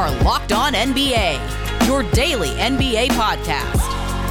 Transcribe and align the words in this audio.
are 0.00 0.22
Locked 0.22 0.52
On 0.52 0.72
NBA, 0.72 1.86
your 1.86 2.02
daily 2.12 2.48
NBA 2.52 3.08
podcast. 3.08 3.80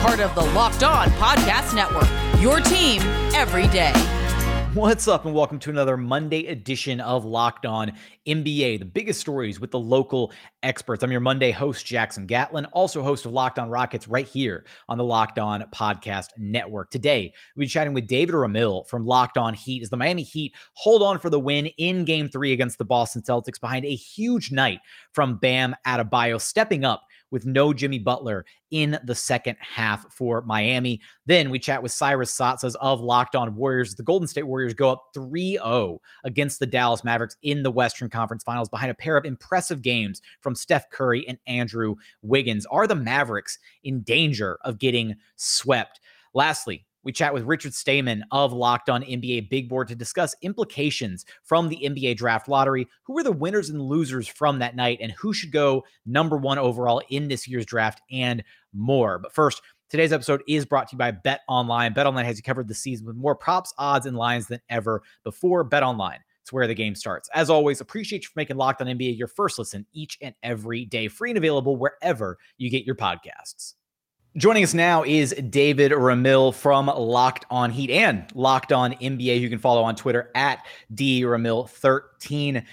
Part 0.01 0.19
of 0.19 0.33
the 0.33 0.41
Locked 0.41 0.81
On 0.81 1.07
Podcast 1.09 1.75
Network, 1.75 2.09
your 2.41 2.59
team 2.59 3.03
every 3.35 3.67
day. 3.67 3.93
What's 4.75 5.07
up, 5.07 5.25
and 5.25 5.33
welcome 5.33 5.57
to 5.59 5.71
another 5.71 5.97
Monday 5.97 6.45
edition 6.45 7.01
of 7.01 7.25
Locked 7.25 7.65
On 7.65 7.91
NBA, 8.27 8.77
the 8.77 8.85
biggest 8.85 9.19
stories 9.19 9.59
with 9.59 9.71
the 9.71 9.79
local 9.79 10.31
experts. 10.61 11.03
I'm 11.03 11.11
your 11.11 11.21
Monday 11.21 11.49
host, 11.49 11.87
Jackson 11.87 12.27
Gatlin, 12.27 12.65
also 12.65 13.01
host 13.01 13.25
of 13.25 13.31
Locked 13.31 13.57
On 13.57 13.67
Rockets 13.67 14.07
right 14.07 14.27
here 14.27 14.67
on 14.87 14.99
the 14.99 15.03
Locked 15.03 15.39
On 15.39 15.63
Podcast 15.73 16.27
Network. 16.37 16.91
Today, 16.91 17.33
we'll 17.55 17.63
be 17.63 17.67
chatting 17.67 17.95
with 17.95 18.05
David 18.05 18.35
Ramil 18.35 18.87
from 18.87 19.07
Locked 19.07 19.39
On 19.39 19.55
Heat 19.55 19.81
as 19.81 19.89
the 19.89 19.97
Miami 19.97 20.21
Heat 20.21 20.53
hold 20.73 21.01
on 21.01 21.17
for 21.17 21.31
the 21.31 21.39
win 21.39 21.65
in 21.79 22.05
game 22.05 22.29
three 22.29 22.53
against 22.53 22.77
the 22.77 22.85
Boston 22.85 23.23
Celtics 23.23 23.59
behind 23.59 23.85
a 23.85 23.95
huge 23.95 24.51
night 24.51 24.81
from 25.13 25.37
Bam 25.37 25.75
Adebayo, 25.87 26.39
stepping 26.39 26.85
up 26.85 27.01
with 27.31 27.45
no 27.45 27.73
Jimmy 27.73 27.99
Butler 27.99 28.45
in 28.71 28.99
the 29.03 29.15
second 29.15 29.57
half 29.59 30.11
for 30.11 30.41
Miami. 30.41 31.01
Then 31.25 31.49
we 31.49 31.59
chat 31.59 31.81
with 31.81 31.91
Cyrus 31.91 32.35
Saatsaz 32.35 32.75
of 32.81 33.01
Locked 33.01 33.35
On 33.35 33.55
Warriors. 33.55 33.95
The 33.95 34.03
Golden 34.03 34.27
State 34.27 34.47
Warriors 34.47 34.73
go 34.73 34.89
up 34.89 35.09
3 35.13 35.53
0 35.53 36.01
against 36.23 36.59
the 36.59 36.65
Dallas 36.65 37.03
Mavericks 37.03 37.37
in 37.41 37.63
the 37.63 37.71
Western 37.71 38.09
Conference 38.09 38.43
Finals 38.43 38.69
behind 38.69 38.91
a 38.91 38.95
pair 38.95 39.17
of 39.17 39.25
impressive 39.25 39.81
games 39.81 40.21
from 40.41 40.55
Steph 40.55 40.89
Curry 40.89 41.27
and 41.27 41.37
Andrew 41.47 41.95
Wiggins. 42.21 42.65
Are 42.67 42.87
the 42.87 42.95
Mavericks 42.95 43.59
in 43.83 44.01
danger 44.01 44.57
of 44.63 44.79
getting 44.79 45.15
swept? 45.35 45.99
Lastly, 46.33 46.85
we 47.09 47.13
chat 47.13 47.33
with 47.33 47.45
Richard 47.45 47.73
Stayman 47.73 48.23
of 48.31 48.53
Locked 48.53 48.87
On 48.87 49.01
NBA 49.01 49.49
Big 49.49 49.67
Board 49.67 49.87
to 49.87 49.95
discuss 49.95 50.35
implications 50.43 51.25
from 51.41 51.67
the 51.67 51.79
NBA 51.83 52.17
draft 52.17 52.47
lottery. 52.47 52.87
Who 53.01 53.13
were 53.13 53.23
the 53.23 53.31
winners 53.31 53.71
and 53.71 53.81
losers 53.81 54.27
from 54.27 54.59
that 54.59 54.75
night, 54.75 54.99
and 55.01 55.11
who 55.13 55.33
should 55.33 55.51
go 55.51 55.83
number 56.05 56.37
one 56.37 56.59
overall 56.59 57.01
in 57.09 57.27
this 57.27 57.47
year's 57.47 57.65
draft, 57.65 57.99
and 58.11 58.43
more. 58.73 59.17
But 59.17 59.33
first, 59.33 59.63
today's 59.89 60.13
episode 60.13 60.43
is 60.47 60.67
brought 60.67 60.89
to 60.89 60.93
you 60.93 60.99
by 60.99 61.09
Bet 61.09 61.41
Online. 61.47 61.93
Bet 61.93 62.05
Online 62.05 62.25
has 62.25 62.37
you 62.37 62.43
covered 62.43 62.67
the 62.67 62.75
season 62.75 63.07
with 63.07 63.15
more 63.15 63.35
props, 63.35 63.73
odds, 63.79 64.05
and 64.05 64.15
lines 64.15 64.45
than 64.45 64.61
ever 64.69 65.01
before. 65.23 65.63
Bet 65.63 65.81
Online. 65.81 66.19
It's 66.43 66.53
where 66.53 66.67
the 66.67 66.75
game 66.75 66.93
starts. 66.93 67.27
As 67.33 67.49
always, 67.49 67.81
appreciate 67.81 68.21
you 68.21 68.27
for 68.27 68.39
making 68.39 68.57
Locked 68.57 68.81
On 68.83 68.87
NBA 68.87 69.17
your 69.17 69.29
first 69.29 69.57
listen 69.57 69.87
each 69.93 70.19
and 70.21 70.35
every 70.43 70.85
day, 70.85 71.07
free 71.07 71.31
and 71.31 71.39
available 71.39 71.75
wherever 71.75 72.37
you 72.59 72.69
get 72.69 72.85
your 72.85 72.93
podcasts. 72.93 73.73
Joining 74.37 74.63
us 74.63 74.75
now 74.75 75.01
is 75.03 75.33
David 75.49 75.91
Ramil 75.91 76.53
from 76.53 76.85
Locked 76.85 77.47
On 77.49 77.71
Heat 77.71 77.89
and 77.89 78.31
Locked 78.35 78.71
On 78.71 78.93
NBA. 78.93 79.39
You 79.39 79.49
can 79.49 79.57
follow 79.57 79.81
on 79.81 79.95
Twitter 79.95 80.29
at 80.35 80.67
DRamil13. 80.93 82.63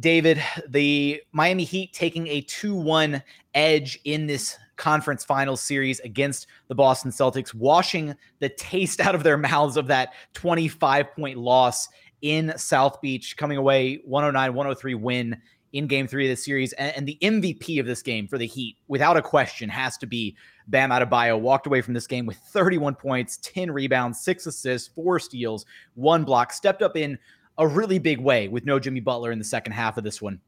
David, 0.00 0.42
the 0.68 1.22
Miami 1.30 1.62
Heat 1.62 1.92
taking 1.92 2.26
a 2.26 2.40
2 2.40 2.74
1 2.74 3.22
edge 3.54 4.00
in 4.02 4.26
this 4.26 4.58
conference 4.74 5.24
finals 5.24 5.60
series 5.60 6.00
against 6.00 6.48
the 6.66 6.74
Boston 6.74 7.12
Celtics, 7.12 7.54
washing 7.54 8.12
the 8.40 8.48
taste 8.48 9.00
out 9.00 9.14
of 9.14 9.22
their 9.22 9.38
mouths 9.38 9.76
of 9.76 9.86
that 9.86 10.12
25 10.34 11.14
point 11.14 11.38
loss 11.38 11.88
in 12.20 12.52
South 12.58 13.00
Beach, 13.00 13.36
coming 13.36 13.58
away 13.58 14.00
109 14.04 14.54
103 14.54 14.94
win 14.94 15.40
in 15.76 15.86
game 15.86 16.06
three 16.06 16.26
of 16.26 16.30
the 16.30 16.40
series. 16.40 16.72
And, 16.74 16.96
and, 16.96 17.08
the 17.08 17.18
MVP 17.22 17.78
of 17.78 17.86
this 17.86 18.02
game 18.02 18.26
for 18.26 18.38
the 18.38 18.46
Heat, 18.46 18.76
without 18.88 19.16
a 19.16 19.22
question, 19.22 19.68
has 19.68 19.96
to 19.98 20.06
be 20.06 20.36
Bam 20.68 20.90
Adebayo. 20.90 21.38
Walked 21.38 21.66
away 21.66 21.82
from 21.82 21.94
this 21.94 22.06
game 22.06 22.26
with 22.26 22.36
31 22.36 22.94
points, 22.94 23.38
10 23.42 23.70
rebounds, 23.70 24.20
six 24.20 24.46
assists, 24.46 24.88
four 24.88 25.18
steals, 25.18 25.66
one 25.94 26.24
block. 26.24 26.52
Stepped 26.52 26.82
up 26.82 26.96
in 26.96 27.18
a 27.58 27.66
really 27.66 27.98
big 27.98 28.20
way 28.20 28.48
with 28.48 28.64
no 28.64 28.78
Jimmy 28.78 29.00
Butler 29.00 29.32
in 29.32 29.38
the 29.38 29.44
second 29.44 29.72
half 29.72 29.96
of 29.96 30.04
this 30.04 30.22
one. 30.22 30.40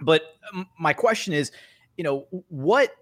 But 0.00 0.22
um, 0.52 0.66
my 0.78 0.92
question 0.92 1.32
is, 1.32 1.52
you 1.96 2.04
know, 2.04 2.26
what 2.48 2.94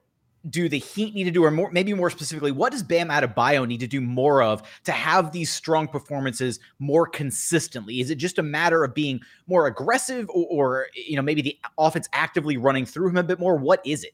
do 0.48 0.68
the 0.68 0.78
Heat 0.78 1.14
need 1.14 1.24
to 1.24 1.30
do, 1.30 1.44
or 1.44 1.50
more, 1.50 1.70
maybe 1.70 1.92
more 1.92 2.08
specifically, 2.08 2.52
what 2.52 2.72
does 2.72 2.82
Bam 2.82 3.08
Adebayo 3.08 3.66
need 3.66 3.80
to 3.80 3.86
do 3.86 4.00
more 4.00 4.42
of 4.42 4.62
to 4.84 4.92
have 4.92 5.32
these 5.32 5.50
strong 5.50 5.86
performances 5.86 6.60
more 6.78 7.06
consistently? 7.06 8.00
Is 8.00 8.10
it 8.10 8.16
just 8.16 8.38
a 8.38 8.42
matter 8.42 8.82
of 8.82 8.94
being 8.94 9.20
more 9.46 9.66
aggressive, 9.66 10.28
or, 10.30 10.46
or 10.50 10.86
you 10.94 11.16
know, 11.16 11.22
maybe 11.22 11.42
the 11.42 11.58
offense 11.76 12.08
actively 12.12 12.56
running 12.56 12.86
through 12.86 13.10
him 13.10 13.18
a 13.18 13.22
bit 13.22 13.38
more? 13.38 13.56
What 13.56 13.84
is 13.84 14.04
it? 14.04 14.12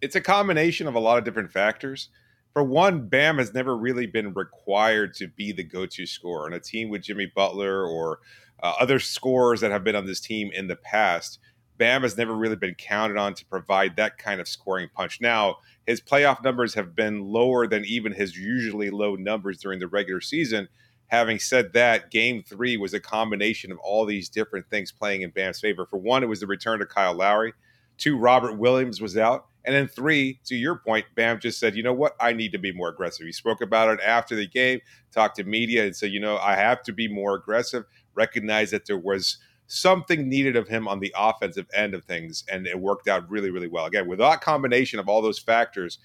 It's 0.00 0.16
a 0.16 0.20
combination 0.20 0.86
of 0.86 0.94
a 0.94 1.00
lot 1.00 1.18
of 1.18 1.24
different 1.24 1.52
factors. 1.52 2.08
For 2.54 2.62
one, 2.62 3.08
Bam 3.08 3.38
has 3.38 3.54
never 3.54 3.76
really 3.76 4.06
been 4.06 4.34
required 4.34 5.14
to 5.14 5.28
be 5.28 5.52
the 5.52 5.64
go-to 5.64 6.06
scorer 6.06 6.46
on 6.46 6.52
a 6.52 6.60
team 6.60 6.90
with 6.90 7.02
Jimmy 7.02 7.30
Butler 7.34 7.86
or 7.86 8.18
uh, 8.62 8.74
other 8.78 8.98
scorers 8.98 9.60
that 9.60 9.70
have 9.70 9.84
been 9.84 9.96
on 9.96 10.06
this 10.06 10.20
team 10.20 10.50
in 10.52 10.66
the 10.66 10.76
past 10.76 11.38
Bam 11.78 12.02
has 12.02 12.16
never 12.16 12.34
really 12.34 12.56
been 12.56 12.74
counted 12.74 13.16
on 13.16 13.34
to 13.34 13.46
provide 13.46 13.96
that 13.96 14.18
kind 14.18 14.40
of 14.40 14.46
scoring 14.46 14.88
punch. 14.94 15.20
Now, 15.20 15.56
his 15.86 16.00
playoff 16.00 16.44
numbers 16.44 16.74
have 16.74 16.94
been 16.94 17.24
lower 17.24 17.66
than 17.66 17.84
even 17.84 18.12
his 18.12 18.36
usually 18.36 18.90
low 18.90 19.16
numbers 19.16 19.58
during 19.58 19.80
the 19.80 19.88
regular 19.88 20.20
season. 20.20 20.68
Having 21.08 21.40
said 21.40 21.72
that, 21.72 22.10
game 22.10 22.42
three 22.42 22.76
was 22.76 22.94
a 22.94 23.00
combination 23.00 23.72
of 23.72 23.78
all 23.78 24.06
these 24.06 24.28
different 24.28 24.68
things 24.70 24.92
playing 24.92 25.22
in 25.22 25.30
Bam's 25.30 25.60
favor. 25.60 25.84
For 25.84 25.96
one, 25.96 26.22
it 26.22 26.28
was 26.28 26.40
the 26.40 26.46
return 26.46 26.78
to 26.78 26.86
Kyle 26.86 27.14
Lowry. 27.14 27.52
Two, 27.98 28.16
Robert 28.16 28.58
Williams 28.58 29.00
was 29.00 29.16
out. 29.16 29.46
And 29.64 29.74
then 29.74 29.88
three, 29.88 30.40
to 30.44 30.54
your 30.54 30.76
point, 30.76 31.06
Bam 31.14 31.40
just 31.40 31.58
said, 31.58 31.74
you 31.74 31.82
know 31.82 31.92
what? 31.92 32.14
I 32.20 32.32
need 32.32 32.52
to 32.52 32.58
be 32.58 32.72
more 32.72 32.88
aggressive. 32.88 33.26
He 33.26 33.32
spoke 33.32 33.60
about 33.60 33.90
it 33.90 34.00
after 34.04 34.36
the 34.36 34.46
game, 34.46 34.80
talked 35.12 35.36
to 35.36 35.44
media, 35.44 35.84
and 35.84 35.96
said, 35.96 36.12
you 36.12 36.20
know, 36.20 36.36
I 36.38 36.56
have 36.56 36.82
to 36.84 36.92
be 36.92 37.08
more 37.08 37.34
aggressive, 37.34 37.84
recognize 38.14 38.70
that 38.70 38.86
there 38.86 38.98
was– 38.98 39.38
something 39.72 40.28
needed 40.28 40.54
of 40.54 40.68
him 40.68 40.86
on 40.86 41.00
the 41.00 41.14
offensive 41.16 41.66
end 41.74 41.94
of 41.94 42.04
things, 42.04 42.44
and 42.52 42.66
it 42.66 42.78
worked 42.78 43.08
out 43.08 43.28
really, 43.30 43.50
really 43.50 43.68
well. 43.68 43.86
Again, 43.86 44.06
with 44.06 44.18
that 44.18 44.42
combination 44.42 44.98
of 44.98 45.08
all 45.08 45.22
those 45.22 45.38
factors, 45.38 45.98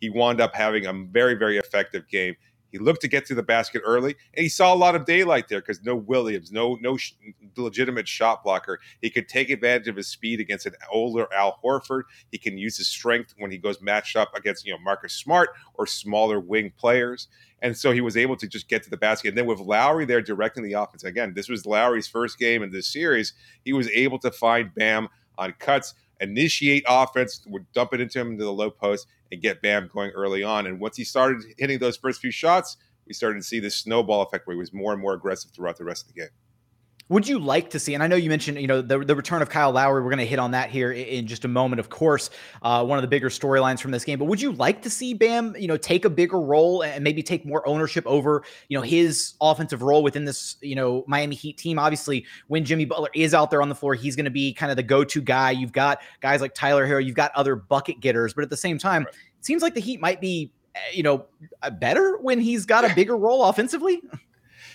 he 0.00 0.08
wound 0.08 0.40
up 0.40 0.54
having 0.54 0.86
a 0.86 0.92
very, 0.92 1.34
very 1.34 1.58
effective 1.58 2.08
game. 2.08 2.34
He 2.70 2.78
looked 2.78 3.00
to 3.02 3.08
get 3.08 3.26
to 3.26 3.34
the 3.34 3.42
basket 3.42 3.82
early, 3.84 4.16
and 4.34 4.42
he 4.42 4.48
saw 4.48 4.72
a 4.72 4.76
lot 4.76 4.94
of 4.94 5.04
daylight 5.04 5.48
there 5.48 5.60
because 5.60 5.82
no 5.82 5.94
Williams, 5.94 6.52
no 6.52 6.78
no 6.80 6.96
sh- 6.96 7.12
legitimate 7.56 8.08
shot 8.08 8.42
blocker. 8.42 8.80
He 9.00 9.10
could 9.10 9.28
take 9.28 9.50
advantage 9.50 9.88
of 9.88 9.96
his 9.96 10.08
speed 10.08 10.40
against 10.40 10.66
an 10.66 10.74
older 10.92 11.26
Al 11.34 11.58
Horford. 11.62 12.02
He 12.30 12.38
can 12.38 12.58
use 12.58 12.76
his 12.76 12.88
strength 12.88 13.34
when 13.38 13.50
he 13.50 13.58
goes 13.58 13.80
matched 13.80 14.16
up 14.16 14.34
against 14.34 14.66
you 14.66 14.72
know 14.72 14.78
Marcus 14.78 15.12
Smart 15.12 15.50
or 15.74 15.86
smaller 15.86 16.40
wing 16.40 16.72
players. 16.76 17.28
And 17.62 17.76
so 17.76 17.92
he 17.92 18.00
was 18.00 18.16
able 18.16 18.36
to 18.36 18.48
just 18.48 18.68
get 18.68 18.82
to 18.84 18.90
the 18.90 18.96
basket. 18.96 19.28
And 19.28 19.38
then 19.38 19.46
with 19.46 19.60
Lowry 19.60 20.06
there 20.06 20.22
directing 20.22 20.62
the 20.62 20.72
offense, 20.72 21.04
again, 21.04 21.34
this 21.34 21.48
was 21.48 21.66
Lowry's 21.66 22.08
first 22.08 22.38
game 22.38 22.62
in 22.62 22.70
this 22.70 22.86
series. 22.86 23.34
He 23.64 23.72
was 23.72 23.88
able 23.90 24.18
to 24.20 24.30
find 24.30 24.74
Bam 24.74 25.08
on 25.36 25.54
cuts, 25.58 25.94
initiate 26.20 26.84
offense, 26.88 27.42
would 27.46 27.70
dump 27.72 27.92
it 27.94 28.00
into 28.00 28.20
him 28.20 28.32
into 28.32 28.44
the 28.44 28.52
low 28.52 28.70
post, 28.70 29.06
and 29.32 29.40
get 29.40 29.62
Bam 29.62 29.90
going 29.92 30.10
early 30.10 30.42
on. 30.42 30.66
And 30.66 30.80
once 30.80 30.96
he 30.96 31.04
started 31.04 31.42
hitting 31.58 31.78
those 31.78 31.96
first 31.96 32.20
few 32.20 32.30
shots, 32.30 32.76
we 33.06 33.14
started 33.14 33.38
to 33.38 33.42
see 33.42 33.60
this 33.60 33.76
snowball 33.76 34.22
effect 34.22 34.46
where 34.46 34.54
he 34.54 34.58
was 34.58 34.72
more 34.72 34.92
and 34.92 35.00
more 35.00 35.14
aggressive 35.14 35.50
throughout 35.50 35.78
the 35.78 35.84
rest 35.84 36.06
of 36.06 36.14
the 36.14 36.20
game. 36.20 36.30
Would 37.10 37.26
you 37.26 37.40
like 37.40 37.70
to 37.70 37.80
see, 37.80 37.94
and 37.94 38.04
I 38.04 38.06
know 38.06 38.14
you 38.14 38.28
mentioned, 38.28 38.60
you 38.60 38.68
know, 38.68 38.80
the, 38.80 39.00
the 39.00 39.16
return 39.16 39.42
of 39.42 39.48
Kyle 39.48 39.72
Lowry. 39.72 40.00
We're 40.00 40.10
going 40.10 40.18
to 40.18 40.26
hit 40.26 40.38
on 40.38 40.52
that 40.52 40.70
here 40.70 40.92
in 40.92 41.26
just 41.26 41.44
a 41.44 41.48
moment. 41.48 41.80
Of 41.80 41.90
course, 41.90 42.30
uh, 42.62 42.84
one 42.84 42.98
of 42.98 43.02
the 43.02 43.08
bigger 43.08 43.28
storylines 43.28 43.80
from 43.80 43.90
this 43.90 44.04
game. 44.04 44.16
But 44.16 44.26
would 44.26 44.40
you 44.40 44.52
like 44.52 44.80
to 44.82 44.90
see 44.90 45.12
Bam, 45.12 45.56
you 45.58 45.66
know, 45.66 45.76
take 45.76 46.04
a 46.04 46.08
bigger 46.08 46.40
role 46.40 46.84
and 46.84 47.02
maybe 47.02 47.20
take 47.20 47.44
more 47.44 47.66
ownership 47.66 48.06
over, 48.06 48.44
you 48.68 48.78
know, 48.78 48.82
his 48.82 49.34
offensive 49.40 49.82
role 49.82 50.04
within 50.04 50.24
this, 50.24 50.56
you 50.60 50.76
know, 50.76 51.02
Miami 51.08 51.34
Heat 51.34 51.58
team? 51.58 51.80
Obviously, 51.80 52.24
when 52.46 52.64
Jimmy 52.64 52.84
Butler 52.84 53.10
is 53.12 53.34
out 53.34 53.50
there 53.50 53.60
on 53.60 53.68
the 53.68 53.74
floor, 53.74 53.96
he's 53.96 54.14
going 54.14 54.26
to 54.26 54.30
be 54.30 54.54
kind 54.54 54.70
of 54.70 54.76
the 54.76 54.84
go-to 54.84 55.20
guy. 55.20 55.50
You've 55.50 55.72
got 55.72 56.02
guys 56.20 56.40
like 56.40 56.54
Tyler 56.54 56.86
Herro. 56.86 57.04
You've 57.04 57.16
got 57.16 57.32
other 57.34 57.56
bucket 57.56 57.98
getters. 57.98 58.34
But 58.34 58.44
at 58.44 58.50
the 58.50 58.56
same 58.56 58.78
time, 58.78 59.02
right. 59.02 59.14
it 59.36 59.44
seems 59.44 59.62
like 59.62 59.74
the 59.74 59.80
Heat 59.80 60.00
might 60.00 60.20
be, 60.20 60.52
eh, 60.76 60.78
you 60.92 61.02
know, 61.02 61.26
better 61.80 62.18
when 62.18 62.38
he's 62.38 62.64
got 62.66 62.88
a 62.88 62.94
bigger 62.94 63.16
role 63.16 63.46
offensively. 63.46 64.00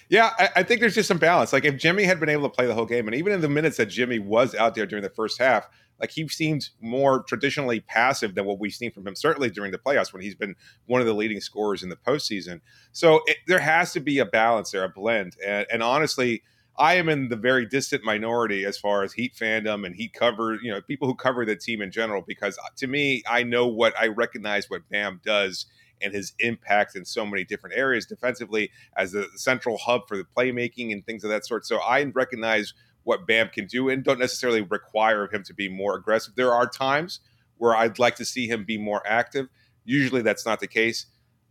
Yeah, 0.10 0.32
I, 0.38 0.50
I, 0.58 0.64
think 0.64 0.82
there's 0.82 0.96
just 0.96 1.08
some 1.08 1.18
balance. 1.18 1.52
Like 1.52 1.66
if 1.66 1.78
Jimmy 1.78 2.04
had 2.04 2.20
been 2.20 2.30
able 2.30 2.48
to 2.48 2.56
play 2.56 2.68
the 2.68 2.76
whole 2.76 2.86
game, 2.86 3.08
and 3.08 3.16
even 3.16 3.34
in 3.34 3.42
the 3.42 3.50
minutes 3.50 3.78
that 3.78 3.88
Jimmy 3.88 4.20
was 4.20 4.54
out 4.54 4.76
there 4.76 4.86
during 4.86 5.04
the 5.04 5.10
first 5.10 5.40
half, 5.40 5.68
like 6.00 6.12
he 6.12 6.28
seemed 6.28 6.70
more 6.82 7.24
traditionally 7.24 7.80
passive 7.80 8.36
than 8.36 8.46
what 8.46 8.60
we've 8.60 8.74
seen 8.74 8.92
from 8.92 9.08
him, 9.08 9.16
certainly 9.16 9.50
during 9.50 9.72
the 9.72 9.78
playoffs 9.78 10.14
when 10.14 10.22
he's 10.22 10.36
been 10.36 10.56
one 10.86 11.02
of 11.02 11.08
the 11.08 11.14
leading 11.14 11.42
scorers 11.42 11.84
in 11.84 11.90
the 11.90 11.96
postseason. 11.96 12.62
So 12.92 13.22
it, 13.26 13.38
there 13.48 13.60
has 13.60 13.94
to 13.94 14.00
be 14.00 14.20
a 14.20 14.26
balance 14.26 14.72
there, 14.72 14.84
a 14.84 14.90
blend. 14.90 15.38
And, 15.46 15.66
and 15.72 15.82
honestly, 15.82 16.44
I 16.78 16.96
am 16.96 17.08
in 17.08 17.30
the 17.30 17.38
very 17.38 17.66
distant 17.66 18.04
minority 18.04 18.66
as 18.66 18.78
far 18.78 19.04
as 19.04 19.14
Heat 19.14 19.36
fandom 19.36 19.86
and 19.86 19.96
Heat 19.96 20.14
cover, 20.14 20.60
you 20.62 20.72
know, 20.72 20.82
people 20.82 21.08
who 21.08 21.16
cover 21.16 21.46
the 21.46 21.56
team 21.56 21.82
in 21.82 21.92
general, 21.92 22.22
because 22.22 22.58
uh, 22.58 22.68
to 22.78 22.88
me, 22.88 23.24
I 23.28 23.44
know 23.44 23.68
what 23.68 23.94
I 24.00 24.08
recognize 24.08 24.70
what 24.70 24.88
Bam 24.90 25.22
does 25.24 25.66
and 26.02 26.14
his 26.14 26.34
impact 26.40 26.96
in 26.96 27.06
so 27.06 27.26
many 27.26 27.44
different 27.44 27.76
areas 27.76 28.06
defensively 28.06 28.72
as 28.98 29.12
the 29.12 29.28
central 29.36 29.78
hub 29.78 30.08
for 30.08 30.18
the 30.18 30.26
playmaking 30.38 30.92
and 30.92 31.06
things 31.06 31.24
of 31.24 31.30
that 31.30 31.46
sort. 31.46 31.66
So 31.66 31.78
I 31.78 32.04
recognize 32.04 32.74
what 33.04 33.28
Bam 33.28 33.50
can 33.50 33.68
do 33.68 33.90
and 33.90 34.04
don't 34.04 34.20
necessarily 34.20 34.62
require 34.62 35.24
of 35.24 35.34
him 35.34 35.44
to 35.44 35.54
be 35.54 35.70
more 35.70 35.96
aggressive. 35.96 36.36
There 36.36 36.54
are 36.54 36.68
times 36.68 37.20
where 37.58 37.76
I'd 37.76 38.00
like 38.00 38.16
to 38.16 38.26
see 38.26 38.48
him 38.48 38.66
be 38.66 38.78
more 38.78 39.02
active. 39.06 39.48
Usually 39.86 40.22
that's 40.22 40.46
not 40.46 40.60
the 40.60 40.68
case. 40.68 41.06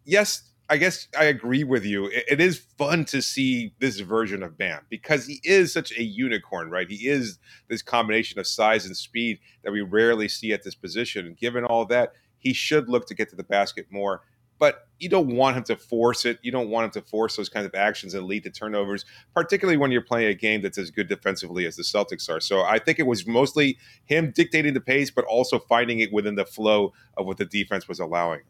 Yes, 0.05 0.51
I 0.69 0.79
guess 0.79 1.09
I 1.19 1.25
agree 1.25 1.63
with 1.63 1.85
you. 1.85 2.11
It, 2.11 2.41
is 2.41 2.67
fun 2.79 3.05
to 3.07 3.21
see 3.21 3.75
this 3.81 4.01
version 4.01 4.43
of 4.43 4.57
Bam 4.57 4.81
because 4.89 5.27
he 5.27 5.41
is 5.45 5.73
such 5.73 5.93
a 5.93 6.03
unicorn, 6.03 6.71
right? 6.71 6.91
He 6.91 7.07
is 7.09 7.39
this 7.69 7.83
combination 7.83 8.39
of 8.39 8.47
size 8.47 8.87
and 8.87 8.97
speed 8.97 9.41
that 9.63 9.73
we 9.73 9.83
rarely 9.83 10.27
see 10.27 10.53
at 10.53 10.63
this 10.63 10.75
position. 10.75 11.27
And 11.27 11.37
given 11.37 11.65
all 11.65 11.85
that, 11.87 12.13
he 12.39 12.53
should 12.55 12.89
look 12.89 13.07
to 13.09 13.15
get 13.15 13.29
to 13.31 13.37
the 13.37 13.45
basket 13.45 13.87
more. 13.91 14.23
But 14.59 14.89
you 14.99 15.09
don't 15.09 15.37
want 15.37 15.57
him 15.57 15.65
to 15.65 15.77
force 15.77 16.25
it. 16.25 16.39
You 16.43 16.53
don't 16.53 16.71
want 16.71 16.85
him 16.87 17.03
to 17.03 17.09
force 17.09 17.37
those 17.37 17.49
kinds 17.49 17.67
of 17.67 17.75
actions 17.75 18.13
that 18.13 18.23
lead 18.23 18.45
to 18.45 18.51
turnovers, 18.51 19.05
particularly 19.35 19.77
when 19.77 19.91
you're 19.91 20.03
playing 20.03 20.29
a 20.29 20.35
game 20.35 20.63
that's 20.63 20.79
as 20.79 20.91
good 20.91 21.09
defensively 21.09 21.67
as 21.67 21.77
the 21.77 21.83
Celtics 21.83 22.31
are. 22.31 22.41
So 22.41 22.63
I 22.63 22.79
think 22.79 22.99
it 22.99 23.07
was 23.07 23.27
mostly 23.27 23.79
him 24.05 24.33
dictating 24.35 24.75
the 24.75 24.81
pace, 24.81 25.11
but 25.11 25.25
also 25.25 25.59
finding 25.59 26.01
it 26.01 26.13
within 26.13 26.37
the 26.37 26.47
flow 26.47 26.93
of 27.17 27.27
what 27.27 27.37
the 27.37 27.45
defense 27.45 27.89
was 27.89 28.01
allowing. 28.01 28.43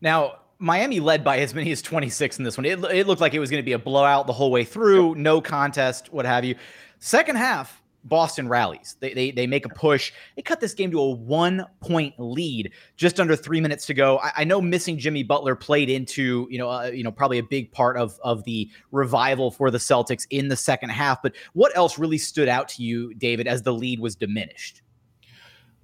Now, 0.00 0.36
Miami 0.58 1.00
led 1.00 1.24
by 1.24 1.38
as 1.38 1.54
many 1.54 1.72
as 1.72 1.82
26 1.82 2.38
in 2.38 2.44
this 2.44 2.56
one. 2.56 2.64
It, 2.64 2.82
it 2.84 3.06
looked 3.06 3.20
like 3.20 3.34
it 3.34 3.40
was 3.40 3.50
going 3.50 3.62
to 3.62 3.66
be 3.66 3.72
a 3.72 3.78
blowout 3.78 4.26
the 4.26 4.32
whole 4.32 4.50
way 4.50 4.64
through, 4.64 5.14
no 5.14 5.40
contest, 5.40 6.12
what 6.12 6.26
have 6.26 6.44
you. 6.44 6.54
Second 7.00 7.36
half, 7.36 7.82
Boston 8.04 8.48
rallies. 8.48 8.96
They, 9.00 9.14
they, 9.14 9.30
they 9.30 9.46
make 9.46 9.64
a 9.64 9.70
push. 9.70 10.12
They 10.36 10.42
cut 10.42 10.60
this 10.60 10.74
game 10.74 10.90
to 10.90 11.00
a 11.00 11.10
one 11.10 11.66
point 11.80 12.14
lead, 12.18 12.70
just 12.96 13.18
under 13.18 13.34
three 13.34 13.60
minutes 13.60 13.86
to 13.86 13.94
go. 13.94 14.18
I, 14.18 14.32
I 14.38 14.44
know 14.44 14.60
missing 14.60 14.98
Jimmy 14.98 15.22
Butler 15.22 15.56
played 15.56 15.88
into 15.88 16.46
you 16.50 16.58
know 16.58 16.68
uh, 16.68 16.90
you 16.92 17.02
know 17.02 17.10
probably 17.10 17.38
a 17.38 17.42
big 17.42 17.72
part 17.72 17.96
of 17.96 18.18
of 18.22 18.44
the 18.44 18.68
revival 18.92 19.50
for 19.50 19.70
the 19.70 19.78
Celtics 19.78 20.26
in 20.30 20.48
the 20.48 20.56
second 20.56 20.90
half. 20.90 21.22
But 21.22 21.34
what 21.54 21.74
else 21.76 21.98
really 21.98 22.18
stood 22.18 22.48
out 22.48 22.68
to 22.70 22.82
you, 22.82 23.14
David, 23.14 23.46
as 23.46 23.62
the 23.62 23.72
lead 23.72 24.00
was 24.00 24.14
diminished? 24.14 24.82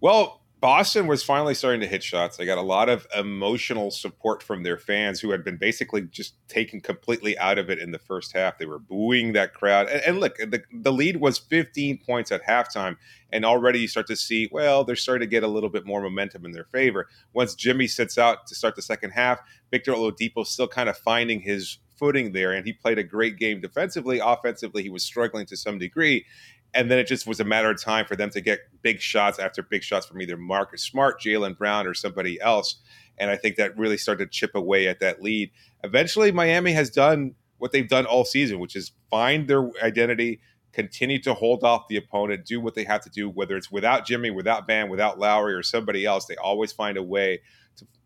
Well, 0.00 0.42
Boston 0.60 1.06
was 1.06 1.22
finally 1.22 1.54
starting 1.54 1.80
to 1.80 1.86
hit 1.86 2.02
shots. 2.02 2.36
They 2.36 2.44
got 2.44 2.58
a 2.58 2.62
lot 2.62 2.90
of 2.90 3.06
emotional 3.16 3.90
support 3.90 4.42
from 4.42 4.62
their 4.62 4.76
fans 4.76 5.18
who 5.18 5.30
had 5.30 5.42
been 5.42 5.56
basically 5.56 6.02
just 6.02 6.34
taken 6.48 6.82
completely 6.82 7.38
out 7.38 7.56
of 7.56 7.70
it 7.70 7.78
in 7.78 7.92
the 7.92 7.98
first 7.98 8.36
half. 8.36 8.58
They 8.58 8.66
were 8.66 8.78
booing 8.78 9.32
that 9.32 9.54
crowd. 9.54 9.88
And, 9.88 10.02
and 10.02 10.20
look, 10.20 10.36
the, 10.36 10.62
the 10.70 10.92
lead 10.92 11.16
was 11.16 11.38
15 11.38 11.98
points 12.04 12.30
at 12.30 12.44
halftime. 12.44 12.96
And 13.32 13.44
already 13.44 13.80
you 13.80 13.88
start 13.88 14.06
to 14.08 14.16
see, 14.16 14.50
well, 14.52 14.84
they're 14.84 14.96
starting 14.96 15.26
to 15.26 15.30
get 15.30 15.44
a 15.44 15.48
little 15.48 15.70
bit 15.70 15.86
more 15.86 16.02
momentum 16.02 16.44
in 16.44 16.52
their 16.52 16.64
favor. 16.64 17.08
Once 17.32 17.54
Jimmy 17.54 17.86
sits 17.86 18.18
out 18.18 18.46
to 18.48 18.54
start 18.54 18.76
the 18.76 18.82
second 18.82 19.12
half, 19.12 19.40
Victor 19.70 19.92
Oladipo 19.92 20.46
still 20.46 20.68
kind 20.68 20.90
of 20.90 20.98
finding 20.98 21.40
his 21.40 21.78
footing 21.96 22.32
there. 22.32 22.52
And 22.52 22.66
he 22.66 22.72
played 22.72 22.98
a 22.98 23.02
great 23.02 23.38
game 23.38 23.60
defensively. 23.60 24.18
Offensively, 24.18 24.82
he 24.82 24.90
was 24.90 25.04
struggling 25.04 25.46
to 25.46 25.56
some 25.56 25.78
degree 25.78 26.26
and 26.74 26.90
then 26.90 26.98
it 26.98 27.06
just 27.06 27.26
was 27.26 27.40
a 27.40 27.44
matter 27.44 27.70
of 27.70 27.82
time 27.82 28.06
for 28.06 28.16
them 28.16 28.30
to 28.30 28.40
get 28.40 28.60
big 28.82 29.00
shots 29.00 29.38
after 29.38 29.62
big 29.62 29.82
shots 29.82 30.06
from 30.06 30.20
either 30.20 30.36
Marcus 30.36 30.82
Smart, 30.82 31.20
Jaylen 31.20 31.56
Brown, 31.56 31.86
or 31.86 31.94
somebody 31.94 32.40
else. 32.40 32.76
And 33.18 33.30
I 33.30 33.36
think 33.36 33.56
that 33.56 33.76
really 33.76 33.98
started 33.98 34.26
to 34.26 34.30
chip 34.30 34.54
away 34.54 34.88
at 34.88 35.00
that 35.00 35.22
lead. 35.22 35.50
Eventually, 35.82 36.32
Miami 36.32 36.72
has 36.72 36.90
done 36.90 37.34
what 37.58 37.72
they've 37.72 37.88
done 37.88 38.06
all 38.06 38.24
season, 38.24 38.58
which 38.58 38.76
is 38.76 38.92
find 39.10 39.48
their 39.48 39.68
identity, 39.82 40.40
continue 40.72 41.20
to 41.22 41.34
hold 41.34 41.64
off 41.64 41.88
the 41.88 41.96
opponent, 41.96 42.46
do 42.46 42.60
what 42.60 42.74
they 42.74 42.84
have 42.84 43.02
to 43.02 43.10
do, 43.10 43.28
whether 43.28 43.56
it's 43.56 43.70
without 43.70 44.06
Jimmy, 44.06 44.30
without 44.30 44.66
Bam, 44.66 44.88
without 44.88 45.18
Lowry, 45.18 45.52
or 45.52 45.62
somebody 45.62 46.06
else. 46.06 46.26
They 46.26 46.36
always 46.36 46.72
find 46.72 46.96
a 46.96 47.02
way 47.02 47.40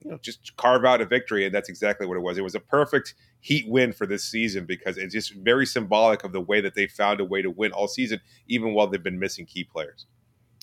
you 0.04 0.10
know 0.10 0.18
just 0.22 0.56
carve 0.56 0.84
out 0.84 1.00
a 1.00 1.06
victory, 1.06 1.46
and 1.46 1.54
that's 1.54 1.68
exactly 1.68 2.06
what 2.06 2.16
it 2.16 2.20
was. 2.20 2.38
It 2.38 2.44
was 2.44 2.54
a 2.54 2.60
perfect 2.60 3.14
Heat 3.40 3.68
win 3.68 3.92
for 3.92 4.06
this 4.06 4.24
season 4.24 4.64
because 4.64 4.96
it's 4.96 5.12
just 5.12 5.34
very 5.34 5.66
symbolic 5.66 6.24
of 6.24 6.32
the 6.32 6.40
way 6.40 6.62
that 6.62 6.74
they 6.74 6.86
found 6.86 7.20
a 7.20 7.24
way 7.24 7.42
to 7.42 7.50
win 7.50 7.72
all 7.72 7.88
season, 7.88 8.20
even 8.48 8.72
while 8.72 8.86
they've 8.86 9.02
been 9.02 9.18
missing 9.18 9.44
key 9.44 9.64
players. 9.64 10.06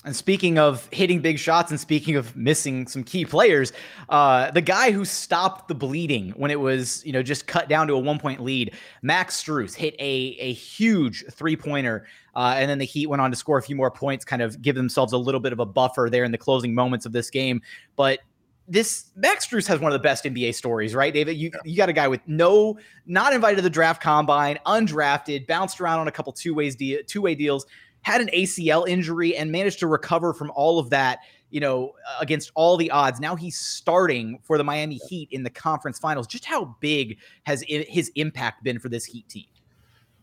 And 0.04 0.16
speaking 0.16 0.58
of 0.58 0.88
hitting 0.90 1.20
big 1.20 1.38
shots 1.38 1.70
and 1.70 1.78
speaking 1.78 2.16
of 2.16 2.34
missing 2.34 2.88
some 2.88 3.04
key 3.04 3.24
players, 3.24 3.72
uh, 4.08 4.50
the 4.50 4.60
guy 4.60 4.90
who 4.90 5.04
stopped 5.04 5.68
the 5.68 5.76
bleeding 5.76 6.30
when 6.30 6.50
it 6.50 6.58
was, 6.58 7.04
you 7.06 7.12
know, 7.12 7.22
just 7.22 7.46
cut 7.46 7.68
down 7.68 7.86
to 7.86 7.94
a 7.94 7.98
one 8.00 8.18
point 8.18 8.40
lead, 8.40 8.74
Max 9.02 9.40
Strus 9.40 9.76
hit 9.76 9.94
a, 10.00 10.36
a 10.40 10.52
huge 10.54 11.24
three 11.30 11.56
pointer. 11.56 12.06
Uh, 12.34 12.54
and 12.56 12.68
then 12.68 12.78
the 12.78 12.84
Heat 12.84 13.06
went 13.06 13.22
on 13.22 13.30
to 13.30 13.36
score 13.36 13.58
a 13.58 13.62
few 13.62 13.76
more 13.76 13.92
points, 13.92 14.24
kind 14.24 14.42
of 14.42 14.60
give 14.60 14.74
themselves 14.74 15.12
a 15.12 15.18
little 15.18 15.40
bit 15.40 15.52
of 15.52 15.60
a 15.60 15.66
buffer 15.66 16.08
there 16.10 16.24
in 16.24 16.32
the 16.32 16.38
closing 16.38 16.74
moments 16.74 17.06
of 17.06 17.12
this 17.12 17.30
game. 17.30 17.62
But 17.94 18.20
this 18.68 19.10
Max 19.16 19.46
Strus 19.46 19.66
has 19.66 19.80
one 19.80 19.92
of 19.92 19.94
the 19.94 20.02
best 20.02 20.24
NBA 20.24 20.54
stories, 20.54 20.94
right, 20.94 21.12
David? 21.12 21.36
You 21.36 21.50
yeah. 21.52 21.60
you 21.64 21.76
got 21.76 21.88
a 21.88 21.92
guy 21.92 22.08
with 22.08 22.20
no, 22.26 22.78
not 23.06 23.32
invited 23.32 23.56
to 23.56 23.62
the 23.62 23.70
draft 23.70 24.02
combine, 24.02 24.58
undrafted, 24.66 25.46
bounced 25.46 25.80
around 25.80 26.00
on 26.00 26.08
a 26.08 26.12
couple 26.12 26.32
two 26.32 26.54
ways 26.54 26.76
de- 26.76 27.02
two 27.02 27.20
way 27.20 27.34
deals, 27.34 27.66
had 28.02 28.20
an 28.20 28.28
ACL 28.28 28.88
injury, 28.88 29.36
and 29.36 29.50
managed 29.50 29.78
to 29.80 29.86
recover 29.86 30.32
from 30.32 30.50
all 30.54 30.78
of 30.78 30.90
that. 30.90 31.20
You 31.50 31.60
know, 31.60 31.92
against 32.18 32.50
all 32.54 32.78
the 32.78 32.90
odds. 32.90 33.20
Now 33.20 33.36
he's 33.36 33.58
starting 33.58 34.38
for 34.42 34.56
the 34.56 34.64
Miami 34.64 34.98
Heat 35.10 35.28
in 35.32 35.42
the 35.42 35.50
conference 35.50 35.98
finals. 35.98 36.26
Just 36.26 36.46
how 36.46 36.74
big 36.80 37.18
has 37.42 37.62
his 37.68 38.10
impact 38.14 38.64
been 38.64 38.78
for 38.78 38.88
this 38.88 39.04
Heat 39.04 39.28
team? 39.28 39.44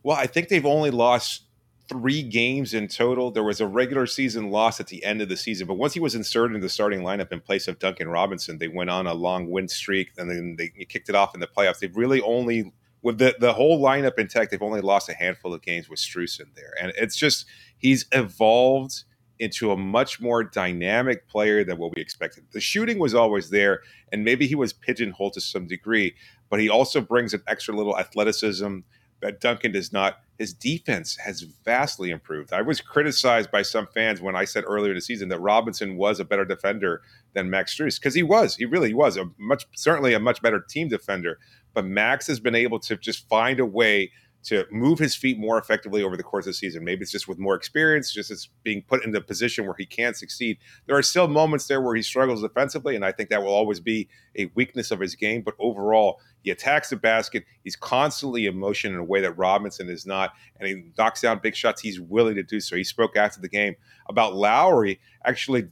Well, 0.01 0.17
I 0.17 0.25
think 0.25 0.47
they've 0.47 0.65
only 0.65 0.89
lost 0.89 1.43
three 1.89 2.21
games 2.21 2.73
in 2.73 2.87
total. 2.87 3.31
There 3.31 3.43
was 3.43 3.59
a 3.59 3.67
regular 3.67 4.05
season 4.05 4.51
loss 4.51 4.79
at 4.79 4.87
the 4.87 5.03
end 5.03 5.21
of 5.21 5.27
the 5.27 5.35
season, 5.35 5.67
but 5.67 5.73
once 5.73 5.93
he 5.93 5.99
was 5.99 6.15
inserted 6.15 6.55
in 6.55 6.61
the 6.61 6.69
starting 6.69 7.01
lineup 7.01 7.31
in 7.31 7.41
place 7.41 7.67
of 7.67 7.79
Duncan 7.79 8.07
Robinson, 8.07 8.59
they 8.59 8.67
went 8.67 8.89
on 8.89 9.07
a 9.07 9.13
long 9.13 9.49
win 9.49 9.67
streak 9.67 10.11
and 10.17 10.29
then 10.29 10.55
they 10.57 10.69
kicked 10.85 11.09
it 11.09 11.15
off 11.15 11.33
in 11.33 11.41
the 11.41 11.47
playoffs. 11.47 11.79
They've 11.79 11.95
really 11.95 12.21
only 12.21 12.71
with 13.01 13.17
the, 13.17 13.35
the 13.39 13.53
whole 13.53 13.81
lineup 13.81 14.19
intact, 14.19 14.51
they've 14.51 14.61
only 14.61 14.81
lost 14.81 15.09
a 15.09 15.13
handful 15.13 15.53
of 15.53 15.61
games 15.61 15.89
with 15.89 15.99
Strus 15.99 16.39
in 16.39 16.47
there. 16.55 16.73
And 16.81 16.91
it's 16.97 17.15
just 17.15 17.45
he's 17.77 18.05
evolved 18.11 19.03
into 19.39 19.71
a 19.71 19.77
much 19.77 20.19
more 20.19 20.43
dynamic 20.43 21.27
player 21.27 21.63
than 21.63 21.77
what 21.77 21.95
we 21.95 22.01
expected. 22.01 22.43
The 22.51 22.59
shooting 22.59 22.99
was 22.99 23.15
always 23.15 23.49
there, 23.49 23.81
and 24.11 24.25
maybe 24.25 24.47
he 24.47 24.55
was 24.55 24.73
pigeonholed 24.73 25.33
to 25.33 25.41
some 25.41 25.65
degree, 25.65 26.13
but 26.49 26.59
he 26.59 26.67
also 26.67 26.99
brings 26.99 27.33
an 27.33 27.41
extra 27.47 27.73
little 27.73 27.97
athleticism 27.97 28.79
that 29.21 29.39
Duncan 29.39 29.71
does 29.71 29.93
not. 29.93 30.19
His 30.39 30.53
defense 30.53 31.17
has 31.17 31.41
vastly 31.41 32.11
improved. 32.11 32.53
I 32.53 32.61
was 32.61 32.79
criticized 32.79 33.51
by 33.51 33.61
some 33.61 33.87
fans 33.93 34.21
when 34.21 34.37
I 34.37 34.45
said 34.45 34.63
earlier 34.65 34.93
in 34.93 34.97
the 34.97 35.01
season 35.01 35.27
that 35.29 35.39
Robinson 35.41 35.97
was 35.97 36.19
a 36.21 36.25
better 36.25 36.45
defender 36.45 37.01
than 37.33 37.49
Max 37.49 37.75
Strus 37.75 37.99
because 37.99 38.15
he 38.15 38.23
was. 38.23 38.55
He 38.55 38.63
really 38.63 38.93
was 38.93 39.17
a 39.17 39.29
much 39.37 39.65
certainly 39.75 40.13
a 40.13 40.19
much 40.19 40.41
better 40.41 40.61
team 40.61 40.87
defender. 40.87 41.39
But 41.73 41.85
Max 41.85 42.25
has 42.27 42.39
been 42.39 42.55
able 42.55 42.79
to 42.79 42.95
just 42.95 43.27
find 43.27 43.59
a 43.59 43.65
way 43.65 44.11
to 44.41 44.65
move 44.71 44.99
his 44.99 45.15
feet 45.15 45.37
more 45.37 45.57
effectively 45.57 46.01
over 46.01 46.15
the 46.15 46.23
course 46.23 46.45
of 46.45 46.51
the 46.51 46.53
season. 46.53 46.83
Maybe 46.83 47.01
it's 47.01 47.11
just 47.11 47.27
with 47.27 47.37
more 47.37 47.55
experience, 47.55 48.11
just 48.11 48.31
as 48.31 48.47
being 48.63 48.81
put 48.81 49.03
in 49.03 49.11
the 49.11 49.21
position 49.21 49.65
where 49.65 49.75
he 49.77 49.85
can't 49.85 50.15
succeed. 50.15 50.57
There 50.87 50.97
are 50.97 51.03
still 51.03 51.27
moments 51.27 51.67
there 51.67 51.81
where 51.81 51.95
he 51.95 52.01
struggles 52.01 52.41
defensively, 52.41 52.95
and 52.95 53.03
I 53.03 53.11
think 53.11 53.29
that 53.29 53.43
will 53.43 53.53
always 53.53 53.79
be 53.79 54.07
a 54.37 54.49
weakness 54.55 54.91
of 54.91 54.99
his 54.99 55.15
game. 55.15 55.41
But 55.41 55.55
overall, 55.59 56.21
he 56.41 56.51
attacks 56.51 56.89
the 56.89 56.95
basket. 56.95 57.43
He's 57.63 57.75
constantly 57.75 58.45
in 58.45 58.57
motion 58.57 58.93
in 58.93 58.99
a 58.99 59.03
way 59.03 59.19
that 59.21 59.37
Robinson 59.37 59.89
is 59.89 60.05
not, 60.05 60.31
and 60.59 60.67
he 60.67 60.83
knocks 60.97 61.21
down 61.21 61.39
big 61.39 61.55
shots. 61.55 61.81
He's 61.81 61.99
willing 61.99 62.35
to 62.35 62.43
do 62.43 62.61
so. 62.61 62.77
He 62.77 62.83
spoke 62.85 63.17
after 63.17 63.41
the 63.41 63.49
game 63.49 63.75
about 64.07 64.35
Lowry 64.35 64.99
actually 65.25 65.67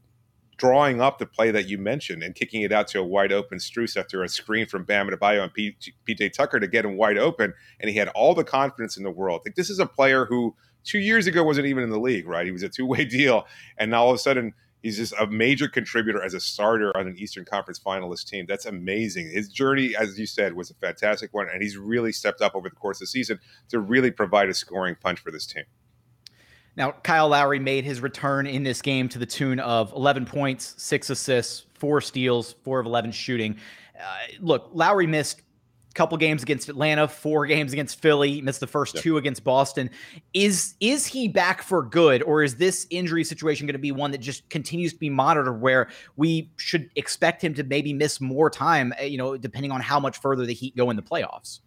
drawing 0.57 0.99
up 0.99 1.19
the 1.19 1.25
play 1.25 1.51
that 1.51 1.67
you 1.67 1.77
mentioned 1.77 2.23
and 2.23 2.35
kicking 2.35 2.63
it 2.63 2.71
out 2.71 2.87
to 2.89 2.99
a 2.99 3.03
wide 3.03 3.31
open 3.31 3.59
Strus 3.59 3.95
after 3.95 4.23
a 4.23 4.29
screen 4.29 4.65
from 4.65 4.83
Bam 4.83 5.07
Adebayo 5.07 5.43
and 5.43 5.75
PJ 6.07 6.33
Tucker 6.33 6.59
to 6.59 6.67
get 6.67 6.83
him 6.83 6.97
wide 6.97 7.17
open. 7.17 7.53
And 7.79 7.89
he 7.89 7.97
had 7.97 8.09
all 8.09 8.33
the 8.33 8.43
confidence 8.43 8.97
in 8.97 9.03
the 9.03 9.11
world. 9.11 9.41
Like 9.45 9.55
this 9.55 9.69
is 9.69 9.79
a 9.79 9.85
player 9.85 10.25
who 10.25 10.55
two 10.83 10.99
years 10.99 11.27
ago 11.27 11.43
wasn't 11.43 11.67
even 11.67 11.83
in 11.83 11.89
the 11.89 11.99
league, 11.99 12.27
right? 12.27 12.45
He 12.45 12.51
was 12.51 12.63
a 12.63 12.69
two 12.69 12.85
way 12.85 13.05
deal. 13.05 13.45
And 13.77 13.91
now 13.91 14.03
all 14.03 14.09
of 14.09 14.15
a 14.15 14.19
sudden, 14.19 14.53
he's 14.81 14.97
just 14.97 15.13
a 15.19 15.27
major 15.27 15.67
contributor 15.67 16.23
as 16.23 16.33
a 16.33 16.39
starter 16.39 16.95
on 16.97 17.07
an 17.07 17.17
Eastern 17.17 17.45
Conference 17.45 17.79
finalist 17.79 18.27
team. 18.27 18.45
That's 18.47 18.65
amazing. 18.65 19.29
His 19.29 19.49
journey, 19.49 19.95
as 19.95 20.17
you 20.17 20.25
said, 20.25 20.53
was 20.53 20.71
a 20.71 20.75
fantastic 20.75 21.33
one. 21.33 21.47
And 21.51 21.61
he's 21.61 21.77
really 21.77 22.11
stepped 22.11 22.41
up 22.41 22.55
over 22.55 22.69
the 22.69 22.75
course 22.75 22.97
of 22.97 23.01
the 23.01 23.07
season 23.07 23.39
to 23.69 23.79
really 23.79 24.11
provide 24.11 24.49
a 24.49 24.53
scoring 24.53 24.95
punch 24.99 25.19
for 25.19 25.31
this 25.31 25.45
team. 25.45 25.65
Now, 26.77 26.91
Kyle 26.91 27.27
Lowry 27.27 27.59
made 27.59 27.83
his 27.83 28.01
return 28.01 28.45
in 28.45 28.61
this 28.61 28.83
game 28.83 29.09
to 29.09 29.17
the 29.17 29.25
tune 29.25 29.59
of 29.59 29.91
11 29.93 30.25
points, 30.25 30.75
six 30.77 31.09
assists, 31.09 31.65
four 31.73 32.01
steals, 32.01 32.53
four 32.63 32.79
of 32.79 32.85
11 32.85 33.11
shooting. 33.11 33.57
Uh, 33.99 34.17
look, 34.39 34.69
Lowry 34.73 35.07
missed 35.07 35.39
a 35.39 35.93
couple 35.95 36.15
games 36.19 36.43
against 36.43 36.69
Atlanta, 36.69 37.07
four 37.07 37.47
games 37.47 37.73
against 37.73 37.99
Philly, 37.99 38.43
missed 38.43 38.59
the 38.59 38.67
first 38.67 38.95
two 38.97 39.17
against 39.17 39.43
Boston. 39.43 39.89
Is 40.35 40.75
is 40.79 41.07
he 41.07 41.27
back 41.27 41.63
for 41.63 41.81
good, 41.81 42.21
or 42.21 42.43
is 42.43 42.57
this 42.57 42.85
injury 42.91 43.23
situation 43.23 43.65
going 43.65 43.73
to 43.73 43.79
be 43.79 43.91
one 43.91 44.11
that 44.11 44.19
just 44.19 44.47
continues 44.51 44.93
to 44.93 44.99
be 44.99 45.09
monitored, 45.09 45.59
where 45.59 45.89
we 46.15 46.51
should 46.57 46.91
expect 46.95 47.43
him 47.43 47.55
to 47.55 47.63
maybe 47.63 47.91
miss 47.91 48.21
more 48.21 48.51
time, 48.51 48.93
uh, 49.01 49.03
you 49.03 49.17
know, 49.17 49.35
depending 49.35 49.71
on 49.71 49.81
how 49.81 49.99
much 49.99 50.19
further 50.19 50.45
the 50.45 50.53
Heat 50.53 50.77
go 50.77 50.91
in 50.91 50.95
the 50.95 51.01
playoffs? 51.01 51.61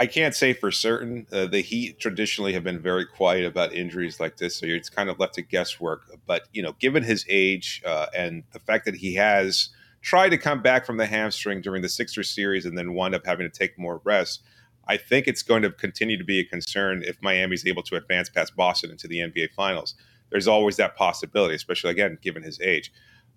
I 0.00 0.06
can't 0.06 0.34
say 0.34 0.54
for 0.54 0.70
certain. 0.70 1.26
Uh, 1.30 1.44
the 1.44 1.60
Heat 1.60 2.00
traditionally 2.00 2.54
have 2.54 2.64
been 2.64 2.80
very 2.80 3.04
quiet 3.04 3.44
about 3.44 3.74
injuries 3.74 4.18
like 4.18 4.38
this, 4.38 4.56
so 4.56 4.64
it's 4.64 4.88
kind 4.88 5.10
of 5.10 5.18
left 5.20 5.34
to 5.34 5.42
guesswork. 5.42 6.10
But 6.26 6.48
you 6.54 6.62
know, 6.62 6.72
given 6.80 7.02
his 7.02 7.26
age 7.28 7.82
uh, 7.84 8.06
and 8.16 8.42
the 8.52 8.60
fact 8.60 8.86
that 8.86 8.94
he 8.94 9.14
has 9.16 9.68
tried 10.00 10.30
to 10.30 10.38
come 10.38 10.62
back 10.62 10.86
from 10.86 10.96
the 10.96 11.04
hamstring 11.04 11.60
during 11.60 11.82
the 11.82 11.88
Sixers 11.90 12.30
series 12.30 12.64
and 12.64 12.78
then 12.78 12.94
wound 12.94 13.14
up 13.14 13.26
having 13.26 13.48
to 13.48 13.56
take 13.56 13.78
more 13.78 14.00
rest, 14.02 14.42
I 14.88 14.96
think 14.96 15.28
it's 15.28 15.42
going 15.42 15.60
to 15.62 15.70
continue 15.70 16.16
to 16.16 16.24
be 16.24 16.40
a 16.40 16.44
concern 16.44 17.02
if 17.06 17.20
Miami's 17.20 17.66
able 17.66 17.82
to 17.82 17.96
advance 17.96 18.30
past 18.30 18.56
Boston 18.56 18.90
into 18.90 19.06
the 19.06 19.18
NBA 19.18 19.52
Finals. 19.54 19.94
There's 20.30 20.48
always 20.48 20.76
that 20.76 20.96
possibility, 20.96 21.54
especially 21.54 21.90
again 21.90 22.16
given 22.22 22.42
his 22.42 22.58
age. 22.62 22.90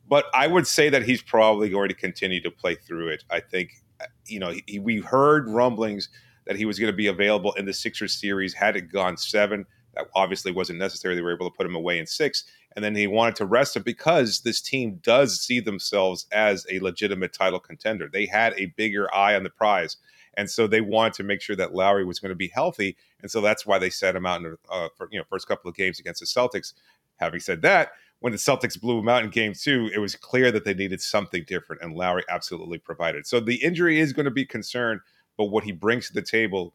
But 0.07 0.27
I 0.33 0.47
would 0.47 0.65
say 0.65 0.87
that 0.89 1.03
he's 1.03 1.21
probably 1.21 1.67
going 1.67 1.89
to 1.89 1.95
continue 1.95 2.39
to 2.41 2.51
play 2.51 2.75
through 2.75 3.09
it. 3.09 3.25
I 3.29 3.41
think 3.41 3.83
you 4.27 4.39
know, 4.39 4.53
he, 4.65 4.79
we 4.79 4.99
heard 4.99 5.49
rumblings 5.49 6.07
that 6.45 6.55
he 6.55 6.65
was 6.65 6.79
going 6.79 6.91
to 6.91 6.95
be 6.95 7.07
available 7.07 7.53
in 7.53 7.65
the 7.65 7.73
Sixers 7.73 8.19
series. 8.19 8.53
Had 8.53 8.75
it 8.75 8.91
gone 8.91 9.17
seven, 9.17 9.65
that 9.95 10.07
obviously 10.15 10.51
wasn't 10.51 10.79
necessary. 10.79 11.15
They 11.15 11.21
were 11.21 11.33
able 11.33 11.49
to 11.49 11.55
put 11.55 11.65
him 11.65 11.75
away 11.75 11.99
in 11.99 12.07
six. 12.07 12.43
And 12.75 12.83
then 12.83 12.95
he 12.95 13.05
wanted 13.05 13.35
to 13.35 13.45
rest 13.45 13.75
him 13.75 13.83
because 13.83 14.41
this 14.41 14.59
team 14.59 14.99
does 15.03 15.39
see 15.39 15.59
themselves 15.59 16.25
as 16.31 16.65
a 16.71 16.79
legitimate 16.79 17.33
title 17.33 17.59
contender. 17.59 18.09
They 18.11 18.25
had 18.25 18.53
a 18.57 18.73
bigger 18.77 19.13
eye 19.13 19.35
on 19.35 19.43
the 19.43 19.49
prize. 19.49 19.97
And 20.35 20.49
so 20.49 20.65
they 20.65 20.81
wanted 20.81 21.13
to 21.13 21.23
make 21.23 21.41
sure 21.41 21.55
that 21.55 21.75
Lowry 21.75 22.05
was 22.05 22.19
going 22.19 22.29
to 22.29 22.35
be 22.35 22.47
healthy. 22.47 22.97
And 23.21 23.29
so 23.29 23.39
that's 23.41 23.67
why 23.67 23.77
they 23.77 23.91
set 23.91 24.15
him 24.15 24.25
out 24.25 24.43
in 24.43 24.43
the 24.43 24.57
uh, 24.71 24.89
you 25.11 25.19
know, 25.19 25.25
first 25.29 25.47
couple 25.47 25.69
of 25.69 25.75
games 25.75 25.99
against 25.99 26.21
the 26.21 26.25
Celtics. 26.25 26.73
Having 27.17 27.41
said 27.41 27.61
that, 27.61 27.91
when 28.19 28.31
the 28.31 28.37
Celtics 28.37 28.79
blew 28.79 28.99
him 28.99 29.09
out 29.09 29.23
in 29.23 29.29
game 29.29 29.53
two, 29.53 29.91
it 29.93 29.99
was 29.99 30.15
clear 30.15 30.51
that 30.51 30.65
they 30.65 30.73
needed 30.73 31.01
something 31.01 31.43
different, 31.45 31.81
and 31.81 31.93
Lowry 31.93 32.23
absolutely 32.29 32.77
provided. 32.77 33.27
So 33.27 33.39
the 33.39 33.61
injury 33.61 33.99
is 33.99 34.13
going 34.13 34.25
to 34.25 34.31
be 34.31 34.45
concerned, 34.45 35.01
but 35.37 35.45
what 35.45 35.63
he 35.63 35.71
brings 35.71 36.07
to 36.07 36.13
the 36.13 36.21
table 36.21 36.73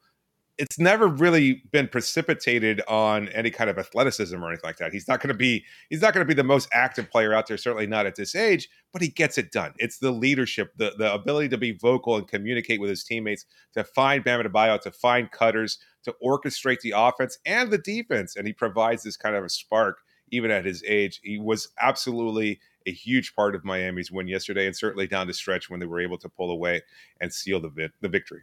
it's 0.58 0.78
never 0.78 1.06
really 1.06 1.62
been 1.70 1.86
precipitated 1.86 2.82
on 2.88 3.28
any 3.28 3.50
kind 3.50 3.70
of 3.70 3.78
athleticism 3.78 4.42
or 4.42 4.48
anything 4.48 4.66
like 4.66 4.76
that. 4.78 4.92
He's 4.92 5.06
not 5.06 5.20
going 5.20 5.28
to 5.28 5.34
be 5.34 5.64
he's 5.88 6.02
not 6.02 6.12
going 6.12 6.26
to 6.26 6.28
be 6.28 6.34
the 6.34 6.44
most 6.44 6.68
active 6.72 7.08
player 7.10 7.32
out 7.32 7.46
there, 7.46 7.56
certainly 7.56 7.86
not 7.86 8.06
at 8.06 8.16
this 8.16 8.34
age, 8.34 8.68
but 8.92 9.00
he 9.00 9.08
gets 9.08 9.38
it 9.38 9.52
done. 9.52 9.72
It's 9.78 9.98
the 9.98 10.10
leadership, 10.10 10.72
the 10.76 10.92
the 10.98 11.14
ability 11.14 11.48
to 11.50 11.58
be 11.58 11.72
vocal 11.72 12.16
and 12.16 12.26
communicate 12.26 12.80
with 12.80 12.90
his 12.90 13.04
teammates, 13.04 13.46
to 13.74 13.84
find 13.84 14.24
Bam 14.24 14.44
Adebayo, 14.44 14.80
to 14.80 14.90
find 14.90 15.30
cutters, 15.30 15.78
to 16.02 16.14
orchestrate 16.24 16.80
the 16.80 16.92
offense 16.96 17.38
and 17.46 17.70
the 17.70 17.78
defense, 17.78 18.34
and 18.34 18.46
he 18.46 18.52
provides 18.52 19.04
this 19.04 19.16
kind 19.16 19.36
of 19.36 19.44
a 19.44 19.48
spark 19.48 20.00
even 20.30 20.50
at 20.50 20.64
his 20.64 20.82
age. 20.86 21.20
He 21.22 21.38
was 21.38 21.68
absolutely 21.80 22.60
a 22.86 22.92
huge 22.92 23.34
part 23.34 23.54
of 23.54 23.64
Miami's 23.64 24.10
win 24.10 24.28
yesterday, 24.28 24.66
and 24.66 24.76
certainly 24.76 25.06
down 25.06 25.26
the 25.26 25.34
stretch 25.34 25.68
when 25.70 25.80
they 25.80 25.86
were 25.86 26.00
able 26.00 26.18
to 26.18 26.28
pull 26.28 26.50
away 26.50 26.82
and 27.20 27.32
seal 27.32 27.60
the 27.60 27.68
vi- 27.68 27.90
the 28.00 28.08
victory 28.08 28.42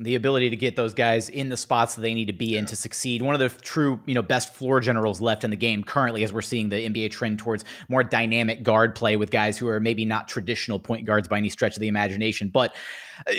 the 0.00 0.14
ability 0.14 0.48
to 0.48 0.56
get 0.56 0.76
those 0.76 0.94
guys 0.94 1.28
in 1.28 1.50
the 1.50 1.56
spots 1.56 1.94
that 1.94 2.00
they 2.00 2.14
need 2.14 2.24
to 2.24 2.32
be 2.32 2.56
in 2.56 2.64
to 2.64 2.74
succeed. 2.74 3.20
One 3.20 3.34
of 3.34 3.38
the 3.38 3.50
true, 3.60 4.00
you 4.06 4.14
know, 4.14 4.22
best 4.22 4.54
floor 4.54 4.80
generals 4.80 5.20
left 5.20 5.44
in 5.44 5.50
the 5.50 5.56
game 5.56 5.84
currently, 5.84 6.24
as 6.24 6.32
we're 6.32 6.40
seeing 6.40 6.70
the 6.70 6.76
NBA 6.76 7.10
trend 7.10 7.38
towards 7.38 7.66
more 7.90 8.02
dynamic 8.02 8.62
guard 8.62 8.94
play 8.94 9.16
with 9.16 9.30
guys 9.30 9.58
who 9.58 9.68
are 9.68 9.78
maybe 9.78 10.06
not 10.06 10.26
traditional 10.26 10.78
point 10.78 11.04
guards 11.04 11.28
by 11.28 11.36
any 11.36 11.50
stretch 11.50 11.76
of 11.76 11.80
the 11.80 11.88
imagination. 11.88 12.48
But 12.48 12.74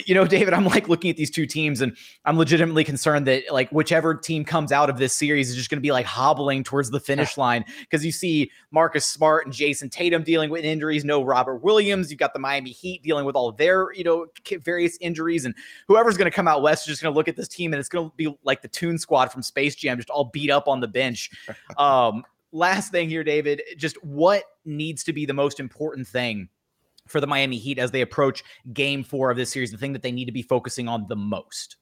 you 0.06 0.16
know, 0.16 0.26
David, 0.32 0.54
I'm 0.54 0.66
like 0.66 0.90
looking 0.90 1.10
at 1.10 1.18
these 1.18 1.30
two 1.30 1.46
teams 1.46 1.82
and 1.82 1.96
I'm 2.26 2.38
legitimately 2.38 2.84
concerned 2.84 3.28
that 3.28 3.44
like 3.52 3.70
whichever 3.72 4.16
team 4.16 4.46
comes 4.46 4.72
out 4.72 4.90
of 4.90 4.98
this 4.98 5.14
series 5.14 5.50
is 5.50 5.56
just 5.56 5.70
going 5.70 5.78
to 5.78 5.82
be 5.82 5.92
like 5.92 6.06
hobbling 6.06 6.64
towards 6.64 6.90
the 6.90 7.00
finish 7.00 7.38
line 7.38 7.66
because 7.80 8.06
you 8.06 8.12
see 8.12 8.52
Marcus 8.72 9.06
Smart 9.06 9.46
and 9.46 9.54
Jayson 9.54 9.90
Tatum 9.90 10.24
dealing 10.24 10.50
with 10.50 10.64
injuries, 10.64 11.06
no 11.06 11.24
Robert 11.24 11.58
Williams, 11.58 12.10
you've 12.10 12.20
got 12.20 12.34
the 12.34 12.40
Miami 12.40 12.72
Heat 12.72 13.04
dealing 13.04 13.26
with 13.26 13.36
all 13.36 13.52
their, 13.52 13.92
you 13.94 14.04
know, 14.04 14.28
various 14.64 14.98
injuries 15.02 15.46
and 15.46 15.56
whoever's 15.88 16.18
going 16.18 16.30
to 16.30 16.36
come 16.36 16.48
out 16.48 16.62
west 16.62 16.84
is 16.84 16.94
just 16.94 17.02
going 17.02 17.14
to 17.14 17.18
look 17.18 17.28
at 17.28 17.36
this 17.36 17.48
team 17.48 17.74
and 17.74 17.80
it's 17.80 17.90
going 17.90 18.10
to 18.10 18.16
be 18.16 18.36
like 18.44 18.62
the 18.62 18.68
Toon 18.68 18.98
Squad 18.98 19.32
from 19.32 19.42
Space 19.42 19.76
Jam 19.76 19.98
just 19.98 20.10
all 20.10 20.26
beat 20.26 20.50
up 20.50 20.68
on 20.68 20.80
the 20.80 20.88
bench. 20.88 21.30
um 21.78 22.24
last 22.52 22.92
thing 22.92 23.10
here 23.10 23.24
David, 23.24 23.62
just 23.78 24.02
what 24.04 24.44
needs 24.66 25.04
to 25.04 25.14
be 25.14 25.26
the 25.26 25.34
most 25.34 25.60
important 25.60 26.08
thing 26.08 26.50
for 27.12 27.22
the 27.22 27.28
Miami 27.28 27.58
Heat 27.58 27.78
as 27.78 27.92
they 27.92 28.02
approach 28.02 28.44
game 28.74 29.04
four 29.04 29.30
of 29.30 29.38
this 29.38 29.52
series, 29.52 29.72
the 29.72 29.78
thing 29.78 29.94
that 29.94 30.02
they 30.02 30.12
need 30.12 30.26
to 30.26 30.32
be 30.32 30.42
focusing 30.42 30.88
on 30.88 31.06
the 31.08 31.16
most? 31.16 31.78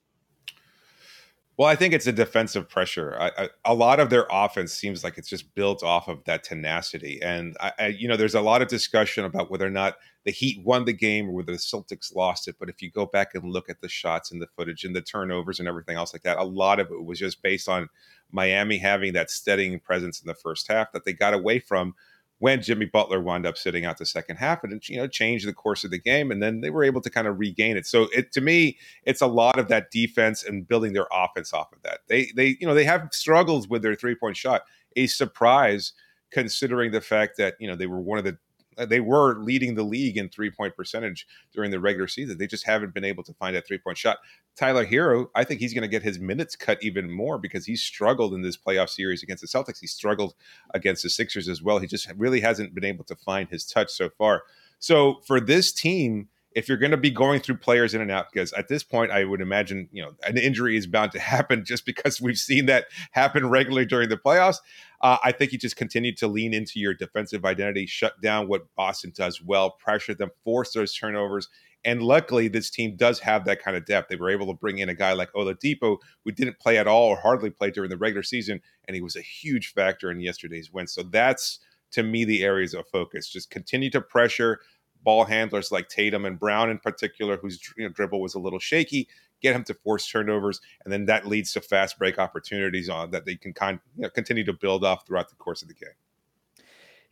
Well, 1.59 1.67
I 1.67 1.75
think 1.75 1.93
it's 1.93 2.07
a 2.07 2.13
defensive 2.13 2.69
pressure. 2.69 3.17
I, 3.19 3.31
I, 3.37 3.49
a 3.65 3.73
lot 3.73 3.99
of 3.99 4.09
their 4.09 4.25
offense 4.31 4.71
seems 4.71 5.03
like 5.03 5.17
it's 5.17 5.27
just 5.27 5.53
built 5.55 5.83
off 5.83 6.07
of 6.07 6.23
that 6.23 6.41
tenacity, 6.41 7.21
and 7.21 7.57
I, 7.59 7.87
you 7.87 8.07
know, 8.07 8.15
there's 8.15 8.35
a 8.35 8.39
lot 8.39 8.61
of 8.61 8.69
discussion 8.69 9.25
about 9.25 9.51
whether 9.51 9.67
or 9.67 9.69
not 9.69 9.97
the 10.23 10.31
Heat 10.31 10.63
won 10.63 10.85
the 10.85 10.93
game 10.93 11.27
or 11.27 11.33
whether 11.33 11.51
the 11.51 11.57
Celtics 11.57 12.15
lost 12.15 12.47
it. 12.47 12.55
But 12.59 12.69
if 12.69 12.81
you 12.81 12.89
go 12.89 13.05
back 13.05 13.35
and 13.35 13.51
look 13.51 13.69
at 13.69 13.81
the 13.81 13.89
shots 13.89 14.31
and 14.31 14.41
the 14.41 14.47
footage 14.47 14.85
and 14.85 14.95
the 14.95 15.01
turnovers 15.01 15.59
and 15.59 15.67
everything 15.67 15.97
else 15.97 16.13
like 16.13 16.23
that, 16.23 16.37
a 16.37 16.43
lot 16.45 16.79
of 16.79 16.91
it 16.91 17.03
was 17.03 17.19
just 17.19 17.41
based 17.41 17.67
on 17.67 17.89
Miami 18.31 18.77
having 18.77 19.11
that 19.13 19.29
steadying 19.29 19.81
presence 19.81 20.21
in 20.21 20.27
the 20.27 20.35
first 20.35 20.65
half 20.69 20.93
that 20.93 21.03
they 21.03 21.11
got 21.11 21.33
away 21.33 21.59
from 21.59 21.93
when 22.39 22.61
Jimmy 22.61 22.85
Butler 22.85 23.21
wound 23.21 23.45
up 23.45 23.57
sitting 23.57 23.85
out 23.85 23.97
the 23.97 24.05
second 24.05 24.37
half 24.37 24.63
and 24.63 24.81
you 24.89 24.97
know 24.97 25.07
changed 25.07 25.47
the 25.47 25.53
course 25.53 25.83
of 25.83 25.91
the 25.91 25.99
game 25.99 26.31
and 26.31 26.41
then 26.41 26.61
they 26.61 26.69
were 26.69 26.83
able 26.83 27.01
to 27.01 27.09
kind 27.09 27.27
of 27.27 27.37
regain 27.37 27.77
it. 27.77 27.85
So 27.85 28.07
it 28.13 28.31
to 28.33 28.41
me 28.41 28.77
it's 29.03 29.21
a 29.21 29.27
lot 29.27 29.59
of 29.59 29.67
that 29.67 29.91
defense 29.91 30.43
and 30.43 30.67
building 30.67 30.93
their 30.93 31.07
offense 31.11 31.53
off 31.53 31.71
of 31.71 31.81
that. 31.83 31.99
They 32.07 32.31
they 32.35 32.57
you 32.59 32.67
know 32.67 32.73
they 32.73 32.85
have 32.85 33.09
struggles 33.11 33.67
with 33.67 33.81
their 33.81 33.95
three-point 33.95 34.37
shot. 34.37 34.63
A 34.95 35.07
surprise 35.07 35.93
considering 36.31 36.91
the 36.91 37.01
fact 37.01 37.37
that 37.37 37.55
you 37.59 37.67
know 37.67 37.75
they 37.75 37.87
were 37.87 37.99
one 37.99 38.17
of 38.17 38.23
the 38.23 38.37
Uh, 38.79 38.85
they 38.85 38.99
were 38.99 39.37
leading 39.39 39.75
the 39.75 39.83
league 39.83 40.17
in 40.17 40.29
three 40.29 40.49
point 40.49 40.75
percentage 40.75 41.27
during 41.53 41.69
the 41.71 41.79
regular 41.79 42.07
season. 42.07 42.37
They 42.37 42.47
just 42.47 42.65
haven't 42.65 42.93
been 42.93 43.03
able 43.03 43.23
to 43.23 43.33
find 43.33 43.55
that 43.55 43.67
three 43.67 43.77
point 43.77 43.97
shot. 43.97 44.19
Tyler 44.55 44.85
Herro, 44.85 45.27
I 45.35 45.43
think 45.43 45.59
he's 45.59 45.73
going 45.73 45.83
to 45.83 45.87
get 45.87 46.03
his 46.03 46.19
minutes 46.19 46.55
cut 46.55 46.79
even 46.81 47.11
more 47.11 47.37
because 47.37 47.65
he's 47.65 47.81
struggled 47.81 48.33
in 48.33 48.41
this 48.41 48.57
playoff 48.57 48.89
series 48.89 49.23
against 49.23 49.41
the 49.41 49.47
Celtics. 49.47 49.79
He 49.79 49.87
struggled 49.87 50.33
against 50.73 51.03
the 51.03 51.09
Sixers 51.09 51.47
as 51.47 51.61
well. 51.61 51.79
He 51.79 51.87
just 51.87 52.11
really 52.17 52.41
hasn't 52.41 52.73
been 52.73 52.85
able 52.85 53.03
to 53.05 53.15
find 53.15 53.49
his 53.49 53.65
touch 53.65 53.91
so 53.91 54.09
far. 54.09 54.43
So 54.79 55.21
for 55.25 55.39
this 55.39 55.71
team, 55.71 56.29
if 56.55 56.67
you're 56.67 56.77
going 56.77 56.91
to 56.91 56.97
be 56.97 57.11
going 57.11 57.39
through 57.39 57.57
players 57.57 57.93
in 57.93 58.01
and 58.01 58.11
out, 58.11 58.27
because 58.31 58.51
at 58.53 58.67
this 58.67 58.83
point, 58.83 59.11
I 59.11 59.23
would 59.23 59.41
imagine, 59.41 59.87
you 59.91 60.01
know, 60.01 60.13
an 60.23 60.37
injury 60.37 60.77
is 60.77 60.87
bound 60.87 61.11
to 61.11 61.19
happen 61.19 61.63
just 61.65 61.85
because 61.85 62.19
we've 62.19 62.37
seen 62.37 62.65
that 62.67 62.85
happen 63.11 63.49
regularly 63.49 63.85
during 63.85 64.09
the 64.09 64.17
playoffs. 64.17 64.57
Uh, 65.01 65.17
I 65.23 65.31
think 65.31 65.51
you 65.51 65.59
just 65.59 65.75
continue 65.75 66.13
to 66.15 66.27
lean 66.27 66.53
into 66.53 66.79
your 66.79 66.93
defensive 66.93 67.45
identity, 67.45 67.85
shut 67.85 68.19
down 68.21 68.47
what 68.47 68.73
Boston 68.75 69.13
does 69.15 69.41
well, 69.41 69.71
pressure 69.71 70.13
them, 70.13 70.31
force 70.43 70.73
those 70.73 70.93
turnovers. 70.93 71.47
And 71.85 72.03
luckily, 72.03 72.49
this 72.49 72.69
team 72.69 72.97
does 72.97 73.19
have 73.19 73.45
that 73.45 73.63
kind 73.63 73.77
of 73.77 73.85
depth. 73.85 74.09
They 74.09 74.17
were 74.17 74.29
able 74.29 74.47
to 74.47 74.53
bring 74.53 74.79
in 74.79 74.89
a 74.89 74.93
guy 74.93 75.13
like 75.13 75.31
Oladipo, 75.31 75.97
who 76.25 76.31
didn't 76.31 76.59
play 76.59 76.77
at 76.77 76.87
all 76.87 77.07
or 77.07 77.17
hardly 77.17 77.49
play 77.49 77.71
during 77.71 77.89
the 77.89 77.97
regular 77.97 78.23
season, 78.23 78.59
and 78.85 78.95
he 78.95 79.01
was 79.01 79.15
a 79.15 79.21
huge 79.21 79.71
factor 79.71 80.11
in 80.11 80.19
yesterday's 80.19 80.73
win. 80.73 80.87
So 80.87 81.03
that's 81.03 81.59
to 81.91 82.03
me 82.03 82.25
the 82.25 82.43
areas 82.43 82.73
of 82.73 82.87
focus. 82.87 83.29
Just 83.29 83.49
continue 83.49 83.89
to 83.91 84.01
pressure, 84.01 84.59
ball 85.03 85.23
handlers 85.23 85.71
like 85.71 85.89
Tatum 85.89 86.25
and 86.25 86.39
Brown 86.39 86.69
in 86.69 86.79
particular, 86.79 87.37
whose 87.37 87.59
you 87.77 87.85
know, 87.85 87.89
dribble 87.89 88.21
was 88.21 88.35
a 88.35 88.39
little 88.39 88.59
shaky, 88.59 89.07
get 89.41 89.55
him 89.55 89.63
to 89.65 89.73
force 89.73 90.07
turnovers, 90.07 90.61
and 90.83 90.91
then 90.91 91.05
that 91.05 91.27
leads 91.27 91.53
to 91.53 91.61
fast 91.61 91.97
break 91.97 92.19
opportunities 92.19 92.89
on 92.89 93.11
that 93.11 93.25
they 93.25 93.35
can 93.35 93.53
con- 93.53 93.79
you 93.95 94.03
know, 94.03 94.09
continue 94.09 94.43
to 94.43 94.53
build 94.53 94.83
off 94.83 95.05
throughout 95.05 95.29
the 95.29 95.35
course 95.35 95.61
of 95.61 95.67
the 95.67 95.73
game. 95.73 95.89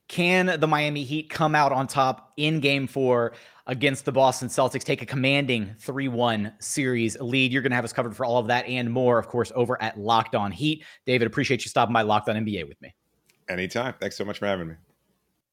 Can 0.08 0.58
the 0.60 0.68
Miami 0.68 1.04
Heat 1.04 1.30
come 1.30 1.54
out 1.54 1.74
on 1.74 1.86
top 1.86 2.32
in 2.38 2.62
game 2.62 2.88
four 2.88 3.34
against 3.66 4.06
the 4.06 4.12
Boston 4.14 4.48
Celtics, 4.48 4.84
take 4.84 5.02
a 5.02 5.06
commanding 5.06 5.76
3 5.80 6.08
1 6.08 6.54
series 6.60 7.20
lead? 7.20 7.52
You're 7.52 7.62
going 7.62 7.72
to 7.72 7.76
have 7.76 7.84
us 7.84 7.92
covered 7.92 8.16
for 8.16 8.26
all 8.26 8.38
of 8.38 8.48
that 8.48 8.66
and 8.68 8.90
more, 8.90 9.20
of 9.20 9.28
course, 9.28 9.52
over 9.54 9.82
at 9.82 10.00
Locked 10.00 10.34
On 10.34 10.50
Heat. 10.50 10.86
David, 11.06 11.28
appreciate 11.28 11.66
you 11.66 11.70
stopping 11.70 11.92
by 11.92 12.04
Locked 12.04 12.30
On 12.30 12.38
NBA 12.38 12.70
with 12.70 12.82
me. 12.82 12.96
Anytime. 13.50 13.96
Thanks 14.00 14.16
so 14.16 14.24
much 14.24 14.40
for 14.40 14.46
having 14.46 14.70
me. 14.70 14.76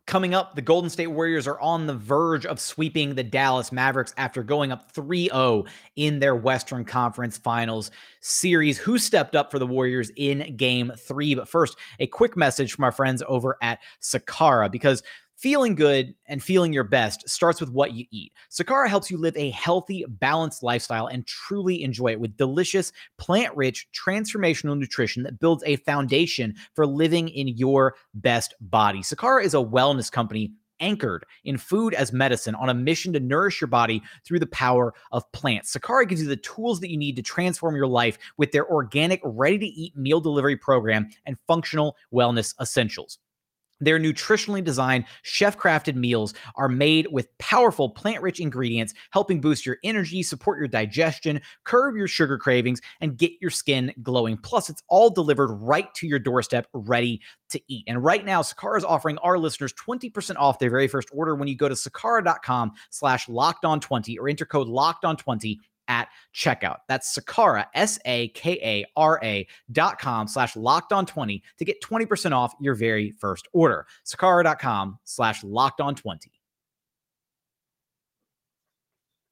Coming 0.06 0.34
up, 0.34 0.54
the 0.54 0.60
Golden 0.60 0.90
State 0.90 1.06
Warriors 1.06 1.46
are 1.46 1.58
on 1.60 1.86
the 1.86 1.94
verge 1.94 2.44
of 2.44 2.60
sweeping 2.60 3.14
the 3.14 3.22
Dallas 3.22 3.72
Mavericks 3.72 4.12
after 4.18 4.42
going 4.42 4.70
up 4.70 4.92
3 4.92 5.28
0 5.28 5.64
in 5.96 6.18
their 6.18 6.36
Western 6.36 6.84
Conference 6.84 7.38
Finals 7.38 7.90
series. 8.20 8.76
Who 8.76 8.98
stepped 8.98 9.34
up 9.34 9.50
for 9.50 9.58
the 9.58 9.66
Warriors 9.66 10.10
in 10.16 10.56
game 10.58 10.92
three? 10.98 11.34
But 11.34 11.48
first, 11.48 11.78
a 12.00 12.06
quick 12.06 12.36
message 12.36 12.74
from 12.74 12.84
our 12.84 12.92
friends 12.92 13.22
over 13.26 13.56
at 13.62 13.78
Sakara 14.02 14.70
because 14.70 15.02
Feeling 15.36 15.74
good 15.74 16.14
and 16.26 16.42
feeling 16.42 16.72
your 16.72 16.84
best 16.84 17.28
starts 17.28 17.60
with 17.60 17.70
what 17.70 17.92
you 17.92 18.06
eat. 18.10 18.32
Sakara 18.50 18.88
helps 18.88 19.10
you 19.10 19.18
live 19.18 19.36
a 19.36 19.50
healthy, 19.50 20.04
balanced 20.08 20.62
lifestyle 20.62 21.08
and 21.08 21.26
truly 21.26 21.82
enjoy 21.82 22.12
it 22.12 22.20
with 22.20 22.36
delicious, 22.36 22.92
plant 23.18 23.54
rich, 23.56 23.88
transformational 23.92 24.78
nutrition 24.78 25.24
that 25.24 25.40
builds 25.40 25.64
a 25.66 25.76
foundation 25.76 26.54
for 26.74 26.86
living 26.86 27.28
in 27.28 27.48
your 27.48 27.96
best 28.14 28.54
body. 28.60 29.00
Sakara 29.00 29.44
is 29.44 29.54
a 29.54 29.58
wellness 29.58 30.10
company 30.10 30.52
anchored 30.80 31.24
in 31.44 31.56
food 31.58 31.94
as 31.94 32.12
medicine 32.12 32.54
on 32.54 32.68
a 32.68 32.74
mission 32.74 33.12
to 33.12 33.20
nourish 33.20 33.60
your 33.60 33.68
body 33.68 34.02
through 34.24 34.38
the 34.38 34.46
power 34.46 34.94
of 35.12 35.30
plants. 35.32 35.74
Sakara 35.74 36.08
gives 36.08 36.22
you 36.22 36.28
the 36.28 36.36
tools 36.36 36.80
that 36.80 36.90
you 36.90 36.96
need 36.96 37.16
to 37.16 37.22
transform 37.22 37.76
your 37.76 37.86
life 37.86 38.18
with 38.36 38.52
their 38.52 38.68
organic, 38.70 39.20
ready 39.24 39.58
to 39.58 39.66
eat 39.66 39.96
meal 39.96 40.20
delivery 40.20 40.56
program 40.56 41.08
and 41.26 41.36
functional 41.46 41.96
wellness 42.12 42.54
essentials. 42.60 43.18
Their 43.84 43.98
nutritionally 43.98 44.62
designed, 44.62 45.04
chef 45.22 45.56
crafted 45.56 45.94
meals 45.94 46.34
are 46.56 46.68
made 46.68 47.08
with 47.10 47.36
powerful 47.38 47.90
plant 47.90 48.22
rich 48.22 48.40
ingredients, 48.40 48.94
helping 49.10 49.40
boost 49.40 49.66
your 49.66 49.78
energy, 49.84 50.22
support 50.22 50.58
your 50.58 50.68
digestion, 50.68 51.40
curb 51.64 51.96
your 51.96 52.08
sugar 52.08 52.38
cravings, 52.38 52.80
and 53.00 53.16
get 53.16 53.32
your 53.40 53.50
skin 53.50 53.92
glowing. 54.02 54.36
Plus, 54.36 54.70
it's 54.70 54.82
all 54.88 55.10
delivered 55.10 55.52
right 55.54 55.92
to 55.94 56.06
your 56.06 56.18
doorstep, 56.18 56.66
ready 56.72 57.20
to 57.50 57.60
eat. 57.68 57.84
And 57.86 58.02
right 58.02 58.24
now, 58.24 58.42
Sakara 58.42 58.78
is 58.78 58.84
offering 58.84 59.18
our 59.18 59.38
listeners 59.38 59.72
20% 59.72 60.36
off 60.36 60.58
their 60.58 60.70
very 60.70 60.88
first 60.88 61.08
order 61.12 61.34
when 61.34 61.48
you 61.48 61.56
go 61.56 61.68
to 61.68 61.74
sakara.com 61.74 62.72
slash 62.90 63.28
locked 63.28 63.64
on 63.64 63.80
20 63.80 64.18
or 64.18 64.28
enter 64.28 64.44
code 64.44 64.68
locked 64.68 65.04
on 65.04 65.16
20 65.16 65.60
at 65.88 66.08
checkout. 66.34 66.78
That's 66.88 67.16
Sakara, 67.16 67.66
S 67.74 67.98
A 68.04 68.28
K 68.28 68.52
A 68.62 68.84
R 68.96 69.20
A 69.22 69.46
dot 69.72 69.98
com 69.98 70.28
slash 70.28 70.56
locked 70.56 70.92
on 70.92 71.06
20 71.06 71.42
to 71.58 71.64
get 71.64 71.82
20% 71.82 72.32
off 72.32 72.54
your 72.60 72.74
very 72.74 73.12
first 73.18 73.48
order. 73.52 73.86
Sakara.com 74.04 74.98
slash 75.04 75.42
locked 75.44 75.80
on 75.80 75.94
20. 75.94 76.30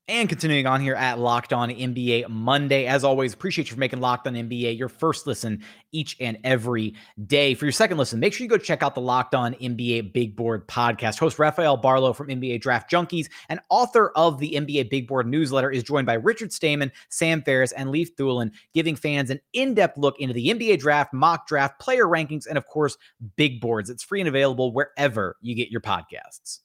And 0.09 0.29
continuing 0.29 0.67
on 0.67 0.81
here 0.81 0.97
at 0.97 1.21
Locked 1.21 1.53
On 1.53 1.69
NBA 1.69 2.29
Monday. 2.29 2.87
As 2.87 3.05
always, 3.05 3.33
appreciate 3.33 3.69
you 3.69 3.75
for 3.75 3.79
making 3.79 4.01
Locked 4.01 4.27
On 4.27 4.35
NBA 4.35 4.77
your 4.77 4.89
first 4.89 5.29
listen 5.29 5.63
each 5.93 6.17
and 6.19 6.39
every 6.43 6.95
day. 7.25 7.55
For 7.55 7.67
your 7.67 7.73
second 7.73 7.99
listen, 7.99 8.19
make 8.19 8.33
sure 8.33 8.43
you 8.43 8.51
go 8.51 8.59
check 8.59 8.83
out 8.83 8.97
the 8.97 9.01
Locked 9.01 9.33
On 9.37 9.55
NBA 9.55 10.13
Big 10.13 10.35
Board 10.35 10.67
podcast. 10.67 11.21
Host 11.21 11.39
Rafael 11.39 11.81
Barlowe 11.81 12.17
from 12.17 12.27
NBA 12.27 12.61
Draft 12.61 12.91
Junkies 12.91 13.29
and 13.49 13.61
author 13.71 14.11
of 14.17 14.41
the 14.41 14.55
NBA 14.55 14.91
Big 14.91 15.07
Board 15.07 15.29
newsletter 15.29 15.71
is 15.71 15.85
joined 15.85 16.07
by 16.07 16.15
Richard 16.15 16.53
Stayman, 16.53 16.91
Sam 17.09 17.41
Ferris, 17.41 17.71
and 17.71 17.91
Leif 17.93 18.17
Thulin, 18.17 18.51
giving 18.75 18.97
fans 18.97 19.31
an 19.31 19.39
in 19.53 19.73
depth 19.73 19.97
look 19.97 20.19
into 20.19 20.35
the 20.35 20.49
NBA 20.49 20.81
draft, 20.81 21.15
mock 21.15 21.47
draft, 21.47 21.79
player 21.79 22.07
rankings, 22.07 22.49
and 22.49 22.59
of 22.59 22.67
course, 22.67 22.99
big 23.37 23.61
boards. 23.61 23.89
It's 23.89 24.03
free 24.03 24.21
and 24.21 24.29
available 24.29 24.73
wherever 24.73 25.37
you 25.41 25.55
get 25.55 25.71
your 25.71 25.81
podcasts. 25.81 26.59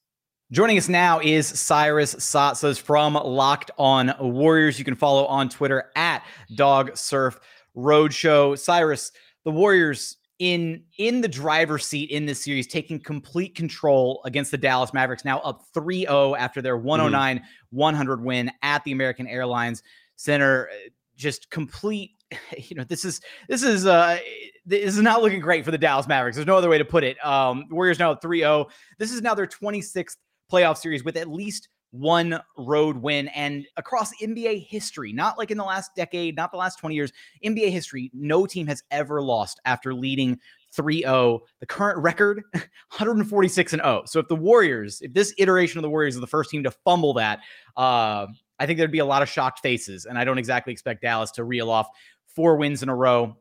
Joining 0.49 0.77
us 0.77 0.87
now 0.87 1.19
is 1.19 1.45
Cyrus 1.45 2.15
Saatsaz 2.15 2.79
from 2.79 3.15
Locked 3.15 3.69
On 3.77 4.13
Warriors. 4.17 4.79
You 4.79 4.85
can 4.85 4.95
follow 4.95 5.25
on 5.25 5.49
Twitter 5.49 5.91
at 5.97 6.23
Dog 6.55 6.95
Surf 6.95 7.37
Roadshow. 7.75 8.57
Cyrus, 8.57 9.11
the 9.43 9.51
Warriors 9.51 10.15
in 10.39 10.83
in 10.99 11.19
the 11.19 11.27
driver's 11.27 11.85
seat 11.85 12.11
in 12.11 12.25
this 12.25 12.41
series, 12.41 12.65
taking 12.65 12.97
complete 12.97 13.55
control 13.55 14.21
against 14.23 14.51
the 14.51 14.57
Dallas 14.57 14.93
Mavericks, 14.93 15.25
now 15.25 15.39
up 15.39 15.65
3-0 15.75 16.37
after 16.37 16.61
their 16.61 16.77
109 16.77 17.43
100 17.71 18.23
win 18.23 18.49
at 18.61 18.81
the 18.85 18.93
American 18.93 19.27
Airlines 19.27 19.83
Center. 20.15 20.69
Just 21.17 21.49
complete, 21.49 22.11
you 22.57 22.77
know, 22.77 22.85
this 22.85 23.03
is 23.03 23.19
this 23.49 23.63
is 23.63 23.85
uh 23.85 24.17
this 24.65 24.95
is 24.95 25.01
not 25.01 25.21
looking 25.21 25.41
great 25.41 25.65
for 25.65 25.71
the 25.71 25.77
Dallas 25.77 26.07
Mavericks. 26.07 26.37
There's 26.37 26.47
no 26.47 26.55
other 26.55 26.69
way 26.69 26.77
to 26.77 26.85
put 26.85 27.03
it. 27.03 27.17
Um, 27.25 27.65
Warriors 27.69 27.99
now 27.99 28.15
3-0. 28.15 28.69
This 28.97 29.11
is 29.11 29.21
now 29.21 29.33
their 29.33 29.47
26th 29.47 30.15
playoff 30.51 30.77
series 30.77 31.03
with 31.03 31.17
at 31.17 31.27
least 31.29 31.69
one 31.91 32.39
road 32.57 32.97
win. 32.97 33.27
And 33.29 33.65
across 33.77 34.11
NBA 34.21 34.67
history, 34.67 35.13
not 35.13 35.37
like 35.37 35.51
in 35.51 35.57
the 35.57 35.63
last 35.63 35.91
decade, 35.95 36.35
not 36.35 36.51
the 36.51 36.57
last 36.57 36.79
20 36.79 36.95
years, 36.95 37.11
NBA 37.43 37.69
history, 37.69 38.11
no 38.13 38.45
team 38.45 38.67
has 38.67 38.83
ever 38.91 39.21
lost 39.21 39.59
after 39.65 39.93
leading 39.93 40.39
3 40.73 41.01
0. 41.01 41.41
The 41.59 41.65
current 41.65 41.99
record, 41.99 42.43
146 42.53 43.73
and 43.73 43.81
0. 43.81 44.03
So 44.05 44.19
if 44.19 44.27
the 44.27 44.35
Warriors, 44.35 45.01
if 45.01 45.13
this 45.13 45.33
iteration 45.37 45.79
of 45.79 45.83
the 45.83 45.89
Warriors 45.89 46.15
is 46.15 46.21
the 46.21 46.27
first 46.27 46.49
team 46.49 46.63
to 46.63 46.71
fumble 46.71 47.13
that, 47.13 47.39
uh, 47.75 48.27
I 48.59 48.65
think 48.65 48.77
there'd 48.77 48.91
be 48.91 48.99
a 48.99 49.05
lot 49.05 49.21
of 49.21 49.29
shocked 49.29 49.59
faces. 49.59 50.05
And 50.05 50.17
I 50.17 50.23
don't 50.23 50.37
exactly 50.37 50.73
expect 50.73 51.01
Dallas 51.01 51.31
to 51.31 51.43
reel 51.43 51.69
off 51.69 51.87
four 52.35 52.57
wins 52.57 52.83
in 52.83 52.89
a 52.89 52.95
row. 52.95 53.37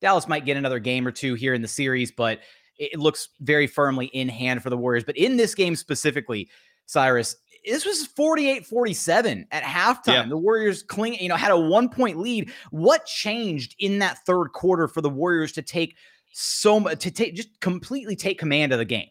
Dallas 0.00 0.28
might 0.28 0.44
get 0.44 0.56
another 0.56 0.78
game 0.78 1.06
or 1.06 1.10
two 1.10 1.34
here 1.34 1.54
in 1.54 1.62
the 1.62 1.68
series, 1.68 2.12
but 2.12 2.40
it 2.78 2.98
looks 2.98 3.28
very 3.40 3.66
firmly 3.66 4.06
in 4.06 4.28
hand 4.28 4.62
for 4.62 4.70
the 4.70 4.76
Warriors. 4.76 5.04
But 5.04 5.16
in 5.16 5.36
this 5.36 5.54
game 5.54 5.76
specifically, 5.76 6.48
Cyrus, 6.86 7.36
this 7.64 7.84
was 7.84 8.06
48 8.06 8.66
47 8.66 9.46
at 9.50 9.62
halftime. 9.62 10.12
Yeah. 10.12 10.26
The 10.26 10.36
Warriors 10.36 10.82
cling, 10.82 11.14
you 11.14 11.28
know, 11.28 11.36
had 11.36 11.50
a 11.50 11.58
one 11.58 11.88
point 11.88 12.18
lead. 12.18 12.50
What 12.70 13.06
changed 13.06 13.74
in 13.78 13.98
that 13.98 14.18
third 14.26 14.52
quarter 14.52 14.88
for 14.88 15.00
the 15.00 15.10
Warriors 15.10 15.52
to 15.52 15.62
take 15.62 15.96
so 16.32 16.78
much, 16.80 17.00
to 17.00 17.10
take 17.10 17.34
just 17.34 17.60
completely 17.60 18.16
take 18.16 18.38
command 18.38 18.72
of 18.72 18.78
the 18.78 18.84
game? 18.84 19.08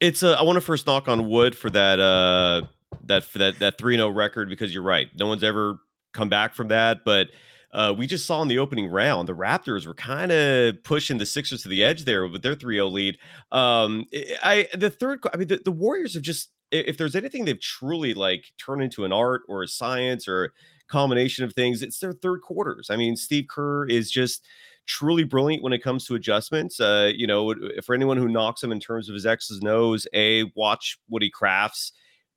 It's, 0.00 0.22
uh, 0.22 0.32
I 0.32 0.42
want 0.42 0.56
to 0.56 0.60
first 0.60 0.86
knock 0.86 1.08
on 1.08 1.28
wood 1.28 1.56
for 1.56 1.70
that, 1.70 2.00
uh, 2.00 2.62
that, 3.04 3.24
for 3.24 3.38
that, 3.38 3.60
that 3.60 3.78
3 3.78 3.96
0 3.96 4.08
record 4.08 4.48
because 4.48 4.74
you're 4.74 4.82
right. 4.82 5.08
No 5.14 5.28
one's 5.28 5.44
ever 5.44 5.78
come 6.12 6.28
back 6.28 6.54
from 6.54 6.68
that. 6.68 7.04
But, 7.04 7.28
uh, 7.72 7.94
we 7.96 8.06
just 8.06 8.26
saw 8.26 8.42
in 8.42 8.48
the 8.48 8.58
opening 8.58 8.86
round, 8.88 9.28
the 9.28 9.34
Raptors 9.34 9.86
were 9.86 9.94
kind 9.94 10.30
of 10.30 10.82
pushing 10.84 11.18
the 11.18 11.26
Sixers 11.26 11.62
to 11.62 11.68
the 11.68 11.82
edge 11.82 12.04
there 12.04 12.26
with 12.26 12.42
their 12.42 12.54
3 12.54 12.76
0 12.76 12.86
lead. 12.88 13.18
Um, 13.50 14.04
I 14.42 14.68
the 14.74 14.90
third, 14.90 15.20
I 15.32 15.36
mean, 15.36 15.48
the, 15.48 15.60
the 15.64 15.72
Warriors 15.72 16.14
have 16.14 16.22
just, 16.22 16.50
if 16.70 16.98
there's 16.98 17.16
anything 17.16 17.44
they've 17.44 17.60
truly 17.60 18.14
like 18.14 18.46
turned 18.58 18.82
into 18.82 19.04
an 19.04 19.12
art 19.12 19.42
or 19.48 19.62
a 19.62 19.68
science 19.68 20.28
or 20.28 20.52
combination 20.88 21.44
of 21.44 21.54
things, 21.54 21.82
it's 21.82 21.98
their 21.98 22.12
third 22.12 22.42
quarters. 22.42 22.88
I 22.90 22.96
mean, 22.96 23.16
Steve 23.16 23.46
Kerr 23.48 23.86
is 23.86 24.10
just 24.10 24.44
truly 24.86 25.24
brilliant 25.24 25.62
when 25.62 25.72
it 25.72 25.82
comes 25.82 26.04
to 26.06 26.14
adjustments. 26.14 26.78
Uh, 26.78 27.10
you 27.14 27.26
know, 27.26 27.54
for 27.82 27.94
anyone 27.94 28.16
who 28.18 28.28
knocks 28.28 28.62
him 28.62 28.72
in 28.72 28.80
terms 28.80 29.08
of 29.08 29.14
his 29.14 29.24
X's 29.24 29.62
O's, 29.64 30.06
a 30.12 30.44
watch 30.56 30.98
what 31.08 31.22
he 31.22 31.30
crafts 31.30 31.92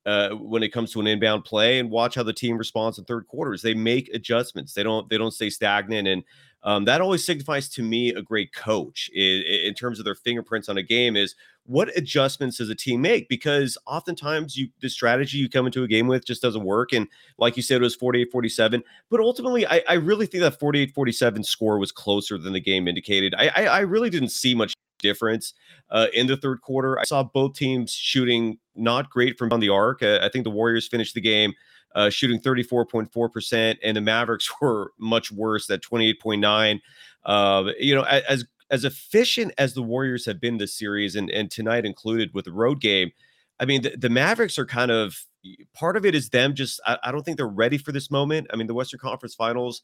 uh, 0.06 0.30
when 0.32 0.64
it 0.64 0.70
comes 0.70 0.92
to 0.92 1.00
an 1.00 1.08
inbound 1.08 1.44
play 1.46 1.80
and 1.80 1.90
watch 1.90 2.16
how 2.16 2.24
the 2.24 2.34
team 2.34 2.58
responds 2.58 3.00
in 3.00 3.06
third 3.06 3.28
quarters. 3.28 3.62
They 3.62 3.74
make 3.74 4.10
adjustments. 4.14 4.74
They 4.74 4.84
don't 4.84 5.10
they 5.10 5.18
don't 5.18 5.32
stay 5.32 5.50
stagnant, 5.50 6.08
and 6.08 6.24
um, 6.66 6.86
that 6.86 7.00
always 7.00 7.24
signifies 7.24 7.70
to 7.70 7.84
me 7.84 8.10
a 8.10 8.24
great 8.24 8.52
coach 8.52 9.10
in, 9.14 9.44
in, 9.44 9.76
terms 9.76 10.00
of 10.00 10.06
their 10.06 10.16
fingerprints 10.16 10.68
on 10.68 10.80
a 10.80 10.84
game. 10.84 11.16
Is 11.16 11.36
what 11.68 11.96
adjustments 11.96 12.58
does 12.58 12.70
a 12.72 12.76
team 12.76 13.02
make? 13.02 13.30
Because 13.30 13.78
oftentimes 13.86 14.58
you 14.58 14.70
the 14.82 14.90
strategy 14.90 15.38
you 15.38 15.48
come 15.48 15.68
into 15.68 15.84
a 15.84 15.88
game 15.88 16.08
with 16.08 16.26
just 16.26 16.42
doesn't 16.42 16.64
work. 16.64 16.92
And 16.92 17.08
like 17.38 17.56
you 17.56 17.62
said, 17.62 17.82
it 17.82 17.84
was 17.84 17.96
48-47. 17.96 18.82
But 19.12 19.20
ultimately, 19.20 19.68
I, 19.68 19.84
I 19.88 19.94
really 19.94 20.26
think 20.26 20.42
that 20.42 20.60
48-47 20.60 21.46
score 21.46 21.78
was 21.78 21.92
closer 21.92 22.38
than 22.40 22.54
the 22.54 22.60
game 22.60 22.88
indicated. 22.88 23.36
I, 23.38 23.48
I, 23.56 23.66
I 23.66 23.80
really 23.82 24.10
didn't 24.10 24.30
see 24.30 24.56
much 24.56 24.74
difference 25.00 25.54
uh, 25.90 26.08
in 26.14 26.28
the 26.28 26.38
third 26.38 26.62
quarter. 26.62 27.00
I 27.00 27.04
saw 27.04 27.24
both 27.24 27.56
teams 27.56 27.92
shooting 27.92 28.58
not 28.76 29.10
great 29.10 29.38
from 29.38 29.52
on 29.52 29.60
the 29.60 29.70
arc. 29.70 30.04
Uh, 30.04 30.20
I 30.22 30.30
think 30.30 30.44
the 30.44 30.52
Warriors 30.52 30.88
finished 30.88 31.14
the 31.14 31.22
game 31.22 31.54
uh, 31.96 32.10
shooting 32.10 32.40
34.4%, 32.40 33.78
and 33.82 33.98
the 33.98 34.02
Mavericks 34.02 34.50
were 34.62 34.92
much 35.00 35.32
worse 35.32 35.70
at 35.70 35.82
28.9. 35.82 36.82
Uh, 37.26 37.72
you 37.80 37.96
know, 37.96 38.04
as 38.04 38.46
as 38.72 38.84
efficient 38.84 39.54
as 39.60 39.76
the 39.76 39.82
Warriors 39.82 40.26
have 40.26 40.40
been 40.40 40.58
this 40.58 40.78
series, 40.78 41.16
and 41.16 41.30
and 41.32 41.50
tonight 41.50 41.86
included 41.86 42.34
with 42.34 42.46
the 42.46 42.52
road 42.52 42.82
game, 42.82 43.12
I 43.60 43.66
mean, 43.66 43.82
the, 43.82 43.96
the 43.98 44.10
Mavericks 44.10 44.60
are 44.60 44.66
kind 44.66 44.92
of 44.92 45.26
part 45.74 45.98
of 45.98 46.06
it 46.06 46.14
is 46.14 46.30
them 46.30 46.54
just. 46.54 46.80
I, 46.86 46.98
I 47.04 47.12
don't 47.12 47.24
think 47.24 47.38
they're 47.38 47.48
ready 47.48 47.78
for 47.78 47.92
this 47.92 48.12
moment. 48.12 48.48
I 48.52 48.58
mean, 48.58 48.68
the 48.68 48.74
Western 48.74 49.00
Conference 49.00 49.34
Finals 49.34 49.82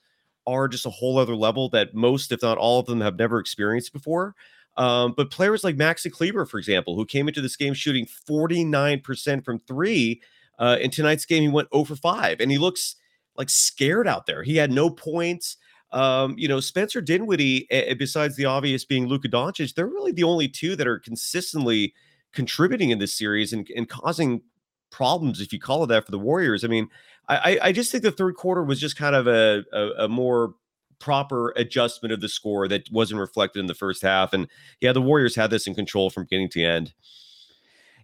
are 0.48 0.68
just 0.68 0.86
a 0.86 0.90
whole 0.90 1.18
other 1.18 1.36
level 1.36 1.70
that 1.70 1.94
most, 1.94 2.32
if 2.32 2.42
not 2.42 2.58
all 2.58 2.80
of 2.80 2.88
them, 2.88 3.02
have 3.02 3.18
never 3.18 3.40
experienced 3.40 3.94
before. 3.94 4.36
Um, 4.78 5.14
but 5.16 5.32
players 5.32 5.64
like 5.64 5.76
Maxi 5.76 6.12
Kleber, 6.12 6.46
for 6.46 6.58
example, 6.58 6.96
who 6.96 7.06
came 7.06 7.28
into 7.28 7.42
this 7.42 7.56
game 7.56 7.74
shooting 7.74 8.08
49% 8.30 9.44
from 9.44 9.60
three, 9.60 10.22
uh, 10.60 10.78
in 10.80 10.92
tonight's 10.92 11.26
game, 11.26 11.42
he 11.42 11.50
went 11.50 11.68
over 11.72 11.96
5, 11.96 12.40
and 12.40 12.52
he 12.52 12.58
looks 12.58 12.96
like 13.36 13.50
scared 13.50 14.08
out 14.08 14.28
there. 14.28 14.44
He 14.44 14.58
had 14.58 14.72
no 14.72 14.90
points. 14.90 15.58
Um, 15.92 16.36
you 16.38 16.48
know, 16.48 16.60
Spencer 16.60 17.02
Dinwiddie, 17.02 17.68
besides 17.98 18.36
the 18.36 18.46
obvious 18.46 18.86
being 18.86 19.08
Luka 19.08 19.28
Doncic, 19.28 19.74
they're 19.74 19.88
really 19.88 20.12
the 20.12 20.24
only 20.24 20.48
two 20.48 20.76
that 20.76 20.88
are 20.88 21.00
consistently 21.00 21.94
contributing 22.32 22.92
in 22.92 23.00
this 23.00 23.14
series 23.14 23.52
and, 23.52 23.68
and 23.76 23.90
causing 23.90 24.42
problems, 24.90 25.42
if 25.42 25.52
you 25.52 25.60
call 25.60 25.84
it 25.84 25.88
that, 25.88 26.06
for 26.06 26.12
the 26.12 26.20
Warriors. 26.20 26.64
I 26.64 26.68
mean, 26.68 26.88
I, 27.28 27.60
I 27.62 27.72
just 27.72 27.92
think 27.92 28.04
the 28.04 28.12
third 28.12 28.36
quarter 28.36 28.64
was 28.64 28.80
just 28.80 28.98
kind 28.98 29.16
of 29.16 29.28
a, 29.28 29.64
a, 29.74 30.06
a 30.06 30.08
more 30.08 30.54
proper 31.02 31.54
adjustment 31.58 32.14
of 32.14 32.22
the 32.22 32.30
score 32.30 32.68
that 32.68 32.90
wasn't 32.92 33.20
reflected 33.20 33.60
in 33.60 33.68
the 33.68 33.74
first 33.74 34.02
half. 34.02 34.32
And 34.32 34.48
yeah, 34.80 34.94
the 34.94 35.02
Warriors 35.02 35.36
had 35.36 35.50
this 35.50 35.68
in 35.68 35.76
control 35.76 36.10
from 36.10 36.24
beginning 36.24 36.50
to 36.50 36.64
end. 36.64 36.94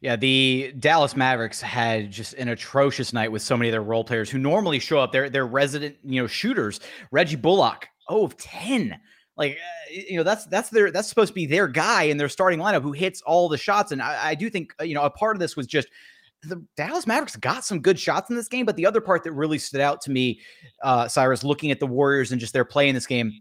Yeah, 0.02 0.16
the 0.16 0.74
Dallas 0.78 1.16
Mavericks 1.16 1.62
had 1.62 2.12
just 2.12 2.34
an 2.34 2.50
atrocious 2.50 3.14
night 3.14 3.32
with 3.32 3.42
so 3.42 3.58
many 3.58 3.70
of 3.70 3.72
their 3.72 3.82
role 3.82 4.04
players 4.04 4.30
who 4.30 4.38
normally 4.38 4.80
show 4.80 5.00
up. 5.00 5.12
They're, 5.12 5.30
they're 5.30 5.48
resident, 5.48 5.96
you 6.04 6.22
know, 6.22 6.28
shooters. 6.28 6.80
Reggie 7.12 7.36
Bullock, 7.36 7.88
oh, 8.10 8.26
of 8.26 8.38
10. 8.38 9.00
Like, 9.38 9.54
uh, 9.54 9.94
you 9.94 10.18
know, 10.18 10.24
that's 10.24 10.46
that's 10.48 10.70
their 10.70 10.92
that's 10.92 11.08
supposed 11.08 11.30
to 11.30 11.34
be 11.36 11.46
their 11.46 11.68
guy 11.68 12.04
in 12.04 12.18
their 12.18 12.30
starting 12.30 12.60
lineup 12.60 12.82
who 12.82 12.92
hits 12.92 13.22
all 13.22 13.50
the 13.50 13.58
shots. 13.58 13.92
And 13.92 14.02
I, 14.02 14.30
I 14.30 14.36
do 14.36 14.50
think, 14.50 14.74
uh, 14.82 14.84
you 14.84 14.96
know, 14.96 15.04
a 15.04 15.10
part 15.10 15.36
of 15.36 15.40
this 15.40 15.56
was 15.56 15.68
just 15.68 15.88
the 16.44 16.64
Dallas 16.76 17.08
Mavericks 17.08 17.36
got 17.36 17.64
some 17.66 17.80
good 17.80 18.00
shots 18.00 18.30
in 18.30 18.36
this 18.36 18.48
game, 18.48 18.66
but 18.66 18.76
the 18.76 18.86
other 18.86 19.02
part 19.02 19.24
that 19.24 19.32
really 19.32 19.58
stood 19.58 19.82
out 19.82 20.02
to 20.02 20.12
me, 20.12 20.40
uh, 20.84 21.08
Cyrus, 21.08 21.44
looking 21.44 21.72
at 21.72 21.80
the 21.80 21.88
Warriors 21.88 22.32
and 22.32 22.40
just 22.40 22.54
their 22.54 22.66
play 22.66 22.90
in 22.90 22.96
this 22.96 23.08
game, 23.08 23.34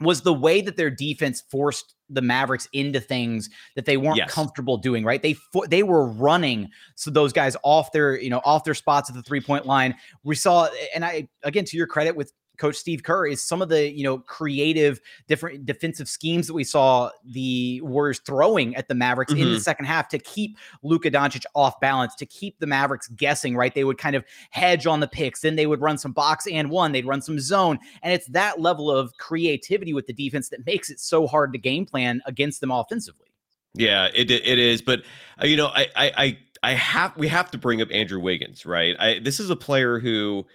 was 0.00 0.22
the 0.22 0.34
way 0.34 0.60
that 0.60 0.76
their 0.76 0.90
defense 0.90 1.42
forced 1.50 1.94
the 2.10 2.20
Mavericks 2.20 2.68
into 2.72 3.00
things 3.00 3.48
that 3.76 3.86
they 3.86 3.96
weren't 3.96 4.16
yes. 4.16 4.30
comfortable 4.30 4.76
doing. 4.76 5.04
Right? 5.04 5.22
They 5.22 5.36
they 5.68 5.82
were 5.82 6.06
running 6.06 6.68
so 6.94 7.10
those 7.10 7.32
guys 7.32 7.56
off 7.62 7.92
their 7.92 8.20
you 8.20 8.30
know 8.30 8.40
off 8.44 8.64
their 8.64 8.74
spots 8.74 9.08
at 9.08 9.16
the 9.16 9.22
three 9.22 9.40
point 9.40 9.66
line. 9.66 9.94
We 10.24 10.34
saw, 10.34 10.68
and 10.94 11.04
I 11.04 11.28
again 11.42 11.64
to 11.66 11.76
your 11.76 11.86
credit 11.86 12.16
with 12.16 12.32
coach 12.58 12.76
Steve 12.76 13.02
Kerr 13.02 13.26
is 13.26 13.42
some 13.42 13.62
of 13.62 13.68
the, 13.68 13.90
you 13.90 14.04
know, 14.04 14.18
creative 14.18 15.00
different 15.28 15.66
defensive 15.66 16.08
schemes 16.08 16.46
that 16.46 16.54
we 16.54 16.64
saw 16.64 17.10
the 17.24 17.80
Warriors 17.82 18.20
throwing 18.20 18.76
at 18.76 18.88
the 18.88 18.94
Mavericks 18.94 19.32
mm-hmm. 19.32 19.42
in 19.42 19.48
the 19.48 19.54
mm-hmm. 19.54 19.62
second 19.62 19.86
half 19.86 20.08
to 20.08 20.18
keep 20.18 20.56
Luka 20.82 21.10
Doncic 21.10 21.44
off 21.54 21.80
balance, 21.80 22.14
to 22.16 22.26
keep 22.26 22.58
the 22.58 22.66
Mavericks 22.66 23.08
guessing, 23.08 23.56
right? 23.56 23.74
They 23.74 23.84
would 23.84 23.98
kind 23.98 24.16
of 24.16 24.24
hedge 24.50 24.86
on 24.86 25.00
the 25.00 25.08
picks, 25.08 25.40
then 25.40 25.56
they 25.56 25.66
would 25.66 25.80
run 25.80 25.98
some 25.98 26.12
box 26.12 26.46
and 26.46 26.70
one, 26.70 26.92
they'd 26.92 27.06
run 27.06 27.22
some 27.22 27.38
zone. 27.38 27.78
And 28.02 28.12
it's 28.12 28.26
that 28.28 28.60
level 28.60 28.90
of 28.90 29.16
creativity 29.18 29.92
with 29.92 30.06
the 30.06 30.12
defense 30.12 30.48
that 30.50 30.64
makes 30.66 30.90
it 30.90 31.00
so 31.00 31.26
hard 31.26 31.52
to 31.52 31.58
game 31.58 31.86
plan 31.86 32.22
against 32.26 32.60
them 32.60 32.70
offensively. 32.70 33.26
Yeah, 33.74 34.08
it 34.14 34.30
it 34.30 34.58
is, 34.58 34.82
but 34.82 35.02
uh, 35.42 35.46
you 35.46 35.56
know, 35.56 35.68
I 35.68 35.88
I 35.96 36.38
I 36.62 36.72
have 36.74 37.16
we 37.16 37.28
have 37.28 37.50
to 37.52 37.58
bring 37.58 37.80
up 37.80 37.88
Andrew 37.90 38.20
Wiggins, 38.20 38.66
right? 38.66 38.94
I 38.98 39.18
this 39.18 39.40
is 39.40 39.48
a 39.48 39.56
player 39.56 39.98
who 39.98 40.46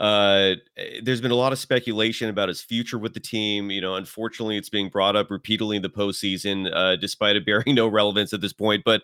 uh, 0.00 0.56
eh, 0.76 1.00
there's 1.02 1.20
been 1.20 1.30
a 1.30 1.36
lot 1.36 1.52
of 1.52 1.58
speculation 1.58 2.30
about 2.30 2.48
his 2.48 2.60
future 2.60 2.98
with 2.98 3.14
the 3.14 3.20
team. 3.20 3.70
You 3.70 3.80
know, 3.80 3.94
unfortunately, 3.94 4.56
it's 4.56 4.70
being 4.70 4.88
brought 4.88 5.14
up 5.14 5.30
repeatedly 5.30 5.76
in 5.76 5.82
the 5.82 5.90
postseason, 5.90 6.70
uh, 6.74 6.96
despite 6.96 7.36
it 7.36 7.46
bearing 7.46 7.74
no 7.74 7.86
relevance 7.86 8.32
at 8.32 8.40
this 8.40 8.54
point. 8.54 8.82
But 8.84 9.02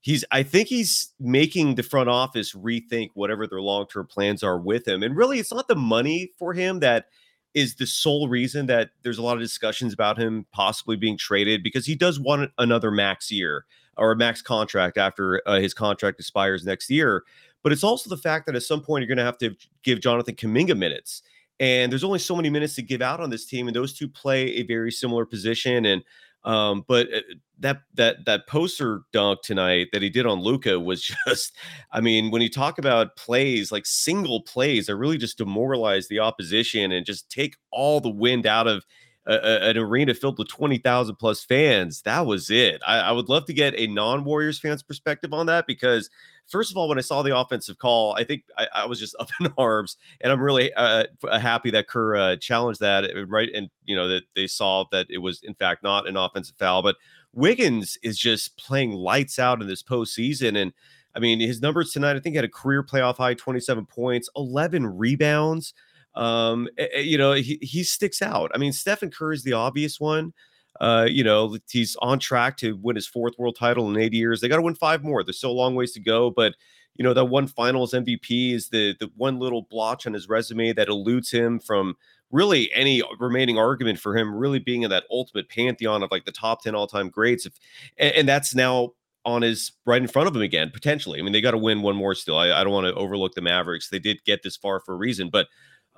he's 0.00 0.24
I 0.30 0.42
think 0.42 0.68
he's 0.68 1.12
making 1.20 1.74
the 1.74 1.82
front 1.82 2.08
office 2.08 2.54
rethink 2.54 3.10
whatever 3.14 3.46
their 3.46 3.60
long-term 3.60 4.06
plans 4.06 4.42
are 4.42 4.58
with 4.58 4.88
him. 4.88 5.02
And 5.02 5.16
really 5.16 5.38
it's 5.38 5.52
not 5.52 5.68
the 5.68 5.76
money 5.76 6.32
for 6.38 6.52
him 6.54 6.80
that 6.80 7.06
is 7.54 7.74
the 7.76 7.86
sole 7.86 8.28
reason 8.28 8.66
that 8.66 8.90
there's 9.02 9.18
a 9.18 9.22
lot 9.22 9.36
of 9.36 9.42
discussions 9.42 9.92
about 9.92 10.18
him 10.18 10.46
possibly 10.52 10.96
being 10.96 11.18
traded 11.18 11.62
because 11.62 11.86
he 11.86 11.94
does 11.94 12.20
want 12.20 12.50
another 12.58 12.90
max 12.90 13.30
year 13.30 13.64
or 13.96 14.12
a 14.12 14.16
max 14.16 14.40
contract 14.40 14.96
after 14.96 15.42
uh, 15.46 15.58
his 15.58 15.74
contract 15.74 16.20
expires 16.20 16.64
next 16.64 16.88
year. 16.88 17.24
But 17.68 17.74
it's 17.74 17.84
also 17.84 18.08
the 18.08 18.16
fact 18.16 18.46
that 18.46 18.56
at 18.56 18.62
some 18.62 18.80
point 18.80 19.02
you're 19.02 19.14
going 19.14 19.18
to 19.18 19.24
have 19.24 19.36
to 19.40 19.54
give 19.82 20.00
Jonathan 20.00 20.34
Kuminga 20.34 20.74
minutes. 20.74 21.20
And 21.60 21.92
there's 21.92 22.02
only 22.02 22.18
so 22.18 22.34
many 22.34 22.48
minutes 22.48 22.74
to 22.76 22.82
give 22.82 23.02
out 23.02 23.20
on 23.20 23.28
this 23.28 23.44
team, 23.44 23.66
and 23.66 23.76
those 23.76 23.92
two 23.92 24.08
play 24.08 24.46
a 24.54 24.62
very 24.62 24.90
similar 24.90 25.26
position. 25.26 25.84
And 25.84 26.02
um, 26.44 26.86
but 26.88 27.12
uh, 27.12 27.20
that 27.58 27.82
that 27.92 28.24
that 28.24 28.46
poster 28.48 29.02
dunk 29.12 29.42
tonight 29.42 29.88
that 29.92 30.00
he 30.00 30.08
did 30.08 30.24
on 30.24 30.40
Luka 30.40 30.80
was 30.80 31.02
just, 31.26 31.58
I 31.92 32.00
mean, 32.00 32.30
when 32.30 32.40
you 32.40 32.48
talk 32.48 32.78
about 32.78 33.16
plays 33.16 33.70
like 33.70 33.84
single 33.84 34.40
plays 34.40 34.86
that 34.86 34.96
really 34.96 35.18
just 35.18 35.36
demoralize 35.36 36.08
the 36.08 36.20
opposition 36.20 36.90
and 36.90 37.04
just 37.04 37.30
take 37.30 37.54
all 37.70 38.00
the 38.00 38.08
wind 38.08 38.46
out 38.46 38.66
of 38.66 38.86
a, 39.28 39.68
an 39.70 39.76
arena 39.76 40.14
filled 40.14 40.38
with 40.38 40.48
20,000 40.48 41.16
plus 41.16 41.44
fans. 41.44 42.02
That 42.02 42.26
was 42.26 42.50
it. 42.50 42.80
I, 42.86 42.98
I 42.98 43.12
would 43.12 43.28
love 43.28 43.44
to 43.46 43.52
get 43.52 43.78
a 43.78 43.86
non 43.86 44.24
Warriors 44.24 44.58
fans 44.58 44.82
perspective 44.82 45.32
on 45.34 45.46
that 45.46 45.66
because 45.66 46.10
first 46.48 46.70
of 46.70 46.76
all, 46.76 46.88
when 46.88 46.98
I 46.98 47.02
saw 47.02 47.22
the 47.22 47.36
offensive 47.36 47.78
call, 47.78 48.14
I 48.14 48.24
think 48.24 48.44
I, 48.56 48.66
I 48.74 48.86
was 48.86 48.98
just 48.98 49.14
up 49.20 49.28
in 49.40 49.52
arms, 49.56 49.96
and 50.20 50.32
I'm 50.32 50.40
really 50.40 50.72
uh, 50.74 51.04
uh, 51.24 51.38
happy 51.38 51.70
that 51.70 51.88
Kerr 51.88 52.16
uh, 52.16 52.36
challenged 52.36 52.80
that 52.80 53.04
uh, 53.04 53.26
right, 53.26 53.50
and 53.54 53.70
you 53.84 53.94
know 53.94 54.08
that 54.08 54.22
they 54.34 54.46
saw 54.46 54.84
that 54.92 55.06
it 55.10 55.18
was 55.18 55.42
in 55.42 55.54
fact 55.54 55.82
not 55.82 56.08
an 56.08 56.16
offensive 56.16 56.56
foul. 56.56 56.82
But 56.82 56.96
Wiggins 57.32 57.98
is 58.02 58.18
just 58.18 58.56
playing 58.56 58.92
lights 58.92 59.38
out 59.38 59.60
in 59.60 59.68
this 59.68 59.82
postseason, 59.82 60.56
and 60.60 60.72
I 61.14 61.20
mean 61.20 61.40
his 61.40 61.60
numbers 61.60 61.92
tonight. 61.92 62.16
I 62.16 62.20
think 62.20 62.34
had 62.34 62.44
a 62.44 62.48
career 62.48 62.82
playoff 62.82 63.18
high, 63.18 63.34
27 63.34 63.86
points, 63.86 64.28
11 64.36 64.98
rebounds. 64.98 65.74
Um, 66.18 66.68
you 66.96 67.16
know 67.16 67.32
he 67.32 67.58
he 67.62 67.84
sticks 67.84 68.20
out. 68.20 68.50
I 68.54 68.58
mean 68.58 68.72
Stephen 68.72 69.10
Curry 69.10 69.36
is 69.36 69.44
the 69.44 69.52
obvious 69.52 70.00
one. 70.00 70.32
Uh, 70.80 71.06
you 71.10 71.24
know, 71.24 71.56
he's 71.68 71.96
on 72.02 72.20
track 72.20 72.56
to 72.56 72.76
win 72.76 72.94
his 72.94 73.06
fourth 73.06 73.34
world 73.36 73.56
title 73.58 73.90
in 73.90 74.00
eight 74.00 74.12
years. 74.12 74.40
They 74.40 74.48
got 74.48 74.56
to 74.56 74.62
win 74.62 74.76
five 74.76 75.02
more. 75.02 75.24
There's 75.24 75.38
still 75.38 75.50
a 75.50 75.52
long 75.52 75.74
ways 75.74 75.90
to 75.92 76.00
go, 76.00 76.30
but 76.30 76.54
you 76.98 77.04
know 77.04 77.14
that 77.14 77.26
one 77.26 77.46
finals 77.46 77.92
MVP 77.92 78.52
is 78.52 78.68
the 78.68 78.94
the 79.00 79.10
one 79.16 79.38
little 79.38 79.62
blotch 79.62 80.06
on 80.06 80.12
his 80.12 80.28
resume 80.28 80.72
that 80.72 80.88
eludes 80.88 81.30
him 81.30 81.58
from 81.58 81.96
really 82.30 82.70
any 82.74 83.02
remaining 83.18 83.56
argument 83.56 83.98
for 83.98 84.16
him 84.16 84.34
really 84.34 84.58
being 84.58 84.82
in 84.82 84.90
that 84.90 85.04
ultimate 85.10 85.48
pantheon 85.48 86.02
of 86.02 86.10
like 86.10 86.26
the 86.26 86.32
top 86.32 86.62
10 86.62 86.74
all-time 86.74 87.08
greats 87.08 87.46
if 87.46 87.54
and, 87.96 88.14
and 88.14 88.28
that's 88.28 88.54
now 88.54 88.90
on 89.24 89.40
his 89.40 89.72
right 89.86 90.02
in 90.02 90.08
front 90.08 90.28
of 90.28 90.36
him 90.36 90.42
again 90.42 90.70
potentially 90.70 91.18
i 91.18 91.22
mean 91.22 91.32
they 91.32 91.40
got 91.40 91.52
to 91.52 91.58
win 91.58 91.80
one 91.80 91.96
more 91.96 92.14
still 92.14 92.36
I, 92.36 92.50
I 92.50 92.64
don't 92.64 92.72
want 92.72 92.86
to 92.86 92.94
overlook 92.94 93.34
the 93.34 93.40
mavericks 93.40 93.88
they 93.88 93.98
did 93.98 94.22
get 94.24 94.42
this 94.42 94.56
far 94.56 94.80
for 94.80 94.92
a 94.92 94.98
reason 94.98 95.30
but 95.30 95.46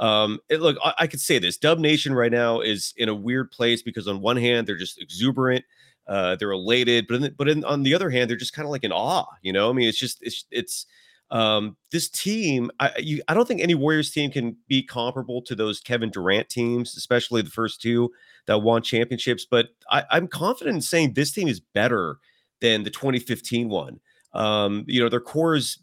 um, 0.01 0.41
it, 0.49 0.61
look, 0.61 0.79
I, 0.83 0.95
I, 1.01 1.07
could 1.07 1.21
say 1.21 1.39
this: 1.39 1.59
Dub 1.59 1.79
Nation 1.79 2.15
right 2.15 2.33
now 2.33 2.61
is 2.61 2.95
in 2.97 3.11
a 3.11 3.15
weird 3.15 3.51
place 3.51 3.83
because 3.83 4.09
on 4.09 4.23
one 4.23 4.39
hand 4.39 4.67
they're 4.67 4.79
just 4.79 5.01
exuberant, 5.01 5.63
uh, 6.09 6.37
they're 6.37 6.53
elated, 6.53 7.07
but 7.07 7.23
in 7.23 7.35
but 7.37 7.49
in, 7.51 7.65
on 7.67 7.83
the 7.83 7.95
other 7.95 8.09
hand 8.09 8.31
they're 8.31 8.39
just 8.39 8.55
kind 8.55 8.65
of 8.65 8.73
like 8.73 8.83
in 8.83 8.93
awe. 8.93 9.27
You 9.43 9.53
know, 9.53 9.69
I 9.69 9.75
mean, 9.75 9.87
it's 9.87 9.99
just 9.99 10.19
it's 10.23 10.47
it's 10.51 10.87
um, 11.31 11.77
this 11.93 12.09
team. 12.09 12.71
I 12.81 12.93
you, 12.99 13.23
I 13.29 13.35
don't 13.35 13.47
think 13.47 13.61
any 13.61 13.75
Warriors 13.75 14.11
team 14.11 14.31
can 14.31 14.57
be 14.69 14.83
comparable 14.83 15.43
to 15.43 15.55
those 15.55 15.81
Kevin 15.81 16.09
Durant 16.09 16.49
teams, 16.49 16.97
especially 16.97 17.43
the 17.43 17.51
first 17.51 17.83
two 17.83 18.11
that 18.47 18.63
won 18.63 18.81
championships. 18.81 19.47
But 19.49 19.69
I, 19.91 20.05
I'm 20.11 20.29
confident 20.29 20.77
in 20.77 20.83
saying 20.83 21.13
this 21.13 21.31
team 21.31 21.47
is 21.47 21.61
better 21.61 22.17
than 22.63 22.85
the 22.85 22.91
2015 22.91 23.69
one. 23.69 24.01
Um, 24.33 24.85
you 24.87 25.03
know, 25.03 25.11
their 25.11 25.21
core 25.21 25.57
is 25.57 25.79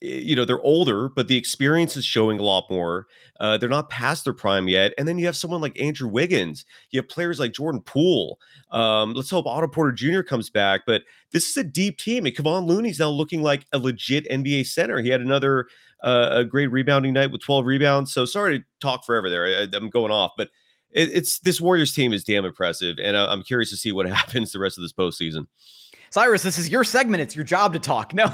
you 0.00 0.34
know 0.34 0.44
they're 0.44 0.60
older 0.62 1.08
but 1.10 1.28
the 1.28 1.36
experience 1.36 1.96
is 1.96 2.04
showing 2.04 2.38
a 2.38 2.42
lot 2.42 2.64
more 2.70 3.06
uh, 3.40 3.56
they're 3.58 3.68
not 3.68 3.90
past 3.90 4.24
their 4.24 4.32
prime 4.32 4.66
yet 4.66 4.94
and 4.96 5.06
then 5.06 5.18
you 5.18 5.26
have 5.26 5.36
someone 5.36 5.60
like 5.60 5.78
andrew 5.80 6.08
wiggins 6.08 6.64
you 6.90 6.98
have 6.98 7.08
players 7.08 7.38
like 7.38 7.52
jordan 7.52 7.80
poole 7.82 8.38
um, 8.70 9.12
let's 9.12 9.30
hope 9.30 9.46
otto 9.46 9.68
porter 9.68 9.92
jr 9.92 10.22
comes 10.22 10.48
back 10.48 10.82
but 10.86 11.02
this 11.32 11.48
is 11.48 11.56
a 11.56 11.64
deep 11.64 11.98
team 11.98 12.24
and 12.24 12.34
Kevon 12.34 12.66
Looney's 12.66 12.98
now 12.98 13.10
looking 13.10 13.42
like 13.42 13.66
a 13.72 13.78
legit 13.78 14.28
nba 14.30 14.66
center 14.66 15.00
he 15.00 15.10
had 15.10 15.20
another 15.20 15.66
uh, 16.02 16.28
a 16.32 16.44
great 16.44 16.68
rebounding 16.68 17.12
night 17.12 17.30
with 17.30 17.42
12 17.42 17.66
rebounds 17.66 18.12
so 18.12 18.24
sorry 18.24 18.60
to 18.60 18.64
talk 18.80 19.04
forever 19.04 19.28
there 19.28 19.44
I, 19.44 19.76
am 19.76 19.90
going 19.90 20.12
off 20.12 20.32
but 20.36 20.48
it, 20.90 21.10
it's 21.12 21.40
this 21.40 21.60
warriors 21.60 21.92
team 21.92 22.12
is 22.12 22.24
damn 22.24 22.46
impressive 22.46 22.96
and 23.02 23.16
uh, 23.16 23.28
i'm 23.28 23.42
curious 23.42 23.68
to 23.70 23.76
see 23.76 23.92
what 23.92 24.06
happens 24.08 24.52
the 24.52 24.58
rest 24.58 24.78
of 24.78 24.82
this 24.82 24.94
postseason 24.94 25.46
Cyrus, 26.10 26.42
this 26.42 26.58
is 26.58 26.68
your 26.68 26.82
segment. 26.82 27.22
It's 27.22 27.36
your 27.36 27.44
job 27.44 27.72
to 27.72 27.78
talk. 27.78 28.12
No, 28.12 28.26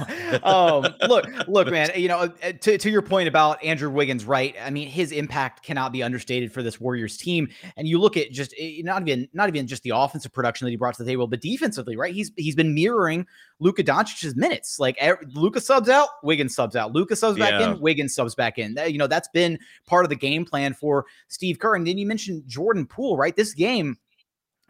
um, 0.43 0.87
look, 1.09 1.27
look, 1.47 1.71
man. 1.71 1.91
You 1.95 2.09
know, 2.09 2.19
uh, 2.43 2.53
to, 2.63 2.79
to 2.79 2.91
your 2.91 3.03
point 3.03 3.29
about 3.29 3.63
Andrew 3.63 3.91
Wiggins, 3.91 4.25
right? 4.25 4.57
I 4.61 4.71
mean, 4.71 4.89
his 4.89 5.13
impact 5.13 5.63
cannot 5.63 5.93
be 5.93 6.03
understated 6.03 6.53
for 6.53 6.63
this 6.63 6.81
Warriors 6.81 7.17
team. 7.17 7.49
And 7.77 7.87
you 7.87 7.99
look 7.99 8.17
at 8.17 8.31
just 8.33 8.55
eh, 8.59 8.81
not 8.83 9.03
even 9.03 9.29
not 9.33 9.49
even 9.49 9.67
just 9.67 9.83
the 9.83 9.91
offensive 9.91 10.33
production 10.33 10.65
that 10.65 10.71
he 10.71 10.77
brought 10.77 10.95
to 10.95 11.05
the 11.05 11.11
table, 11.11 11.27
but 11.27 11.41
defensively, 11.41 11.97
right? 11.97 12.15
He's 12.15 12.33
he's 12.37 12.55
been 12.55 12.75
mirroring 12.75 13.27
Luka 13.61 13.85
Doncic's 13.85 14.35
minutes. 14.35 14.79
Like 14.79 14.99
Luka 15.35 15.61
subs 15.61 15.89
out, 15.89 16.09
Wiggins 16.23 16.55
subs 16.55 16.77
out. 16.77 16.93
Luka 16.93 17.15
subs 17.15 17.39
back 17.39 17.53
yeah. 17.53 17.73
in, 17.73 17.81
Wiggins 17.81 18.15
subs 18.15 18.35
back 18.35 18.59
in. 18.59 18.75
That, 18.75 18.93
you 18.93 18.99
know, 18.99 19.07
that's 19.07 19.29
been 19.29 19.59
part 19.87 20.05
of 20.05 20.09
the 20.09 20.17
game 20.17 20.45
plan 20.45 20.75
for 20.75 21.07
Steve 21.29 21.59
Kerr. 21.59 21.75
And 21.75 21.87
then 21.87 21.99
you 21.99 22.07
mentioned 22.07 22.45
Jordan 22.47 22.87
Poole, 22.87 23.17
right? 23.17 23.37
This 23.37 23.55
game 23.55 23.99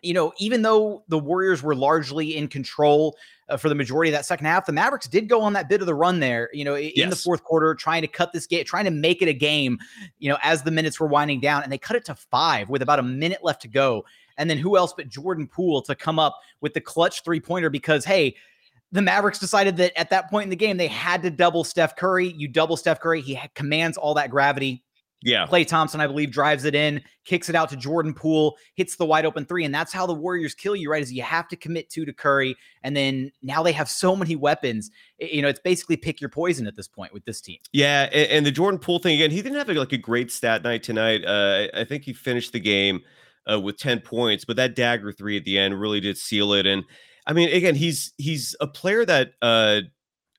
you 0.03 0.15
know, 0.15 0.33
even 0.39 0.63
though 0.63 1.05
the 1.09 1.19
Warriors 1.19 1.63
were 1.63 1.75
largely 1.75 2.37
in 2.37 2.49
control 2.49 3.17
uh, 3.49 3.57
for 3.57 3.69
the 3.69 3.75
majority 3.75 4.11
of 4.11 4.13
that 4.13 4.27
second 4.27 4.47
half, 4.47 4.67
the 4.67 4.73
Mavericks 4.73 5.09
did 5.09 5.29
go 5.29 5.41
on 5.41 5.53
that 5.55 5.69
bit 5.69 5.81
of 5.81 5.87
the 5.87 5.95
run 5.95 6.21
there, 6.21 6.51
you 6.53 6.65
know, 6.65 6.77
in 6.77 6.93
yes. 6.95 7.11
the 7.11 7.17
fourth 7.17 7.43
quarter, 7.45 7.75
trying 7.75 8.03
to 8.03 8.09
cut 8.09 8.33
this 8.33 8.47
game, 8.47 8.65
trying 8.65 8.85
to 8.85 8.91
make 8.91 9.23
it 9.23 9.29
a 9.29 9.33
game, 9.35 9.79
you 10.19 10.29
know, 10.29 10.39
as 10.43 10.63
the 10.63 10.71
minutes 10.71 11.01
were 11.01 11.07
winding 11.07 11.41
down. 11.41 11.63
And 11.63 11.73
they 11.73 11.79
cut 11.79 11.97
it 11.97 12.05
to 12.07 12.15
five 12.15 12.69
with 12.69 12.83
about 12.83 12.99
a 12.99 13.03
minute 13.03 13.43
left 13.43 13.63
to 13.63 13.69
go. 13.69 14.05
And 14.39 14.51
then 14.51 14.59
who 14.59 14.77
else 14.77 14.93
but 14.95 15.09
Jordan 15.09 15.47
Poole 15.47 15.83
to 15.83 15.95
come 15.95 16.19
up 16.19 16.39
with 16.61 16.75
the 16.75 16.81
clutch 16.81 17.25
three 17.25 17.41
pointer 17.41 17.71
because, 17.71 18.05
hey, 18.05 18.37
the 18.93 19.03
Mavericks 19.03 19.39
decided 19.39 19.77
that 19.79 19.99
at 19.99 20.11
that 20.11 20.31
point 20.31 20.45
in 20.45 20.51
the 20.51 20.57
game, 20.57 20.77
they 20.77 20.87
had 20.87 21.23
to 21.23 21.31
double 21.31 21.65
Steph 21.65 21.97
Curry. 21.97 22.33
You 22.37 22.49
double 22.49 22.77
Steph 22.77 23.01
Curry, 23.01 23.21
he 23.21 23.41
commands 23.55 23.97
all 23.97 24.15
that 24.15 24.31
gravity. 24.31 24.83
Yeah. 25.27 25.45
Klay 25.45 25.67
Thompson, 25.67 26.01
I 26.01 26.07
believe, 26.07 26.31
drives 26.31 26.65
it 26.65 26.77
in, 26.77 27.03
kicks 27.25 27.49
it 27.49 27.57
out 27.57 27.69
to 27.71 27.77
Jordan 27.77 28.15
Poole, 28.15 28.57
hits 28.75 28.95
the 28.95 29.05
wide 29.05 29.27
open 29.27 29.45
three. 29.45 29.65
And 29.65 29.75
that's 29.75 29.93
how 29.93 30.07
the 30.07 30.15
Warriors 30.15 30.55
kill 30.55 30.77
you, 30.77 30.89
right? 30.89 31.03
Is 31.03 31.13
you 31.13 31.23
have 31.23 31.49
to 31.49 31.57
commit 31.57 31.91
two 31.91 32.05
to 32.05 32.13
Curry. 32.13 32.57
And 32.85 32.97
then 32.97 33.33
now 33.43 33.65
they 33.65 33.73
have 33.73 33.91
so 33.91 34.15
many 34.15 34.37
weapons. 34.37 34.89
You 35.19 35.43
know, 35.43 35.49
it's 35.49 35.59
basically 35.59 35.97
pick 35.97 36.21
your 36.21 36.31
poison 36.31 36.69
at 36.69 36.77
this 36.77 36.87
point 36.87 37.13
with 37.13 37.25
this 37.25 37.41
team. 37.41 37.59
Yeah. 37.73 38.09
And, 38.13 38.31
and 38.31 38.47
the 38.47 38.53
Jordan 38.53 38.79
Poole 38.79 39.01
thing 39.01 39.17
again, 39.17 39.33
he 39.33 39.43
didn't 39.43 39.59
have 39.59 39.69
like 39.69 39.93
a 39.93 39.99
great 39.99 40.31
stat 40.31 40.63
night 40.63 40.85
tonight. 40.85 41.25
Uh, 41.25 41.67
I 41.75 41.83
think 41.83 42.05
he 42.05 42.13
finished 42.13 42.53
the 42.53 42.61
game 42.61 43.01
uh, 43.51 43.59
with 43.59 43.79
10 43.79 44.03
points, 44.03 44.45
but 44.45 44.55
that 44.57 44.77
dagger 44.77 45.11
three 45.11 45.37
at 45.37 45.45
the 45.45 45.59
end 45.59 45.81
really 45.81 45.99
did 45.99 46.17
seal 46.17 46.53
it. 46.53 46.67
And 46.67 46.85
I 47.27 47.33
mean, 47.33 47.49
again, 47.49 47.75
he's 47.75 48.13
he's 48.17 48.55
a 48.61 48.69
player 48.69 49.05
that 49.05 49.33
uh 49.43 49.81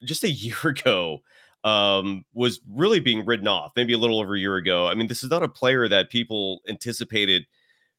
just 0.06 0.24
a 0.24 0.32
year 0.32 0.56
ago 0.64 1.20
um, 1.64 2.24
was 2.34 2.60
really 2.70 3.00
being 3.00 3.26
ridden 3.26 3.48
off 3.48 3.72
maybe 3.76 3.94
a 3.94 3.98
little 3.98 4.20
over 4.20 4.36
a 4.36 4.40
year 4.40 4.56
ago. 4.56 4.88
I 4.88 4.96
mean, 4.96 5.08
this 5.08 5.24
is 5.24 5.30
not 5.30 5.44
a 5.44 5.50
player 5.50 5.88
that 5.88 6.10
people 6.10 6.62
anticipated 6.70 7.46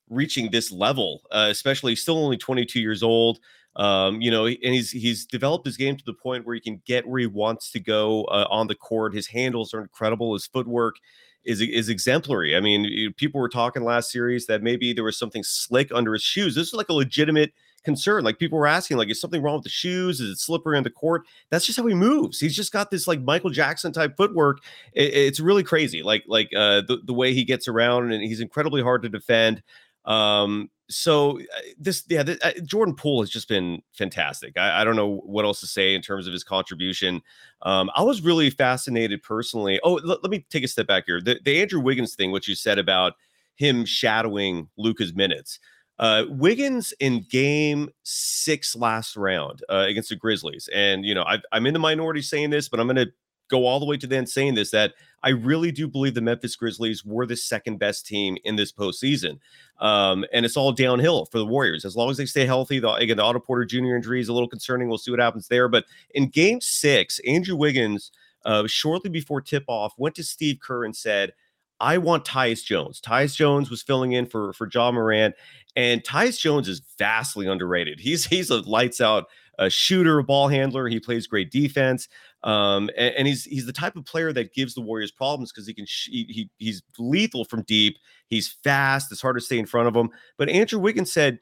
reaching 0.09 0.51
this 0.51 0.73
level, 0.73 1.23
uh, 1.31 1.49
especially 1.51 1.95
still 1.97 2.19
only 2.19 2.37
22 2.37 2.81
years 2.81 3.03
old. 3.03 3.41
Um, 3.77 4.21
you 4.21 4.31
know, 4.31 4.47
and 4.47 4.59
he's 4.61 4.91
he's 4.91 5.25
developed 5.25 5.65
his 5.65 5.77
game 5.77 5.97
to 5.97 6.05
the 6.05 6.15
point 6.15 6.45
where 6.45 6.55
he 6.55 6.61
can 6.61 6.83
get 6.85 7.07
where 7.07 7.21
he 7.21 7.27
wants 7.27 7.71
to 7.73 7.81
go 7.81 8.25
uh, 8.25 8.47
on 8.51 8.67
the 8.67 8.75
court. 8.75 9.15
His 9.15 9.29
handles 9.29 9.73
are 9.73 9.81
incredible. 9.81 10.33
His 10.33 10.47
footwork 10.47 10.97
is 11.45 11.61
is 11.61 11.89
exemplary. 11.89 12.57
I 12.57 12.61
mean, 12.61 13.13
people 13.17 13.41
were 13.41 13.49
talking 13.49 13.85
last 13.85 14.11
series 14.11 14.47
that 14.47 14.63
maybe 14.63 14.93
there 14.93 15.05
was 15.05 15.19
something 15.19 15.45
slick 15.45 15.93
under 15.93 16.13
his 16.15 16.23
shoes. 16.23 16.55
This 16.57 16.69
is 16.69 16.75
like 16.75 16.89
a 16.89 16.95
legitimate 16.95 17.53
concern. 17.85 18.25
Like 18.25 18.39
people 18.39 18.59
were 18.59 18.67
asking, 18.67 18.97
like, 18.97 19.11
is 19.11 19.21
something 19.21 19.43
wrong 19.43 19.57
with 19.57 19.65
the 19.65 19.71
shoes? 19.71 20.21
Is 20.21 20.31
it 20.31 20.39
slippery 20.39 20.77
on 20.77 20.85
the 20.85 20.91
court? 20.91 21.23
That's 21.51 21.67
just 21.67 21.79
how 21.79 21.87
he 21.87 21.95
moves. 21.95 22.41
He's 22.41 22.57
just 22.57 22.73
got 22.73 22.91
this 22.91 23.07
like 23.07 23.21
Michael 23.23 23.51
Jackson 23.51 23.93
type 23.93 24.17
footwork. 24.17 24.59
It, 24.93 25.15
it's 25.15 25.41
really 25.41 25.65
crazy. 25.65 26.03
Like 26.03 26.25
like 26.27 26.51
uh, 26.55 26.83
the 26.83 27.01
the 27.05 27.15
way 27.15 27.35
he 27.35 27.45
gets 27.45 27.69
around, 27.69 28.13
and 28.13 28.23
he's 28.23 28.41
incredibly 28.41 28.83
hard 28.83 29.03
to 29.03 29.09
defend. 29.09 29.63
Um, 30.05 30.71
so 30.89 31.39
uh, 31.39 31.43
this, 31.79 32.05
yeah, 32.09 32.25
uh, 32.43 32.53
Jordan 32.65 32.95
Poole 32.95 33.21
has 33.21 33.29
just 33.29 33.49
been 33.49 33.83
fantastic. 33.93 34.57
I, 34.57 34.81
I, 34.81 34.85
don't 34.85 34.97
know 34.97 35.17
what 35.25 35.45
else 35.45 35.61
to 35.61 35.67
say 35.67 35.95
in 35.95 36.01
terms 36.01 36.27
of 36.27 36.33
his 36.33 36.43
contribution. 36.43 37.21
Um, 37.63 37.91
I 37.95 38.03
was 38.03 38.23
really 38.23 38.49
fascinated 38.49 39.23
personally. 39.23 39.79
Oh, 39.85 39.97
l- 39.97 40.19
let 40.23 40.31
me 40.31 40.47
take 40.49 40.65
a 40.65 40.69
step 40.69 40.87
back 40.87 41.05
here. 41.07 41.21
The, 41.21 41.39
the 41.45 41.61
Andrew 41.61 41.81
Wiggins 41.81 42.15
thing, 42.15 42.33
what 42.33 42.49
you 42.49 42.55
said 42.55 42.79
about 42.79 43.15
him 43.57 43.85
shadowing 43.85 44.69
Luka's 44.79 45.15
minutes. 45.15 45.59
Uh, 45.99 46.25
Wiggins 46.29 46.95
in 47.01 47.27
game 47.29 47.91
six 48.05 48.77
last 48.77 49.17
round 49.17 49.65
uh, 49.69 49.87
against 49.89 50.11
the 50.11 50.17
Grizzlies. 50.17 50.69
And, 50.73 51.05
you 51.05 51.15
know, 51.15 51.25
I, 51.25 51.39
am 51.53 51.67
in 51.67 51.75
the 51.75 51.81
minority 51.81 52.23
saying 52.23 52.51
this, 52.51 52.69
but 52.69 52.79
I'm 52.79 52.87
going 52.87 52.97
to 52.97 53.13
go 53.49 53.67
all 53.67 53.81
the 53.81 53.87
way 53.87 53.97
to 53.97 54.07
the 54.07 54.17
end 54.17 54.29
saying 54.29 54.55
this 54.55 54.71
that 54.71 54.95
I 55.23 55.31
really 55.31 55.73
do 55.73 55.89
believe 55.89 56.15
the 56.15 56.21
Memphis 56.21 56.55
Grizzlies 56.55 57.05
were 57.05 57.27
the 57.27 57.37
second 57.37 57.79
best 57.79 58.07
team 58.07 58.37
in 58.45 58.57
this 58.57 58.71
postseason. 58.71 59.39
Um, 59.81 60.25
and 60.33 60.45
it's 60.45 60.57
all 60.57 60.71
downhill 60.71 61.25
for 61.27 61.39
the 61.39 61.47
Warriors 61.47 61.85
as 61.85 61.97
long 61.97 62.11
as 62.11 62.17
they 62.17 62.27
stay 62.27 62.47
healthy. 62.47 62.79
The, 62.79 62.93
again, 62.93 63.17
the 63.17 63.25
Otto 63.25 63.41
Porter 63.41 63.65
Jr. 63.65 63.97
injury 63.97 64.21
is 64.21 64.29
a 64.29 64.33
little 64.33 64.49
concerning. 64.49 64.89
We'll 64.89 64.99
see 64.99 65.11
what 65.11 65.21
happens 65.21 65.49
there. 65.49 65.69
But 65.69 65.87
in 66.15 66.29
game 66.29 66.61
six, 66.61 67.19
Andrew 67.21 67.57
Wiggins, 67.57 68.13
uh, 68.45 68.67
shortly 68.67 69.11
before 69.11 69.41
tip 69.41 69.65
off, 69.67 69.95
went 69.99 70.15
to 70.17 70.25
Steve 70.25 70.59
Kerr 70.61 70.85
and 70.85 70.95
said, 70.95 71.33
I 71.81 71.99
want 71.99 72.25
Tyus 72.25 72.65
Jones. 72.65 73.01
Tyus 73.01 73.35
Jones 73.35 73.71
was 73.71 73.83
filling 73.83 74.13
in 74.13 74.27
for 74.27 74.53
for 74.53 74.69
Ja 74.73 74.91
Morant, 74.91 75.35
and 75.77 76.03
Tyus 76.03 76.39
Jones 76.39 76.69
is 76.69 76.83
vastly 76.99 77.47
underrated. 77.47 78.01
He's 78.01 78.27
he's 78.27 78.51
a 78.51 78.61
lights 78.63 79.01
out 79.01 79.27
a 79.59 79.69
shooter, 79.69 80.19
a 80.19 80.25
ball 80.25 80.49
handler. 80.49 80.89
He 80.89 81.01
plays 81.01 81.27
great 81.27 81.51
defense, 81.51 82.09
um, 82.45 82.91
and, 82.97 83.15
and, 83.17 83.27
he's 83.27 83.45
he's 83.45 83.67
the 83.67 83.73
type 83.73 83.97
of 83.97 84.05
player 84.05 84.33
that 84.33 84.55
gives 84.55 84.75
the 84.75 84.81
Warriors 84.81 85.11
problems 85.11 85.53
because 85.53 85.67
he 85.67 85.75
can 85.75 85.87
sh- 85.87 86.11
he 86.11 86.51
he's 86.59 86.83
lethal 86.99 87.45
from 87.45 87.63
deep. 87.63 87.99
He's 88.29 88.49
fast. 88.49 89.11
It's 89.11 89.21
hard 89.21 89.37
to 89.37 89.41
stay 89.41 89.59
in 89.59 89.67
front 89.67 89.89
of 89.89 89.97
him. 89.97 90.11
But 90.37 90.49
Andrew 90.49 90.79
Wiggins 90.79 91.13
said, 91.13 91.41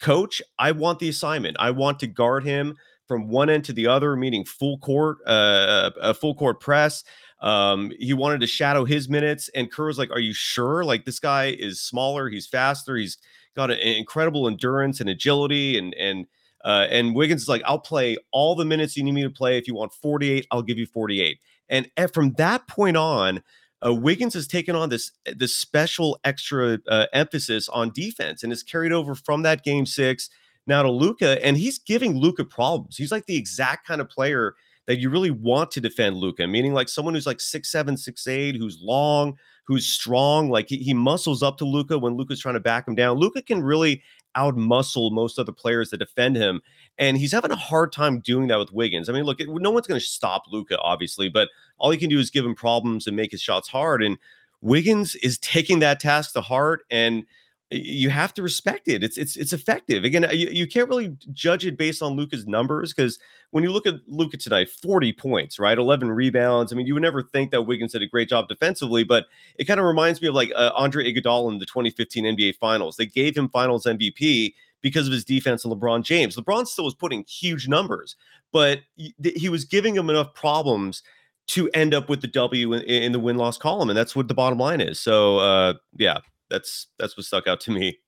"Coach, 0.00 0.40
I 0.58 0.72
want 0.72 0.98
the 0.98 1.08
assignment. 1.08 1.56
I 1.60 1.70
want 1.70 2.00
to 2.00 2.06
guard 2.06 2.44
him." 2.44 2.76
From 3.06 3.28
one 3.28 3.48
end 3.48 3.64
to 3.64 3.72
the 3.72 3.86
other, 3.86 4.16
meaning 4.16 4.44
full 4.44 4.76
court, 4.80 5.16
uh, 5.26 5.92
a 5.98 6.12
full 6.12 6.34
court 6.34 6.60
press. 6.60 7.04
Um, 7.40 7.92
he 7.98 8.12
wanted 8.14 8.40
to 8.40 8.46
shadow 8.46 8.84
his 8.84 9.08
minutes, 9.08 9.48
and 9.54 9.70
Kerr 9.70 9.86
was 9.86 9.98
like, 9.98 10.10
"Are 10.10 10.20
you 10.20 10.32
sure? 10.32 10.84
Like 10.84 11.04
this 11.04 11.20
guy 11.20 11.46
is 11.46 11.80
smaller, 11.80 12.28
he's 12.28 12.46
faster, 12.46 12.96
he's 12.96 13.18
got 13.54 13.70
an 13.70 13.78
incredible 13.78 14.48
endurance 14.48 15.00
and 15.00 15.08
agility, 15.08 15.78
and 15.78 15.94
and 15.94 16.26
uh, 16.64 16.86
and 16.90 17.14
Wiggins 17.14 17.42
is 17.42 17.48
like, 17.48 17.62
I'll 17.64 17.78
play 17.78 18.16
all 18.32 18.54
the 18.54 18.64
minutes 18.64 18.96
you 18.96 19.04
need 19.04 19.12
me 19.12 19.22
to 19.22 19.30
play. 19.30 19.56
If 19.58 19.68
you 19.68 19.74
want 19.74 19.92
48, 19.92 20.46
I'll 20.50 20.62
give 20.62 20.76
you 20.76 20.86
48. 20.86 21.38
And 21.68 21.88
from 22.12 22.32
that 22.32 22.66
point 22.66 22.96
on, 22.96 23.42
uh, 23.84 23.94
Wiggins 23.94 24.34
has 24.34 24.48
taken 24.48 24.74
on 24.74 24.88
this 24.88 25.12
this 25.36 25.54
special 25.54 26.18
extra 26.24 26.78
uh, 26.88 27.06
emphasis 27.12 27.68
on 27.68 27.90
defense, 27.90 28.42
and 28.42 28.52
is 28.52 28.62
carried 28.62 28.92
over 28.92 29.14
from 29.14 29.42
that 29.42 29.62
game 29.62 29.86
six 29.86 30.28
now 30.66 30.82
to 30.82 30.90
Luka, 30.90 31.44
and 31.44 31.56
he's 31.56 31.78
giving 31.78 32.16
Luka 32.18 32.44
problems. 32.44 32.96
He's 32.96 33.12
like 33.12 33.26
the 33.26 33.36
exact 33.36 33.86
kind 33.86 34.00
of 34.00 34.08
player 34.08 34.54
that 34.88 34.98
you 34.98 35.10
really 35.10 35.30
want 35.30 35.70
to 35.70 35.82
defend 35.82 36.16
Luka, 36.16 36.46
meaning 36.46 36.72
like 36.72 36.88
someone 36.88 37.12
who's 37.12 37.26
like 37.26 37.42
six 37.42 37.70
seven, 37.70 37.94
six 37.94 38.26
eight, 38.26 38.56
who's 38.56 38.80
long, 38.80 39.36
who's 39.64 39.86
strong. 39.86 40.48
Like 40.48 40.70
he, 40.70 40.78
he 40.78 40.94
muscles 40.94 41.42
up 41.42 41.58
to 41.58 41.66
Luka 41.66 41.98
when 41.98 42.16
Luka's 42.16 42.40
trying 42.40 42.54
to 42.54 42.60
back 42.60 42.88
him 42.88 42.94
down. 42.94 43.18
Luka 43.18 43.42
can 43.42 43.62
really 43.62 44.02
out 44.34 44.56
muscle 44.56 45.10
most 45.10 45.38
other 45.38 45.52
players 45.52 45.90
that 45.90 45.98
defend 45.98 46.36
him, 46.36 46.62
and 46.96 47.18
he's 47.18 47.32
having 47.32 47.50
a 47.50 47.56
hard 47.56 47.92
time 47.92 48.20
doing 48.20 48.48
that 48.48 48.58
with 48.58 48.72
Wiggins. 48.72 49.10
I 49.10 49.12
mean, 49.12 49.24
look, 49.24 49.40
no 49.46 49.70
one's 49.70 49.86
going 49.86 50.00
to 50.00 50.06
stop 50.06 50.44
Luka, 50.50 50.78
obviously, 50.78 51.28
but 51.28 51.50
all 51.76 51.90
he 51.90 51.98
can 51.98 52.08
do 52.08 52.18
is 52.18 52.30
give 52.30 52.46
him 52.46 52.54
problems 52.54 53.06
and 53.06 53.14
make 53.14 53.30
his 53.30 53.42
shots 53.42 53.68
hard. 53.68 54.02
And 54.02 54.16
Wiggins 54.62 55.14
is 55.16 55.36
taking 55.38 55.80
that 55.80 56.00
task 56.00 56.32
to 56.32 56.40
heart 56.40 56.86
and 56.90 57.26
you 57.70 58.08
have 58.08 58.32
to 58.34 58.42
respect 58.42 58.88
it. 58.88 59.04
It's 59.04 59.18
it's 59.18 59.36
it's 59.36 59.52
effective. 59.52 60.04
Again, 60.04 60.26
you, 60.32 60.48
you 60.48 60.66
can't 60.66 60.88
really 60.88 61.16
judge 61.32 61.66
it 61.66 61.76
based 61.76 62.02
on 62.02 62.14
Luka's 62.14 62.46
numbers 62.46 62.94
because 62.94 63.18
when 63.50 63.62
you 63.62 63.72
look 63.72 63.86
at 63.86 63.96
Luka 64.06 64.38
tonight, 64.38 64.70
40 64.70 65.12
points, 65.12 65.58
right? 65.58 65.76
11 65.76 66.10
rebounds. 66.10 66.72
I 66.72 66.76
mean, 66.76 66.86
you 66.86 66.94
would 66.94 67.02
never 67.02 67.22
think 67.22 67.50
that 67.50 67.62
Wiggins 67.62 67.92
did 67.92 68.02
a 68.02 68.06
great 68.06 68.28
job 68.28 68.48
defensively, 68.48 69.04
but 69.04 69.26
it 69.58 69.64
kind 69.64 69.80
of 69.80 69.86
reminds 69.86 70.22
me 70.22 70.28
of 70.28 70.34
like 70.34 70.50
uh, 70.54 70.70
Andre 70.74 71.12
Iguodala 71.12 71.52
in 71.52 71.58
the 71.58 71.66
2015 71.66 72.24
NBA 72.24 72.56
Finals. 72.56 72.96
They 72.96 73.06
gave 73.06 73.36
him 73.36 73.50
Finals 73.50 73.84
MVP 73.84 74.54
because 74.80 75.06
of 75.06 75.12
his 75.12 75.24
defense 75.24 75.64
on 75.64 75.72
LeBron 75.72 76.02
James. 76.04 76.36
LeBron 76.36 76.66
still 76.66 76.84
was 76.84 76.94
putting 76.94 77.24
huge 77.24 77.68
numbers, 77.68 78.16
but 78.52 78.80
he 78.96 79.48
was 79.48 79.64
giving 79.64 79.94
him 79.94 80.08
enough 80.08 80.32
problems 80.34 81.02
to 81.48 81.68
end 81.70 81.94
up 81.94 82.08
with 82.08 82.20
the 82.20 82.28
W 82.28 82.74
in, 82.74 82.82
in 82.82 83.12
the 83.12 83.18
win 83.18 83.36
loss 83.36 83.58
column, 83.58 83.90
and 83.90 83.98
that's 83.98 84.14
what 84.14 84.28
the 84.28 84.34
bottom 84.34 84.58
line 84.58 84.80
is. 84.80 85.00
So, 85.00 85.38
uh, 85.38 85.74
yeah, 85.96 86.18
that's 86.50 86.88
that's 86.98 87.16
what 87.16 87.26
stuck 87.26 87.46
out 87.46 87.60
to 87.62 87.70
me. 87.70 87.98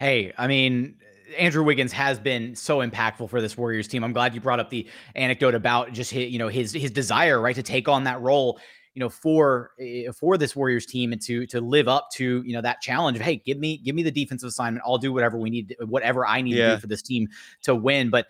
Hey, 0.00 0.32
I 0.36 0.46
mean, 0.46 0.96
Andrew 1.38 1.62
Wiggins 1.62 1.92
has 1.92 2.18
been 2.18 2.54
so 2.54 2.78
impactful 2.78 3.30
for 3.30 3.40
this 3.40 3.56
Warriors 3.56 3.88
team. 3.88 4.04
I'm 4.04 4.12
glad 4.12 4.34
you 4.34 4.40
brought 4.40 4.60
up 4.60 4.70
the 4.70 4.88
anecdote 5.14 5.54
about 5.54 5.92
just 5.92 6.10
his, 6.10 6.30
you 6.30 6.38
know, 6.38 6.48
his 6.48 6.72
his 6.72 6.90
desire, 6.90 7.40
right, 7.40 7.54
to 7.54 7.62
take 7.62 7.88
on 7.88 8.04
that 8.04 8.20
role, 8.20 8.60
you 8.94 9.00
know, 9.00 9.08
for 9.08 9.70
eh, 9.80 10.10
for 10.12 10.36
this 10.36 10.54
Warriors 10.56 10.86
team 10.86 11.12
and 11.12 11.22
to 11.22 11.46
to 11.46 11.60
live 11.60 11.88
up 11.88 12.08
to 12.14 12.42
you 12.44 12.52
know 12.52 12.62
that 12.62 12.80
challenge 12.80 13.16
of 13.16 13.22
hey, 13.22 13.36
give 13.36 13.58
me 13.58 13.78
give 13.78 13.94
me 13.94 14.02
the 14.02 14.10
defensive 14.10 14.48
assignment. 14.48 14.84
I'll 14.86 14.98
do 14.98 15.12
whatever 15.12 15.38
we 15.38 15.50
need, 15.50 15.76
whatever 15.86 16.26
I 16.26 16.40
need 16.42 16.56
yeah. 16.56 16.70
to 16.70 16.74
do 16.76 16.80
for 16.80 16.86
this 16.86 17.02
team 17.02 17.28
to 17.62 17.74
win. 17.74 18.10
But 18.10 18.26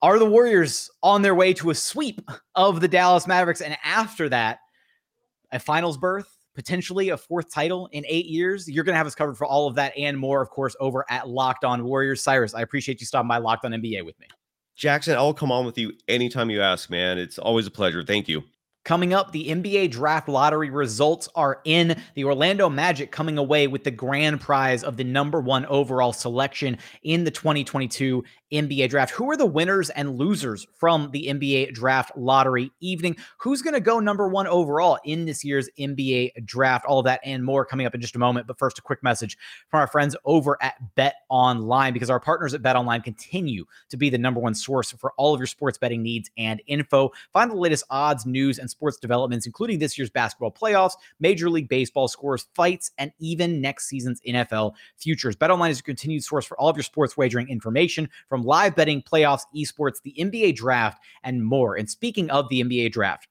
are 0.00 0.18
the 0.18 0.26
Warriors 0.26 0.90
on 1.02 1.22
their 1.22 1.34
way 1.34 1.52
to 1.54 1.70
a 1.70 1.74
sweep 1.74 2.20
of 2.54 2.80
the 2.80 2.88
Dallas 2.88 3.26
Mavericks? 3.26 3.60
And 3.60 3.76
after 3.84 4.28
that, 4.28 4.60
a 5.50 5.58
finals 5.58 5.98
berth? 5.98 6.37
Potentially 6.58 7.10
a 7.10 7.16
fourth 7.16 7.54
title 7.54 7.88
in 7.92 8.04
eight 8.08 8.26
years. 8.26 8.68
You're 8.68 8.82
going 8.82 8.94
to 8.94 8.98
have 8.98 9.06
us 9.06 9.14
covered 9.14 9.36
for 9.36 9.46
all 9.46 9.68
of 9.68 9.76
that 9.76 9.92
and 9.96 10.18
more, 10.18 10.42
of 10.42 10.50
course, 10.50 10.74
over 10.80 11.04
at 11.08 11.28
Locked 11.28 11.62
On 11.62 11.84
Warriors. 11.84 12.20
Cyrus, 12.20 12.52
I 12.52 12.62
appreciate 12.62 12.98
you 12.98 13.06
stopping 13.06 13.28
by 13.28 13.38
Locked 13.38 13.64
On 13.64 13.70
NBA 13.70 14.04
with 14.04 14.18
me. 14.18 14.26
Jackson, 14.74 15.14
I'll 15.14 15.32
come 15.32 15.52
on 15.52 15.64
with 15.64 15.78
you 15.78 15.92
anytime 16.08 16.50
you 16.50 16.60
ask, 16.60 16.90
man. 16.90 17.16
It's 17.16 17.38
always 17.38 17.68
a 17.68 17.70
pleasure. 17.70 18.02
Thank 18.02 18.26
you. 18.26 18.42
Coming 18.88 19.12
up, 19.12 19.32
the 19.32 19.48
NBA 19.48 19.90
draft 19.90 20.30
lottery 20.30 20.70
results 20.70 21.28
are 21.34 21.60
in. 21.66 22.00
The 22.14 22.24
Orlando 22.24 22.70
Magic 22.70 23.12
coming 23.12 23.36
away 23.36 23.66
with 23.66 23.84
the 23.84 23.90
grand 23.90 24.40
prize 24.40 24.82
of 24.82 24.96
the 24.96 25.04
number 25.04 25.42
one 25.42 25.66
overall 25.66 26.14
selection 26.14 26.78
in 27.02 27.24
the 27.24 27.30
2022 27.30 28.24
NBA 28.50 28.88
draft. 28.88 29.12
Who 29.12 29.30
are 29.30 29.36
the 29.36 29.44
winners 29.44 29.90
and 29.90 30.16
losers 30.16 30.66
from 30.74 31.10
the 31.10 31.26
NBA 31.28 31.74
draft 31.74 32.16
lottery 32.16 32.72
evening? 32.80 33.16
Who's 33.38 33.60
going 33.60 33.74
to 33.74 33.80
go 33.80 34.00
number 34.00 34.26
one 34.26 34.46
overall 34.46 34.98
in 35.04 35.26
this 35.26 35.44
year's 35.44 35.68
NBA 35.78 36.46
draft? 36.46 36.86
All 36.86 37.02
that 37.02 37.20
and 37.24 37.44
more 37.44 37.66
coming 37.66 37.86
up 37.86 37.94
in 37.94 38.00
just 38.00 38.16
a 38.16 38.18
moment. 38.18 38.46
But 38.46 38.58
first, 38.58 38.78
a 38.78 38.82
quick 38.82 39.02
message 39.02 39.36
from 39.68 39.80
our 39.80 39.86
friends 39.86 40.16
over 40.24 40.56
at 40.62 40.76
Bet 40.94 41.16
Online 41.28 41.92
because 41.92 42.08
our 42.08 42.20
partners 42.20 42.54
at 42.54 42.62
Bet 42.62 42.76
Online 42.76 43.02
continue 43.02 43.66
to 43.90 43.96
be 43.96 44.08
the 44.08 44.18
number 44.18 44.40
one 44.40 44.54
source 44.54 44.92
for 44.92 45.12
all 45.18 45.34
of 45.34 45.40
your 45.40 45.46
sports 45.46 45.76
betting 45.76 46.02
needs 46.02 46.30
and 46.38 46.62
info. 46.66 47.12
Find 47.34 47.50
the 47.50 47.56
latest 47.56 47.84
odds, 47.90 48.24
news, 48.24 48.58
and 48.58 48.70
sports 48.78 48.96
developments, 48.96 49.44
including 49.44 49.80
this 49.80 49.98
year's 49.98 50.08
basketball 50.08 50.52
playoffs, 50.52 50.92
Major 51.18 51.50
League 51.50 51.68
Baseball 51.68 52.06
scores, 52.06 52.46
fights, 52.54 52.92
and 52.96 53.10
even 53.18 53.60
next 53.60 53.88
season's 53.88 54.20
NFL 54.20 54.74
futures. 54.96 55.34
BetOnline 55.34 55.70
is 55.70 55.80
a 55.80 55.82
continued 55.82 56.22
source 56.22 56.46
for 56.46 56.58
all 56.60 56.68
of 56.68 56.76
your 56.76 56.84
sports 56.84 57.16
wagering 57.16 57.48
information 57.48 58.08
from 58.28 58.44
live 58.44 58.76
betting, 58.76 59.02
playoffs, 59.02 59.42
esports, 59.56 60.00
the 60.02 60.14
NBA 60.16 60.54
draft, 60.54 61.02
and 61.24 61.44
more. 61.44 61.74
And 61.74 61.90
speaking 61.90 62.30
of 62.30 62.48
the 62.48 62.62
NBA 62.62 62.92
draft, 62.92 63.26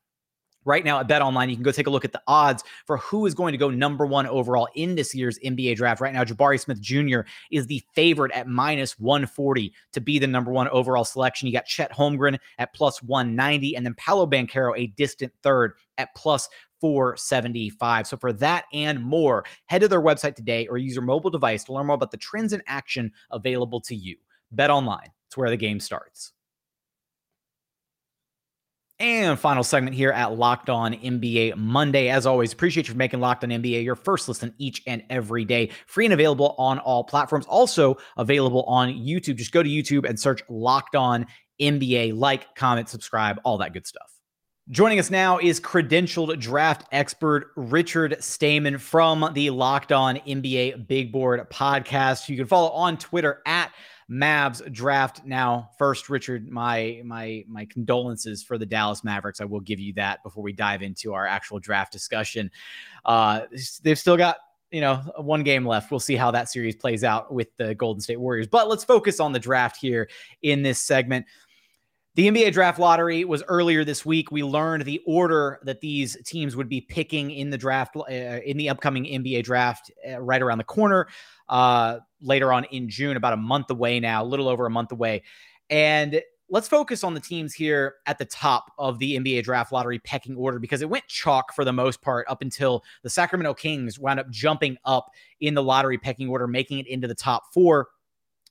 right 0.68 0.84
now 0.84 1.00
at 1.00 1.08
Bet 1.08 1.22
Online. 1.22 1.50
You 1.50 1.56
can 1.56 1.64
go 1.64 1.72
take 1.72 1.88
a 1.88 1.90
look 1.90 2.06
at 2.06 2.12
the 2.12 2.22
odds 2.28 2.64
for 2.86 2.98
who 2.98 3.26
is 3.26 3.34
going 3.34 3.54
to 3.54 3.58
go 3.58 3.70
number 3.70 4.06
one 4.06 4.28
overall 4.28 4.68
in 4.76 4.96
this 4.96 5.16
year's 5.16 5.40
NBA 5.40 5.78
draft. 5.78 6.02
Right 6.02 6.14
now, 6.14 6.24
Jabari 6.24 6.60
Smith 6.60 6.82
Jr. 6.82 7.22
is 7.50 7.66
the 7.66 7.82
favorite 7.96 8.34
at 8.34 8.48
minus 8.48 9.00
140 9.00 9.74
to 9.94 10.02
be 10.02 10.20
the 10.20 10.28
number 10.28 10.52
one 10.52 10.68
overall 10.68 11.06
selection. 11.06 11.48
You 11.48 11.54
got 11.54 11.66
Chet 11.66 11.92
Holmgren 11.92 12.38
at 12.60 12.74
plus 12.74 13.02
190, 13.02 13.76
and 13.76 13.86
then 13.86 13.96
Paolo 13.96 14.28
Banchero, 14.28 14.78
a 14.78 14.88
distant 14.88 15.32
third, 15.42 15.74
at 15.98 16.14
plus 16.16 16.50
475. 16.82 18.06
So 18.06 18.18
for 18.18 18.34
that 18.34 18.66
and 18.74 19.02
more, 19.02 19.46
head 19.68 19.82
to 19.82 19.88
their 19.88 20.02
website 20.02 20.36
today 20.36 20.68
or 20.68 20.78
use 20.78 20.94
your 20.94 21.04
mobile 21.04 21.32
device 21.32 21.64
to 21.64 21.74
learn 21.74 21.88
more 21.88 21.96
about 21.96 22.12
the 22.12 22.18
trends 22.18 22.54
in 22.54 22.62
action 22.68 23.12
available 23.32 23.82
to 23.82 23.96
you. 23.96 24.18
Bet 24.52 24.70
online. 24.70 25.10
It's 25.28 25.38
where 25.38 25.50
the 25.50 25.58
game 25.58 25.80
starts. 25.80 26.34
And 29.00 29.40
final 29.40 29.64
segment 29.64 29.96
here 29.96 30.12
at 30.12 30.34
Locked 30.34 30.72
On 30.72 30.94
NBA 30.94 31.56
Monday. 31.56 32.10
As 32.10 32.26
always, 32.26 32.52
appreciate 32.52 32.88
you 32.88 32.94
for 32.94 32.98
making 32.98 33.20
Locked 33.20 33.44
On 33.44 33.52
NBA 33.52 33.84
your 33.84 33.96
first 33.96 34.28
listen 34.28 34.56
each 34.58 34.82
and 34.88 35.04
every 35.12 35.46
day. 35.46 35.70
Free 35.86 36.06
and 36.06 36.14
available 36.16 36.56
on 36.58 36.80
all 36.80 37.04
platforms. 37.04 37.46
Also 37.46 37.98
available 38.18 38.64
on 38.64 38.90
YouTube. 38.90 39.36
Just 39.36 39.52
go 39.52 39.62
to 39.62 39.70
YouTube 39.70 40.10
and 40.10 40.20
search 40.20 40.42
Locked 40.50 40.96
On 40.96 41.28
NBA. 41.62 42.18
Like, 42.18 42.56
comment, 42.56 42.90
subscribe, 42.90 43.40
all 43.44 43.60
that 43.60 43.74
good 43.74 43.86
stuff. 43.86 44.12
Joining 44.70 45.00
us 45.00 45.12
now 45.12 45.38
is 45.38 45.62
credentialed 45.62 46.38
draft 46.40 46.88
expert 46.92 47.52
Richard 47.56 48.18
Stayman 48.20 48.80
from 48.80 49.30
the 49.34 49.52
Locked 49.52 49.92
On 49.92 50.18
NBA 50.18 50.88
Big 50.88 51.12
Board 51.12 51.40
podcast. 51.52 52.28
You 52.28 52.36
can 52.36 52.48
follow 52.48 52.72
on 52.72 52.98
Twitter 52.98 53.44
at 53.46 53.72
Mavs 54.10 54.72
draft 54.72 55.26
now. 55.26 55.70
First, 55.78 56.10
Richard, 56.10 56.50
my 56.50 57.02
my 57.04 57.44
my 57.48 57.66
condolences 57.66 58.42
for 58.42 58.58
the 58.58 58.66
Dallas 58.66 59.04
Mavericks. 59.04 59.42
I 59.42 59.46
will 59.46 59.60
give 59.60 59.80
you 59.80 59.94
that 59.94 60.24
before 60.24 60.44
we 60.44 60.54
dive 60.54 60.82
into 60.82 61.14
our 61.14 61.28
actual 61.28 61.60
draft 61.60 61.92
discussion. 61.92 62.50
Uh, 63.04 63.42
they've 63.84 64.00
still 64.00 64.16
got 64.16 64.38
you 64.72 64.80
know 64.80 64.96
one 65.18 65.44
game 65.44 65.66
left. 65.66 65.92
We'll 65.92 66.00
see 66.00 66.16
how 66.16 66.32
that 66.32 66.50
series 66.50 66.76
plays 66.76 67.04
out 67.04 67.34
with 67.34 67.50
the 67.58 67.76
Golden 67.76 68.00
State 68.00 68.20
Warriors. 68.20 68.48
But 68.48 68.70
let's 68.70 68.86
focus 68.86 69.20
on 69.20 69.34
the 69.34 69.40
draft 69.40 69.76
here 69.78 70.10
in 70.42 70.64
this 70.64 70.80
segment. 70.80 71.26
The 72.18 72.32
NBA 72.32 72.52
draft 72.52 72.80
lottery 72.80 73.26
was 73.26 73.44
earlier 73.48 73.86
this 73.86 74.04
week. 74.04 74.32
We 74.32 74.42
learned 74.42 74.86
the 74.86 75.00
order 75.06 75.60
that 75.62 75.82
these 75.82 76.18
teams 76.26 76.56
would 76.56 76.68
be 76.68 76.82
picking 76.82 77.30
in 77.30 77.52
the 77.52 77.60
draft 77.60 77.96
uh, 77.96 78.12
in 78.12 78.58
the 78.58 78.70
upcoming 78.70 79.06
NBA 79.06 79.44
draft 79.44 79.92
uh, 80.10 80.20
right 80.20 80.42
around 80.42 80.58
the 80.58 80.64
corner 80.64 81.10
uh, 81.48 82.00
later 82.20 82.52
on 82.52 82.64
in 82.72 82.90
June, 82.90 83.18
about 83.18 83.34
a 83.34 83.38
month 83.38 83.70
away 83.70 84.00
now, 84.00 84.24
a 84.24 84.26
little 84.26 84.48
over 84.48 84.66
a 84.66 84.70
month 84.72 84.92
away. 84.92 85.22
And 85.70 86.20
let's 86.50 86.68
focus 86.68 87.04
on 87.04 87.14
the 87.14 87.20
teams 87.20 87.54
here 87.54 87.98
at 88.08 88.18
the 88.18 88.26
top 88.26 88.72
of 88.80 88.98
the 88.98 89.16
NBA 89.16 89.44
draft 89.44 89.72
lottery 89.72 90.00
pecking 90.00 90.36
order 90.36 90.58
because 90.58 90.82
it 90.82 90.90
went 90.90 91.08
chalk 91.08 91.54
for 91.54 91.64
the 91.64 91.74
most 91.74 92.02
part 92.02 92.26
up 92.28 92.42
until 92.42 92.84
the 93.04 93.12
Sacramento 93.12 93.54
Kings 93.54 94.00
wound 94.00 94.20
up 94.20 94.32
jumping 94.32 94.76
up 94.86 95.12
in 95.40 95.54
the 95.54 95.62
lottery 95.62 96.00
pecking 96.00 96.30
order, 96.30 96.48
making 96.48 96.80
it 96.80 96.88
into 96.88 97.08
the 97.08 97.14
top 97.14 97.54
four. 97.54 97.90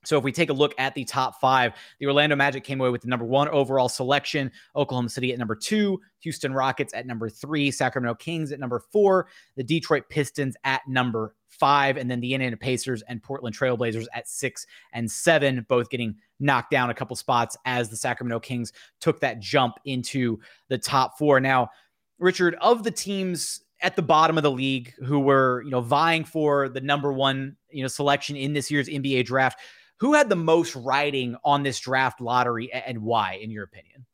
So 0.07 0.19
if 0.19 0.25
we 0.25 0.33
take 0.33 0.51
a 0.51 0.55
look 0.55 0.75
at 0.79 0.95
the 0.95 1.05
top 1.05 1.41
five, 1.41 1.73
the 1.99 2.07
Orlando 2.07 2.37
Magic 2.37 2.65
came 2.65 2.81
away 2.81 2.91
with 2.91 3.03
the 3.03 3.09
number 3.09 3.25
one 3.25 3.49
overall 3.49 3.89
selection, 3.89 4.51
Oklahoma 4.75 5.09
City 5.09 5.33
at 5.33 5.39
number 5.39 5.57
two, 5.57 6.01
Houston 6.21 6.53
Rockets 6.53 6.95
at 6.95 7.07
number 7.07 7.29
three, 7.29 7.71
Sacramento 7.71 8.15
Kings 8.17 8.53
at 8.53 8.61
number 8.61 8.81
four, 8.93 9.29
the 9.57 9.65
Detroit 9.65 10.05
Pistons 10.09 10.57
at 10.65 10.83
number 10.87 11.35
five, 11.49 11.97
and 11.97 12.11
then 12.11 12.21
the 12.21 12.35
Indiana 12.35 12.57
Pacers 12.57 13.03
and 13.09 13.23
Portland 13.23 13.57
Trailblazers 13.57 14.07
at 14.15 14.29
six 14.29 14.67
and 14.93 15.11
seven, 15.11 15.65
both 15.69 15.91
getting 15.91 16.17
knocked 16.39 16.71
down 16.71 16.91
a 16.91 16.95
couple 16.95 17.17
spots 17.17 17.57
as 17.65 17.89
the 17.89 17.97
Sacramento 17.97 18.41
Kings 18.41 18.73
took 19.01 19.21
that 19.21 19.41
jump 19.41 19.77
into 19.85 20.39
the 20.69 20.79
top 20.79 21.19
four. 21.19 21.41
Now, 21.41 21.71
Richard, 22.19 22.57
of 22.61 22.83
the 22.83 22.91
teams 22.91 23.63
at 23.83 23.97
the 23.97 24.03
bottom 24.03 24.37
of 24.37 24.43
the 24.43 24.51
league 24.51 24.95
who 25.05 25.21
were, 25.21 25.63
you 25.63 25.71
know, 25.71 25.81
vying 25.81 26.25
for 26.25 26.69
the 26.69 26.81
number 26.81 27.13
one, 27.13 27.57
you 27.71 27.83
know, 27.83 27.89
selection 27.89 28.37
in 28.37 28.53
this 28.53 28.71
year's 28.71 28.89
NBA 28.89 29.27
draft, 29.27 29.61
who 29.99 30.15
had 30.15 30.29
the 30.29 30.37
most 30.37 30.77
riding 30.77 31.37
on 31.45 31.63
this 31.63 31.81
draft 31.81 32.21
lottery 32.21 32.73
and 32.73 33.03
why, 33.03 33.35
in 33.43 33.51
your 33.51 33.65
opinion? 33.65 34.07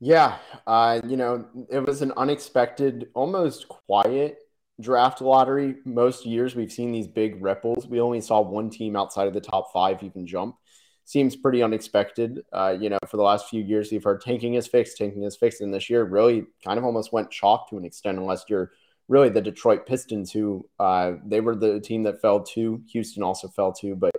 Yeah, 0.00 0.38
uh, 0.66 1.00
you 1.06 1.16
know, 1.16 1.46
it 1.70 1.86
was 1.86 2.00
an 2.00 2.12
unexpected, 2.16 3.08
almost 3.14 3.68
quiet 3.68 4.38
draft 4.80 5.20
lottery. 5.20 5.76
Most 5.84 6.24
years 6.24 6.56
we've 6.56 6.72
seen 6.72 6.90
these 6.90 7.06
big 7.06 7.42
ripples. 7.42 7.86
We 7.86 8.00
only 8.00 8.20
saw 8.22 8.40
one 8.40 8.70
team 8.70 8.96
outside 8.96 9.28
of 9.28 9.34
the 9.34 9.40
top 9.40 9.72
five 9.72 10.02
even 10.02 10.26
jump. 10.26 10.56
Seems 11.04 11.36
pretty 11.36 11.62
unexpected. 11.62 12.40
Uh, 12.52 12.76
you 12.80 12.88
know, 12.88 12.98
for 13.08 13.16
the 13.16 13.22
last 13.22 13.48
few 13.48 13.62
years, 13.62 13.90
we've 13.90 14.04
heard 14.04 14.22
tanking 14.22 14.54
is 14.54 14.66
fixed, 14.66 14.96
tanking 14.96 15.24
is 15.24 15.36
fixed. 15.36 15.60
And 15.60 15.74
this 15.74 15.90
year 15.90 16.04
really 16.04 16.46
kind 16.64 16.78
of 16.78 16.84
almost 16.84 17.12
went 17.12 17.30
chalk 17.30 17.68
to 17.68 17.76
an 17.76 17.84
extent, 17.84 18.18
unless 18.18 18.44
you're 18.48 18.70
really 19.08 19.28
the 19.28 19.42
Detroit 19.42 19.86
Pistons, 19.86 20.30
who 20.30 20.66
uh, 20.78 21.14
they 21.26 21.40
were 21.40 21.56
the 21.56 21.80
team 21.80 22.04
that 22.04 22.22
fell 22.22 22.40
to. 22.44 22.80
Houston 22.92 23.22
also 23.22 23.48
fell 23.48 23.72
to, 23.74 23.96
but 23.96 24.12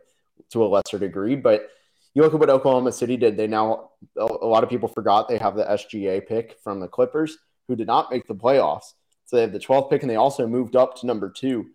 to 0.52 0.64
a 0.64 0.68
lesser 0.68 1.00
degree. 1.00 1.36
But 1.36 1.70
you 2.14 2.22
look 2.22 2.34
at 2.34 2.40
what 2.40 2.50
Oklahoma 2.50 2.92
City 2.92 3.18
did. 3.18 3.38
They 3.38 3.48
now, 3.48 3.92
a 4.18 4.26
lot 4.26 4.64
of 4.64 4.70
people 4.70 4.90
forgot 4.90 5.28
they 5.28 5.38
have 5.38 5.56
the 5.56 5.64
SGA 5.64 6.28
pick 6.28 6.58
from 6.64 6.80
the 6.80 6.88
Clippers, 6.88 7.38
who 7.68 7.76
did 7.76 7.88
not 7.88 8.12
make 8.12 8.28
the 8.28 8.36
playoffs. 8.36 8.94
So 9.26 9.38
they 9.38 9.44
have 9.44 9.54
the 9.54 9.60
12th 9.60 9.90
pick, 9.90 10.02
and 10.02 10.10
they 10.10 10.18
also 10.18 10.46
moved 10.46 10.76
up 10.76 10.98
to 10.98 11.08
number 11.08 11.30
two. 11.30 11.68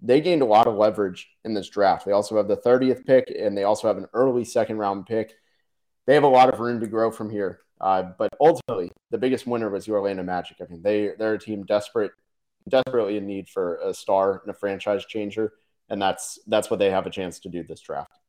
They 0.00 0.20
gained 0.20 0.42
a 0.42 0.46
lot 0.46 0.66
of 0.66 0.76
leverage 0.76 1.28
in 1.44 1.54
this 1.54 1.68
draft. 1.68 2.06
They 2.06 2.12
also 2.12 2.36
have 2.36 2.48
the 2.48 2.56
30th 2.56 3.04
pick, 3.04 3.32
and 3.38 3.56
they 3.56 3.64
also 3.64 3.86
have 3.86 3.98
an 3.98 4.08
early 4.14 4.44
second 4.44 4.78
round 4.78 5.06
pick. 5.06 5.34
They 6.06 6.14
have 6.14 6.24
a 6.24 6.28
lot 6.28 6.52
of 6.52 6.58
room 6.58 6.80
to 6.80 6.86
grow 6.86 7.10
from 7.10 7.30
here. 7.30 7.60
Uh, 7.80 8.04
but 8.16 8.30
ultimately, 8.40 8.90
the 9.10 9.18
biggest 9.18 9.46
winner 9.46 9.68
was 9.68 9.84
the 9.84 9.92
Orlando 9.92 10.22
Magic. 10.22 10.56
I 10.60 10.70
mean, 10.70 10.82
they 10.82 11.10
they're 11.18 11.34
a 11.34 11.38
team 11.38 11.64
desperate, 11.64 12.12
desperately 12.68 13.16
in 13.16 13.26
need 13.26 13.48
for 13.48 13.76
a 13.78 13.92
star 13.92 14.40
and 14.42 14.50
a 14.50 14.58
franchise 14.58 15.04
changer, 15.04 15.52
and 15.90 16.00
that's 16.00 16.38
that's 16.46 16.70
what 16.70 16.78
they 16.78 16.90
have 16.90 17.06
a 17.06 17.10
chance 17.10 17.40
to 17.40 17.48
do 17.48 17.64
this 17.64 17.80
draft. 17.80 18.21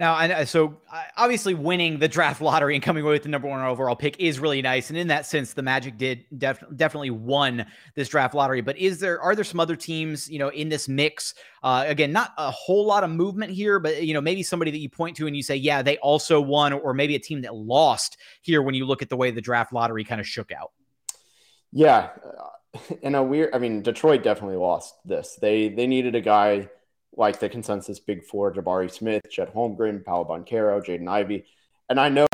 Now, 0.00 0.44
so 0.44 0.80
obviously 1.18 1.52
winning 1.52 1.98
the 1.98 2.08
draft 2.08 2.40
lottery 2.40 2.74
and 2.74 2.82
coming 2.82 3.04
away 3.04 3.12
with 3.12 3.22
the 3.22 3.28
number 3.28 3.46
one 3.46 3.60
overall 3.60 3.94
pick 3.94 4.18
is 4.18 4.40
really 4.40 4.62
nice, 4.62 4.88
and 4.88 4.98
in 4.98 5.08
that 5.08 5.26
sense, 5.26 5.52
the 5.52 5.62
Magic 5.62 5.98
did 5.98 6.24
def- 6.38 6.64
definitely 6.74 7.10
won 7.10 7.66
this 7.94 8.08
draft 8.08 8.34
lottery. 8.34 8.62
But 8.62 8.78
is 8.78 8.98
there 8.98 9.20
are 9.20 9.34
there 9.34 9.44
some 9.44 9.60
other 9.60 9.76
teams 9.76 10.28
you 10.30 10.38
know 10.38 10.48
in 10.48 10.70
this 10.70 10.88
mix? 10.88 11.34
Uh, 11.62 11.84
again, 11.86 12.12
not 12.12 12.32
a 12.38 12.50
whole 12.50 12.86
lot 12.86 13.04
of 13.04 13.10
movement 13.10 13.52
here, 13.52 13.78
but 13.78 14.02
you 14.02 14.14
know 14.14 14.22
maybe 14.22 14.42
somebody 14.42 14.70
that 14.70 14.78
you 14.78 14.88
point 14.88 15.18
to 15.18 15.26
and 15.26 15.36
you 15.36 15.42
say, 15.42 15.54
yeah, 15.54 15.82
they 15.82 15.98
also 15.98 16.40
won, 16.40 16.72
or 16.72 16.94
maybe 16.94 17.14
a 17.14 17.20
team 17.20 17.42
that 17.42 17.54
lost 17.54 18.16
here 18.40 18.62
when 18.62 18.74
you 18.74 18.86
look 18.86 19.02
at 19.02 19.10
the 19.10 19.16
way 19.18 19.30
the 19.30 19.42
draft 19.42 19.70
lottery 19.70 20.02
kind 20.02 20.18
of 20.20 20.26
shook 20.26 20.50
out. 20.50 20.72
Yeah, 21.72 22.08
in 23.02 23.14
a 23.14 23.22
weird, 23.22 23.54
I 23.54 23.58
mean, 23.58 23.82
Detroit 23.82 24.22
definitely 24.22 24.56
lost 24.56 24.94
this. 25.04 25.36
They 25.42 25.68
they 25.68 25.86
needed 25.86 26.14
a 26.14 26.22
guy 26.22 26.70
like 27.16 27.40
the 27.40 27.48
consensus 27.48 27.98
big 27.98 28.24
four 28.24 28.52
Jabari 28.52 28.90
Smith, 28.90 29.22
Chet 29.30 29.54
Holmgren, 29.54 30.04
Paolo 30.04 30.24
Banchero, 30.24 30.84
Jaden 30.84 31.08
Ivey. 31.08 31.44
And 31.88 31.98
I 31.98 32.08
know 32.08 32.26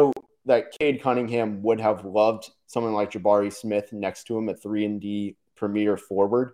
that 0.44 0.76
Cade 0.78 1.02
Cunningham 1.02 1.62
would 1.62 1.80
have 1.80 2.04
loved 2.04 2.50
someone 2.66 2.92
like 2.92 3.10
Jabari 3.10 3.52
Smith 3.52 3.92
next 3.92 4.24
to 4.24 4.36
him 4.36 4.48
at 4.48 4.62
3 4.62 4.84
and 4.84 5.00
D 5.00 5.36
premier 5.56 5.96
forward. 5.96 6.52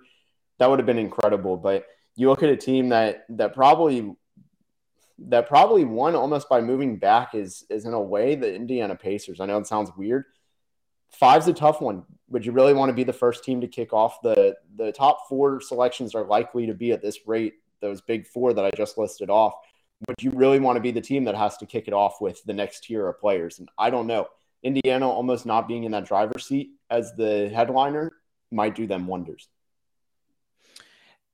That 0.58 0.70
would 0.70 0.78
have 0.78 0.86
been 0.86 0.98
incredible. 0.98 1.56
But 1.56 1.86
you 2.16 2.28
look 2.28 2.42
at 2.42 2.48
a 2.48 2.56
team 2.56 2.90
that 2.90 3.24
that 3.30 3.54
probably 3.54 4.14
that 5.18 5.46
probably 5.46 5.84
won 5.84 6.14
almost 6.14 6.48
by 6.48 6.60
moving 6.60 6.98
back 6.98 7.34
is 7.34 7.64
is 7.70 7.84
in 7.84 7.92
a 7.92 8.00
way 8.00 8.34
the 8.34 8.54
Indiana 8.54 8.94
Pacers. 8.94 9.40
I 9.40 9.46
know 9.46 9.58
it 9.58 9.66
sounds 9.66 9.90
weird. 9.96 10.24
Five's 11.10 11.48
a 11.48 11.52
tough 11.52 11.80
one. 11.80 12.04
Would 12.30 12.46
you 12.46 12.52
really 12.52 12.72
want 12.72 12.88
to 12.88 12.94
be 12.94 13.04
the 13.04 13.12
first 13.12 13.44
team 13.44 13.60
to 13.60 13.68
kick 13.68 13.92
off 13.92 14.22
the 14.22 14.56
the 14.76 14.92
top 14.92 15.28
four 15.28 15.60
selections 15.60 16.14
are 16.14 16.24
likely 16.24 16.66
to 16.66 16.74
be 16.74 16.92
at 16.92 17.02
this 17.02 17.26
rate 17.26 17.54
those 17.82 18.00
big 18.00 18.26
four 18.26 18.54
that 18.54 18.64
I 18.64 18.70
just 18.74 18.96
listed 18.96 19.28
off, 19.28 19.52
would 20.08 20.22
you 20.22 20.30
really 20.30 20.58
want 20.58 20.76
to 20.76 20.80
be 20.80 20.90
the 20.90 21.00
team 21.00 21.24
that 21.24 21.34
has 21.34 21.58
to 21.58 21.66
kick 21.66 21.86
it 21.86 21.94
off 21.94 22.20
with 22.20 22.42
the 22.44 22.54
next 22.54 22.84
tier 22.84 23.06
of 23.06 23.20
players? 23.20 23.58
And 23.58 23.68
I 23.76 23.90
don't 23.90 24.06
know. 24.06 24.28
Indiana 24.62 25.08
almost 25.08 25.44
not 25.44 25.68
being 25.68 25.84
in 25.84 25.92
that 25.92 26.06
driver's 26.06 26.46
seat 26.46 26.70
as 26.88 27.14
the 27.16 27.50
headliner 27.54 28.12
might 28.50 28.74
do 28.74 28.86
them 28.86 29.06
wonders 29.06 29.48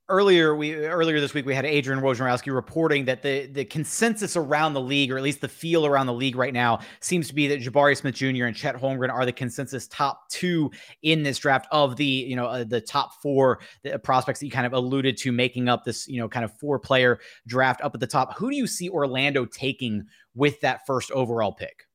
earlier 0.09 0.55
we 0.55 0.75
earlier 0.75 1.21
this 1.21 1.33
week 1.33 1.45
we 1.45 1.53
had 1.53 1.65
Adrian 1.65 2.01
Wojnarowski 2.01 2.53
reporting 2.53 3.05
that 3.05 3.21
the 3.21 3.45
the 3.45 3.63
consensus 3.65 4.35
around 4.35 4.73
the 4.73 4.81
league, 4.81 5.11
or 5.11 5.17
at 5.17 5.23
least 5.23 5.41
the 5.41 5.47
feel 5.47 5.85
around 5.85 6.07
the 6.07 6.13
league 6.13 6.35
right 6.35 6.53
now, 6.53 6.79
seems 6.99 7.27
to 7.27 7.35
be 7.35 7.47
that 7.47 7.61
Jabari 7.61 7.95
Smith 7.95 8.15
Jr. 8.15 8.45
and 8.45 8.55
Chet 8.55 8.75
Holmgren 8.75 9.11
are 9.11 9.25
the 9.25 9.31
consensus 9.31 9.87
top 9.87 10.27
two 10.29 10.71
in 11.03 11.23
this 11.23 11.37
draft 11.37 11.67
of 11.71 11.95
the 11.95 12.05
you 12.05 12.35
know 12.35 12.47
uh, 12.47 12.63
the 12.63 12.81
top 12.81 13.21
four 13.21 13.59
the 13.83 13.97
prospects 13.99 14.39
that 14.39 14.47
you 14.47 14.51
kind 14.51 14.65
of 14.65 14.73
alluded 14.73 15.15
to 15.17 15.31
making 15.31 15.69
up 15.69 15.85
this 15.85 16.07
you 16.07 16.19
know 16.19 16.27
kind 16.27 16.43
of 16.43 16.51
four 16.57 16.79
player 16.79 17.19
draft 17.47 17.81
up 17.81 17.93
at 17.93 17.99
the 17.99 18.07
top. 18.07 18.37
Who 18.37 18.49
do 18.49 18.55
you 18.55 18.67
see 18.67 18.89
Orlando 18.89 19.45
taking 19.45 20.05
with 20.35 20.59
that 20.61 20.85
first 20.85 21.11
overall 21.11 21.51
pick? 21.51 21.85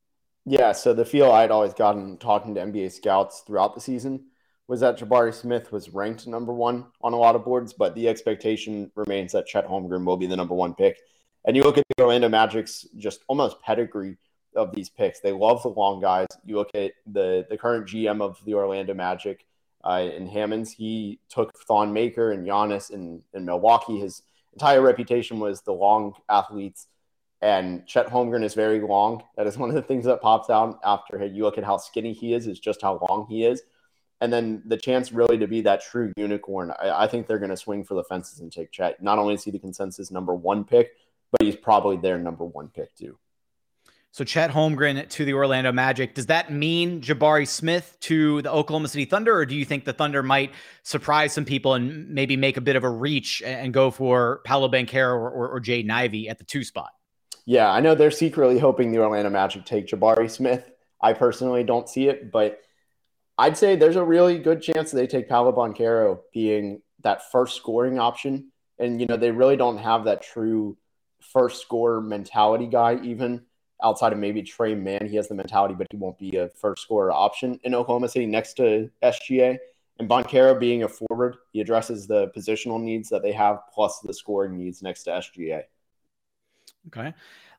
Yeah, 0.46 0.72
so 0.72 0.92
the 0.92 1.04
feel 1.04 1.32
I'd 1.32 1.50
always 1.50 1.72
gotten 1.72 2.18
talking 2.18 2.54
to 2.54 2.60
NBA 2.60 2.92
scouts 2.92 3.40
throughout 3.46 3.74
the 3.74 3.80
season 3.80 4.26
was 4.66 4.80
that 4.80 4.98
Jabari 4.98 5.34
Smith 5.34 5.72
was 5.72 5.90
ranked 5.90 6.26
number 6.26 6.52
one 6.52 6.86
on 7.02 7.12
a 7.12 7.18
lot 7.18 7.36
of 7.36 7.44
boards, 7.44 7.72
but 7.72 7.94
the 7.94 8.08
expectation 8.08 8.90
remains 8.94 9.32
that 9.32 9.46
Chet 9.46 9.66
Holmgren 9.66 10.04
will 10.04 10.16
be 10.16 10.26
the 10.26 10.36
number 10.36 10.54
one 10.54 10.74
pick. 10.74 11.00
And 11.44 11.56
you 11.56 11.62
look 11.62 11.76
at 11.76 11.84
the 11.96 12.02
Orlando 12.02 12.28
Magic's 12.28 12.86
just 12.96 13.20
almost 13.28 13.60
pedigree 13.60 14.16
of 14.56 14.74
these 14.74 14.88
picks. 14.88 15.20
They 15.20 15.32
love 15.32 15.62
the 15.62 15.68
long 15.68 16.00
guys. 16.00 16.28
You 16.44 16.56
look 16.56 16.70
at 16.74 16.92
the 17.06 17.46
the 17.50 17.58
current 17.58 17.86
GM 17.86 18.22
of 18.22 18.42
the 18.46 18.54
Orlando 18.54 18.94
Magic 18.94 19.44
uh, 19.84 20.08
in 20.14 20.26
Hammonds. 20.26 20.72
He 20.72 21.20
took 21.28 21.58
Thon 21.66 21.92
Maker 21.92 22.32
and 22.32 22.46
Giannis 22.46 22.90
in, 22.90 23.22
in 23.34 23.44
Milwaukee. 23.44 23.98
His 23.98 24.22
entire 24.54 24.80
reputation 24.80 25.40
was 25.40 25.60
the 25.60 25.72
long 25.72 26.14
athletes. 26.30 26.86
And 27.42 27.86
Chet 27.86 28.06
Holmgren 28.06 28.42
is 28.42 28.54
very 28.54 28.80
long. 28.80 29.22
That 29.36 29.46
is 29.46 29.58
one 29.58 29.68
of 29.68 29.74
the 29.74 29.82
things 29.82 30.06
that 30.06 30.22
pops 30.22 30.48
out 30.48 30.80
after 30.82 31.22
you 31.26 31.42
look 31.42 31.58
at 31.58 31.64
how 31.64 31.76
skinny 31.76 32.14
he 32.14 32.32
is, 32.32 32.46
is 32.46 32.58
just 32.58 32.80
how 32.80 33.06
long 33.10 33.26
he 33.28 33.44
is 33.44 33.62
and 34.20 34.32
then 34.32 34.62
the 34.66 34.76
chance 34.76 35.12
really 35.12 35.38
to 35.38 35.46
be 35.46 35.60
that 35.62 35.82
true 35.82 36.12
unicorn. 36.16 36.72
I, 36.80 37.04
I 37.04 37.06
think 37.06 37.26
they're 37.26 37.38
going 37.38 37.50
to 37.50 37.56
swing 37.56 37.84
for 37.84 37.94
the 37.94 38.04
fences 38.04 38.40
and 38.40 38.50
take 38.50 38.70
Chet. 38.70 39.02
Not 39.02 39.18
only 39.18 39.34
is 39.34 39.44
he 39.44 39.50
the 39.50 39.58
consensus 39.58 40.10
number 40.10 40.34
one 40.34 40.64
pick, 40.64 40.92
but 41.30 41.42
he's 41.42 41.56
probably 41.56 41.96
their 41.96 42.18
number 42.18 42.44
one 42.44 42.68
pick 42.68 42.94
too. 42.94 43.18
So 44.14 44.22
Chet 44.22 44.52
Holmgren 44.52 45.08
to 45.08 45.24
the 45.24 45.34
Orlando 45.34 45.72
Magic. 45.72 46.14
Does 46.14 46.26
that 46.26 46.52
mean 46.52 47.00
Jabari 47.00 47.48
Smith 47.48 47.96
to 48.02 48.42
the 48.42 48.52
Oklahoma 48.52 48.86
City 48.86 49.06
Thunder, 49.06 49.36
or 49.36 49.44
do 49.44 49.56
you 49.56 49.64
think 49.64 49.84
the 49.84 49.92
Thunder 49.92 50.22
might 50.22 50.52
surprise 50.84 51.32
some 51.32 51.44
people 51.44 51.74
and 51.74 52.08
maybe 52.10 52.36
make 52.36 52.56
a 52.56 52.60
bit 52.60 52.76
of 52.76 52.84
a 52.84 52.88
reach 52.88 53.42
and 53.44 53.74
go 53.74 53.90
for 53.90 54.40
Paolo 54.44 54.68
Banchero 54.68 55.08
or, 55.08 55.30
or, 55.30 55.48
or 55.48 55.60
Jaden 55.60 55.90
Ivey 55.90 56.28
at 56.28 56.38
the 56.38 56.44
two 56.44 56.62
spot? 56.62 56.90
Yeah, 57.44 57.68
I 57.68 57.80
know 57.80 57.96
they're 57.96 58.12
secretly 58.12 58.60
hoping 58.60 58.92
the 58.92 58.98
Orlando 58.98 59.30
Magic 59.30 59.64
take 59.64 59.88
Jabari 59.88 60.30
Smith. 60.30 60.70
I 61.00 61.12
personally 61.12 61.64
don't 61.64 61.88
see 61.88 62.06
it, 62.06 62.30
but 62.30 62.60
I'd 63.36 63.56
say 63.56 63.76
there's 63.76 63.96
a 63.96 64.04
really 64.04 64.38
good 64.38 64.62
chance 64.62 64.90
that 64.90 64.96
they 64.96 65.06
take 65.06 65.28
Paolo 65.28 65.52
Banchero 65.52 66.20
being 66.32 66.82
that 67.00 67.30
first 67.30 67.56
scoring 67.56 67.98
option. 67.98 68.50
And, 68.78 69.00
you 69.00 69.06
know, 69.06 69.16
they 69.16 69.30
really 69.30 69.56
don't 69.56 69.78
have 69.78 70.04
that 70.04 70.22
true 70.22 70.76
first 71.20 71.62
score 71.62 72.00
mentality 72.00 72.66
guy, 72.66 73.00
even 73.02 73.42
outside 73.82 74.12
of 74.12 74.18
maybe 74.18 74.42
Tre 74.42 74.74
Mann. 74.74 75.06
He 75.06 75.16
has 75.16 75.28
the 75.28 75.34
mentality, 75.34 75.74
but 75.74 75.86
he 75.90 75.96
won't 75.96 76.18
be 76.18 76.36
a 76.36 76.48
first 76.48 76.82
scorer 76.82 77.12
option 77.12 77.58
in 77.64 77.74
Oklahoma 77.74 78.08
City 78.08 78.26
next 78.26 78.54
to 78.54 78.90
SGA. 79.02 79.58
And 79.98 80.08
Banchero 80.08 80.58
being 80.58 80.82
a 80.82 80.88
forward, 80.88 81.36
he 81.52 81.60
addresses 81.60 82.06
the 82.06 82.28
positional 82.36 82.80
needs 82.80 83.08
that 83.10 83.22
they 83.22 83.32
have 83.32 83.60
plus 83.72 84.00
the 84.00 84.14
scoring 84.14 84.56
needs 84.56 84.82
next 84.82 85.04
to 85.04 85.10
SGA. 85.10 85.62
Okay. 86.88 87.14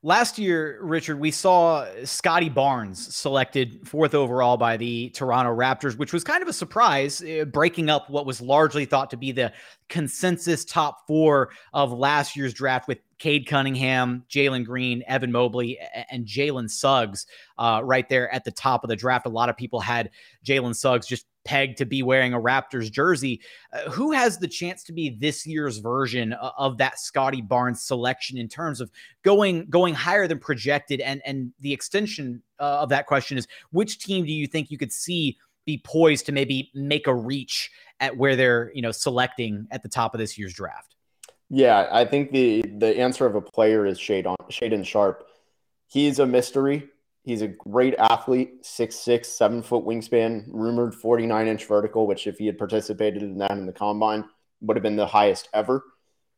Last 0.06 0.38
year, 0.38 0.78
Richard, 0.84 1.20
we 1.20 1.32
saw 1.32 1.88
Scottie 2.04 2.48
Barnes 2.48 3.16
selected 3.16 3.88
fourth 3.88 4.14
overall 4.14 4.56
by 4.56 4.78
the 4.78 5.10
Toronto 5.10 5.50
Raptors, 5.50 5.98
which 5.98 6.14
was 6.14 6.24
kind 6.24 6.44
of 6.44 6.48
a 6.48 6.54
surprise, 6.54 7.24
uh, 7.24 7.46
breaking 7.46 7.90
up 7.90 8.08
what 8.08 8.28
was 8.28 8.40
largely 8.40 8.86
thought 8.86 9.10
to 9.10 9.18
be 9.18 9.32
the 9.32 9.52
consensus 9.90 10.64
top 10.64 11.08
four 11.08 11.50
of 11.74 11.92
last 11.92 12.36
year's 12.36 12.54
draft 12.54 12.88
with 12.88 13.00
Cade 13.18 13.48
Cunningham, 13.48 14.24
Jalen 14.30 14.64
Green, 14.64 15.04
Evan 15.08 15.32
Mobley, 15.32 15.80
and 16.12 16.28
Jalen 16.28 16.70
Suggs 16.70 17.26
uh, 17.58 17.82
right 17.84 18.08
there 18.08 18.32
at 18.32 18.44
the 18.44 18.52
top 18.52 18.84
of 18.84 18.90
the 18.92 18.96
draft. 18.96 19.26
A 19.26 19.30
lot 19.30 19.50
of 19.50 19.58
people 19.58 19.80
had 19.80 20.12
Jalen 20.46 20.76
Suggs 20.76 21.08
just 21.08 21.26
pegged 21.46 21.78
to 21.78 21.86
be 21.86 22.04
wearing 22.04 22.34
a 22.34 22.40
Raptors 22.40 22.92
jersey. 22.92 23.40
Uh, 23.72 23.90
who 23.90 24.12
has 24.12 24.38
the 24.38 24.48
chance 24.48 24.84
to 24.84 24.94
be 24.94 25.10
this 25.10 25.46
year's 25.46 25.78
version 25.78 26.34
of 26.34 26.78
that 26.80 27.00
Scottie 27.00 27.42
Barnes 27.42 27.82
selection 27.82 28.38
in 28.38 28.48
terms 28.48 28.82
of 28.82 28.92
going 29.24 29.68
going 29.70 29.94
higher 29.94 30.28
than 30.28 30.40
projected? 30.40 31.00
And 31.00 31.22
and 31.26 31.54
the 31.60 31.72
extension 31.72 32.42
uh, 32.60 32.80
of 32.82 32.90
that 32.90 33.06
question 33.06 33.38
is, 33.38 33.48
which 33.72 34.00
team 34.00 34.26
do 34.26 34.34
you 34.34 34.48
think 34.48 34.72
you 34.72 34.78
could 34.78 34.92
see 34.92 35.38
be 35.66 35.82
poised 35.84 36.26
to 36.26 36.32
maybe 36.32 36.72
make 36.76 37.08
a 37.08 37.16
reach 37.16 37.72
at 38.00 38.18
where 38.18 38.36
they're 38.36 38.72
you 38.74 38.82
know 38.82 38.92
selecting 38.92 39.68
at 39.72 39.84
the 39.84 39.90
top 39.90 40.14
of 40.14 40.20
this 40.20 40.38
year's 40.38 40.54
draft? 40.54 40.96
Yeah, 41.50 41.88
I 41.92 42.06
think 42.06 42.32
the 42.32 42.64
the 42.80 42.98
answer 42.98 43.26
of 43.26 43.36
a 43.36 43.42
player 43.42 43.86
is 43.86 44.00
Shaedon 44.00 44.36
Shaedon 44.50 44.86
Sharpe. 44.86 45.28
He's 45.88 46.20
a 46.20 46.26
mystery. 46.26 46.90
He's 47.26 47.42
a 47.42 47.48
great 47.48 47.96
athlete, 47.96 48.64
six 48.64 48.96
six, 48.96 49.28
seven 49.28 49.64
foot 49.64 49.84
wingspan, 49.84 50.46
rumored 50.48 50.94
49 50.94 51.48
inch 51.48 51.66
vertical, 51.66 52.06
which 52.06 52.28
if 52.28 52.38
he 52.38 52.46
had 52.46 52.60
participated 52.60 53.24
in 53.24 53.40
that 53.40 53.50
in 53.52 53.66
the 53.66 53.74
combine 53.74 54.26
would 54.62 54.78
have 54.78 54.84
been 54.84 54.96
the 54.96 55.08
highest 55.08 55.50
ever. 55.52 55.84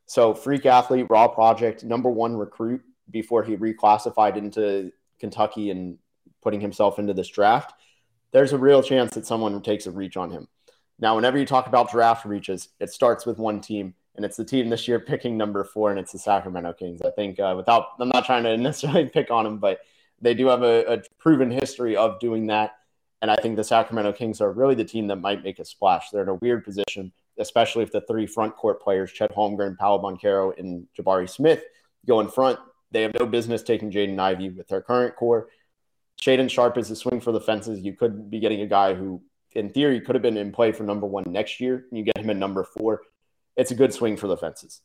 So 0.05 0.33
freak 0.33 0.65
athlete, 0.65 1.07
raw 1.09 1.27
project, 1.27 1.83
number 1.83 2.09
one 2.09 2.37
recruit 2.37 2.81
before 3.11 3.43
he 3.43 3.57
reclassified 3.57 4.37
into 4.37 4.93
Kentucky 5.19 5.71
and 5.71 5.97
putting 6.41 6.61
himself 6.61 6.99
into 6.99 7.13
this 7.13 7.27
draft. 7.27 7.73
There's 8.31 8.53
a 8.53 8.57
real 8.57 8.81
chance 8.81 9.13
that 9.15 9.25
someone 9.25 9.61
takes 9.61 9.87
a 9.87 9.91
reach 9.91 10.15
on 10.15 10.31
him. 10.31 10.47
Now, 10.99 11.15
whenever 11.15 11.37
you 11.37 11.45
talk 11.45 11.67
about 11.67 11.91
draft 11.91 12.25
reaches, 12.25 12.69
it 12.79 12.91
starts 12.91 13.25
with 13.25 13.37
one 13.37 13.59
team, 13.59 13.93
and 14.15 14.23
it's 14.23 14.37
the 14.37 14.45
team 14.45 14.69
this 14.69 14.87
year 14.87 15.01
picking 15.01 15.35
number 15.35 15.65
four, 15.65 15.91
and 15.91 15.99
it's 15.99 16.13
the 16.13 16.19
Sacramento 16.19 16.73
Kings. 16.73 17.01
I 17.01 17.11
think 17.11 17.41
uh, 17.41 17.55
without, 17.57 17.87
I'm 17.99 18.07
not 18.07 18.25
trying 18.25 18.43
to 18.43 18.55
necessarily 18.57 19.09
pick 19.09 19.29
on 19.29 19.43
them, 19.43 19.57
but 19.57 19.81
they 20.21 20.33
do 20.33 20.47
have 20.47 20.63
a, 20.63 20.93
a 20.93 21.01
proven 21.19 21.51
history 21.51 21.95
of 21.95 22.19
doing 22.19 22.47
that. 22.47 22.75
And 23.21 23.31
I 23.31 23.35
think 23.35 23.55
the 23.55 23.63
Sacramento 23.63 24.13
Kings 24.13 24.41
are 24.41 24.51
really 24.51 24.75
the 24.75 24.85
team 24.85 25.07
that 25.07 25.17
might 25.17 25.43
make 25.43 25.59
a 25.59 25.65
splash. 25.65 26.09
They're 26.09 26.23
in 26.23 26.29
a 26.29 26.35
weird 26.35 26.63
position, 26.63 27.11
especially 27.39 27.83
if 27.83 27.91
the 27.91 28.01
three 28.01 28.27
front 28.27 28.55
court 28.55 28.81
players, 28.81 29.11
Chet 29.11 29.35
Holmgren, 29.35 29.77
Paolo 29.77 30.01
Banchero, 30.01 30.57
and 30.57 30.87
Jabari 30.97 31.29
Smith, 31.29 31.63
go 32.05 32.19
in 32.19 32.29
front. 32.29 32.59
They 32.91 33.01
have 33.01 33.13
no 33.19 33.25
business 33.25 33.63
taking 33.63 33.91
Jaden 33.91 34.19
Ivey 34.19 34.49
with 34.49 34.67
their 34.67 34.81
current 34.81 35.15
core. 35.15 35.49
Shaedon 36.21 36.49
Sharpe 36.49 36.77
is 36.77 36.89
a 36.91 36.95
swing 36.95 37.19
for 37.19 37.31
the 37.31 37.41
fences. 37.41 37.79
You 37.81 37.93
could 37.93 38.29
be 38.29 38.39
getting 38.39 38.61
a 38.61 38.67
guy 38.67 38.93
who, 38.93 39.21
in 39.53 39.69
theory, 39.71 39.99
could 39.99 40.15
have 40.15 40.21
been 40.21 40.37
in 40.37 40.51
play 40.51 40.71
for 40.71 40.83
number 40.83 41.05
one 41.05 41.25
next 41.27 41.59
year, 41.59 41.85
and 41.89 41.97
you 41.97 42.03
get 42.03 42.17
him 42.17 42.29
at 42.29 42.37
number 42.37 42.63
four. 42.63 43.01
It's 43.55 43.71
a 43.71 43.75
good 43.75 43.93
swing 43.93 44.17
for 44.17 44.27
the 44.27 44.37
fences 44.37 44.81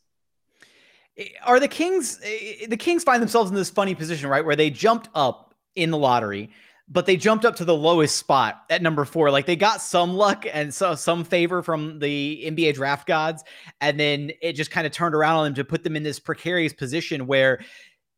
are 1.45 1.61
the 1.61 1.69
Kings 1.69 2.21
eh, 2.25 2.67
the 2.69 2.77
Kings 2.77 3.05
find 3.05 3.23
themselves 3.23 3.51
in 3.51 3.57
this 3.57 3.71
funny 3.71 3.95
position, 3.95 4.29
right? 4.29 4.45
Where 4.45 4.57
they 4.57 4.71
jumped 4.71 5.09
up 5.15 5.55
in 5.75 5.91
the 5.91 5.99
lottery, 5.99 6.51
but 6.89 7.07
they 7.07 7.17
jumped 7.17 7.45
up 7.45 7.57
to 7.57 7.65
the 7.65 7.75
lowest 7.75 8.17
spot 8.17 8.63
at 8.71 8.83
number 8.83 9.05
four. 9.05 9.31
Like 9.31 9.47
they 9.47 9.57
got 9.57 9.83
some 9.83 10.15
luck 10.15 10.47
and 10.53 10.73
so 10.73 10.95
some 10.95 11.25
favor 11.25 11.63
from 11.63 11.99
the 11.99 12.45
NBA 12.47 12.75
draft 12.75 13.07
gods, 13.07 13.45
and 13.81 13.99
then 13.99 14.33
it 14.41 14.55
just 14.55 14.71
kind 14.71 14.87
of 14.87 14.93
turned 14.93 15.15
around 15.15 15.37
on 15.37 15.45
them 15.45 15.55
to 15.55 15.65
put 15.65 15.85
them 15.85 15.97
in 15.97 16.03
this 16.03 16.19
precarious 16.19 16.73
position 16.73 17.27
where 17.27 17.61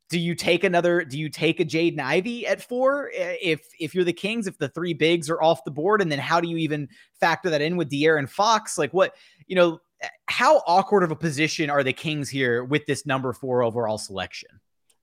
do 0.09 0.19
you 0.19 0.35
take 0.35 0.63
another 0.63 1.03
do 1.03 1.17
you 1.17 1.29
take 1.29 1.59
a 1.59 1.65
Jaden 1.65 1.99
Ivey 1.99 2.45
at 2.45 2.61
four 2.61 3.11
eh, 3.15 3.37
if 3.41 3.67
if 3.79 3.95
you're 3.95 4.03
the 4.03 4.13
Kings, 4.13 4.47
if 4.47 4.57
the 4.57 4.69
three 4.69 4.93
bigs 4.93 5.29
are 5.29 5.41
off 5.41 5.63
the 5.63 5.71
board, 5.71 6.01
and 6.01 6.11
then 6.11 6.19
how 6.19 6.39
do 6.39 6.47
you 6.47 6.57
even 6.57 6.87
factor 7.19 7.49
that 7.49 7.61
in 7.61 7.75
with 7.75 7.89
De'Aaron 7.89 8.29
Fox? 8.29 8.77
Like 8.77 8.93
what, 8.93 9.15
you 9.47 9.55
know, 9.55 9.79
how 10.27 10.61
awkward 10.67 11.03
of 11.03 11.11
a 11.11 11.15
position 11.15 11.69
are 11.69 11.83
the 11.83 11.93
Kings 11.93 12.29
here 12.29 12.63
with 12.63 12.85
this 12.85 13.05
number 13.05 13.33
four 13.33 13.63
overall 13.63 13.97
selection? 13.97 14.49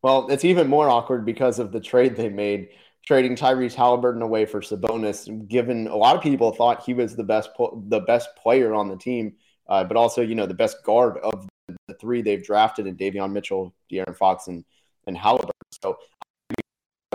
Well, 0.03 0.29
it's 0.29 0.45
even 0.45 0.69
more 0.69 0.89
awkward 0.89 1.25
because 1.25 1.59
of 1.59 1.71
the 1.73 1.81
trade 1.81 2.17
they 2.17 2.29
made, 2.29 2.71
trading 3.07 3.37
Tyrese 3.37 3.75
Halliburton 3.75 4.23
away 4.23 4.45
for 4.45 4.61
Sabonis. 4.61 5.49
Given 5.49 5.87
a 5.87 5.97
lot 5.97 6.17
of 6.17 6.23
people 6.23 6.53
thought 6.53 6.83
he 6.85 6.95
was 6.95 7.15
the 7.15 7.25
best 7.25 7.51
the 7.89 8.01
best 8.01 8.31
player 8.37 8.75
on 8.75 8.89
the 8.89 8.97
team, 8.97 9.35
uh, 9.69 9.85
but 9.85 9.97
also 9.97 10.23
you 10.23 10.35
know 10.35 10.47
the 10.47 10.55
best 10.55 10.83
guard 10.85 11.19
of 11.19 11.49
the 11.87 11.95
three 11.95 12.21
they've 12.21 12.45
drafted 12.45 12.87
in 12.87 12.97
Davion 12.97 13.33
Mitchell, 13.33 13.73
De'Aaron 13.91 14.17
Fox, 14.17 14.49
and 14.49 14.65
and 15.07 15.17
Halliburton. 15.17 15.53
So 15.83 15.99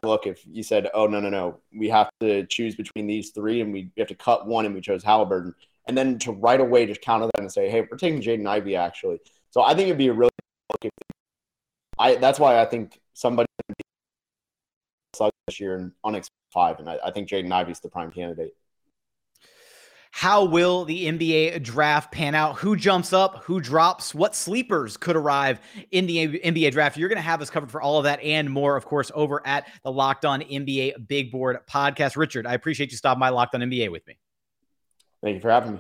look, 0.04 0.28
if 0.28 0.42
you 0.46 0.64
said, 0.64 0.90
"Oh 0.94 1.08
no, 1.08 1.20
no, 1.20 1.30
no, 1.30 1.60
we 1.76 1.90
have 1.90 2.10
to 2.22 2.46
choose 2.46 2.76
between 2.76 3.08
these 3.08 3.32
three, 3.32 3.62
and 3.62 3.74
we 3.74 3.92
have 3.98 4.08
to 4.08 4.16
cut 4.16 4.48
one, 4.48 4.66
and 4.66 4.74
we 4.74 4.82
chose 4.82 5.04
Halliburton," 5.04 5.54
and 5.88 5.98
then 5.98 6.20
to 6.20 6.32
right 6.32 6.60
away 6.60 6.86
just 6.86 7.02
counter 7.02 7.28
that 7.28 7.40
and 7.40 7.52
say, 7.52 7.70
hey, 7.70 7.82
we're 7.82 7.98
taking 7.98 8.22
Jaden 8.22 8.48
Ivey 8.48 8.76
actually. 8.76 9.20
So 9.50 9.62
I 9.64 9.74
think 9.74 9.88
it'd 9.88 9.98
be 9.98 10.08
a 10.08 10.14
really 10.14 10.32
I 12.00 12.16
that's 12.16 12.40
why 12.40 12.60
I 12.60 12.66
think 12.66 13.00
somebody 13.14 13.48
this 15.48 15.60
year 15.60 15.92
on 16.04 16.16
X 16.16 16.30
five, 16.52 16.80
and 16.80 16.90
I, 16.90 17.00
I 17.04 17.12
think 17.12 17.30
Jaden 17.30 17.52
Ivey's 17.52 17.80
the 17.80 17.90
prime 17.90 18.12
candidate. 18.12 18.56
How 20.12 20.46
will 20.46 20.86
the 20.86 21.06
NBA 21.06 21.62
draft 21.62 22.12
pan 22.12 22.34
out? 22.34 22.58
Who 22.58 22.76
jumps 22.76 23.14
up? 23.14 23.44
Who 23.44 23.62
drops? 23.62 24.16
What 24.16 24.36
sleepers 24.36 24.98
could 24.98 25.16
arrive 25.16 25.60
in 25.92 26.08
the 26.08 26.40
NBA 26.40 26.72
draft? 26.72 26.98
You're 26.98 27.10
going 27.10 27.18
to 27.18 27.22
have 27.22 27.42
us 27.42 27.52
covered 27.52 27.70
for 27.70 27.82
all 27.82 28.00
of 28.00 28.06
that 28.06 28.20
and 28.22 28.50
more, 28.50 28.76
of 28.76 28.86
course, 28.86 29.12
over 29.14 29.46
at 29.46 29.68
the 29.84 29.92
Locked 29.92 30.26
On 30.26 30.42
NBA 30.42 31.08
Big 31.08 31.32
Board 31.32 31.60
podcast. 31.70 32.18
Richard, 32.18 32.48
I 32.48 32.56
appreciate 32.56 32.90
you 32.90 32.98
stopping 32.98 33.20
by 33.20 33.30
Locked 33.30 33.54
On 33.54 33.62
NBA 33.62 33.92
with 33.92 34.08
me. 34.08 34.18
Thank 35.24 35.36
you 35.36 35.42
for 35.42 35.50
having 35.50 35.74
me. 35.74 35.80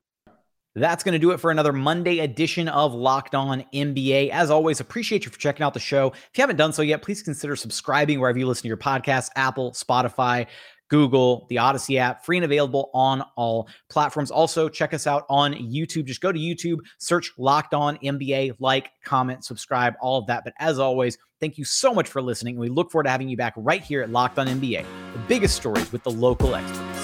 That's 0.75 1.03
going 1.03 1.13
to 1.13 1.19
do 1.19 1.31
it 1.31 1.39
for 1.39 1.49
another 1.49 1.73
Monday 1.73 2.19
edition 2.19 2.67
of 2.67 2.93
Locked 2.93 3.33
On 3.33 3.65
NBA. 3.73 4.29
As 4.29 4.51
always, 4.51 4.79
appreciate 4.79 5.25
you 5.25 5.31
for 5.31 5.39
checking 5.39 5.63
out 5.63 5.73
the 5.73 5.79
show. 5.79 6.09
If 6.09 6.37
you 6.37 6.43
haven't 6.43 6.57
done 6.57 6.71
so 6.71 6.83
yet, 6.83 7.01
please 7.01 7.23
consider 7.23 7.55
subscribing 7.55 8.19
wherever 8.19 8.37
you 8.37 8.45
listen 8.45 8.61
to 8.61 8.67
your 8.67 8.77
podcasts 8.77 9.29
Apple, 9.35 9.71
Spotify, 9.71 10.45
Google, 10.89 11.47
the 11.49 11.57
Odyssey 11.57 11.97
app, 11.97 12.23
free 12.23 12.37
and 12.37 12.45
available 12.45 12.91
on 12.93 13.23
all 13.35 13.67
platforms. 13.89 14.29
Also, 14.31 14.69
check 14.69 14.93
us 14.93 15.07
out 15.07 15.25
on 15.29 15.53
YouTube. 15.53 16.05
Just 16.05 16.21
go 16.21 16.31
to 16.31 16.39
YouTube, 16.39 16.77
search 16.99 17.33
Locked 17.37 17.73
On 17.73 17.97
NBA, 17.97 18.57
like, 18.59 18.91
comment, 19.03 19.43
subscribe, 19.43 19.95
all 19.99 20.19
of 20.19 20.27
that. 20.27 20.43
But 20.43 20.53
as 20.59 20.79
always, 20.79 21.17
thank 21.39 21.57
you 21.57 21.65
so 21.65 21.93
much 21.93 22.07
for 22.07 22.21
listening. 22.21 22.53
And 22.53 22.61
we 22.61 22.69
look 22.69 22.91
forward 22.91 23.05
to 23.05 23.09
having 23.09 23.29
you 23.29 23.37
back 23.37 23.53
right 23.57 23.81
here 23.81 24.01
at 24.01 24.11
Locked 24.11 24.39
On 24.39 24.47
NBA, 24.47 24.85
the 25.13 25.19
biggest 25.27 25.55
stories 25.55 25.91
with 25.91 26.03
the 26.03 26.11
local 26.11 26.55
experts. 26.55 26.96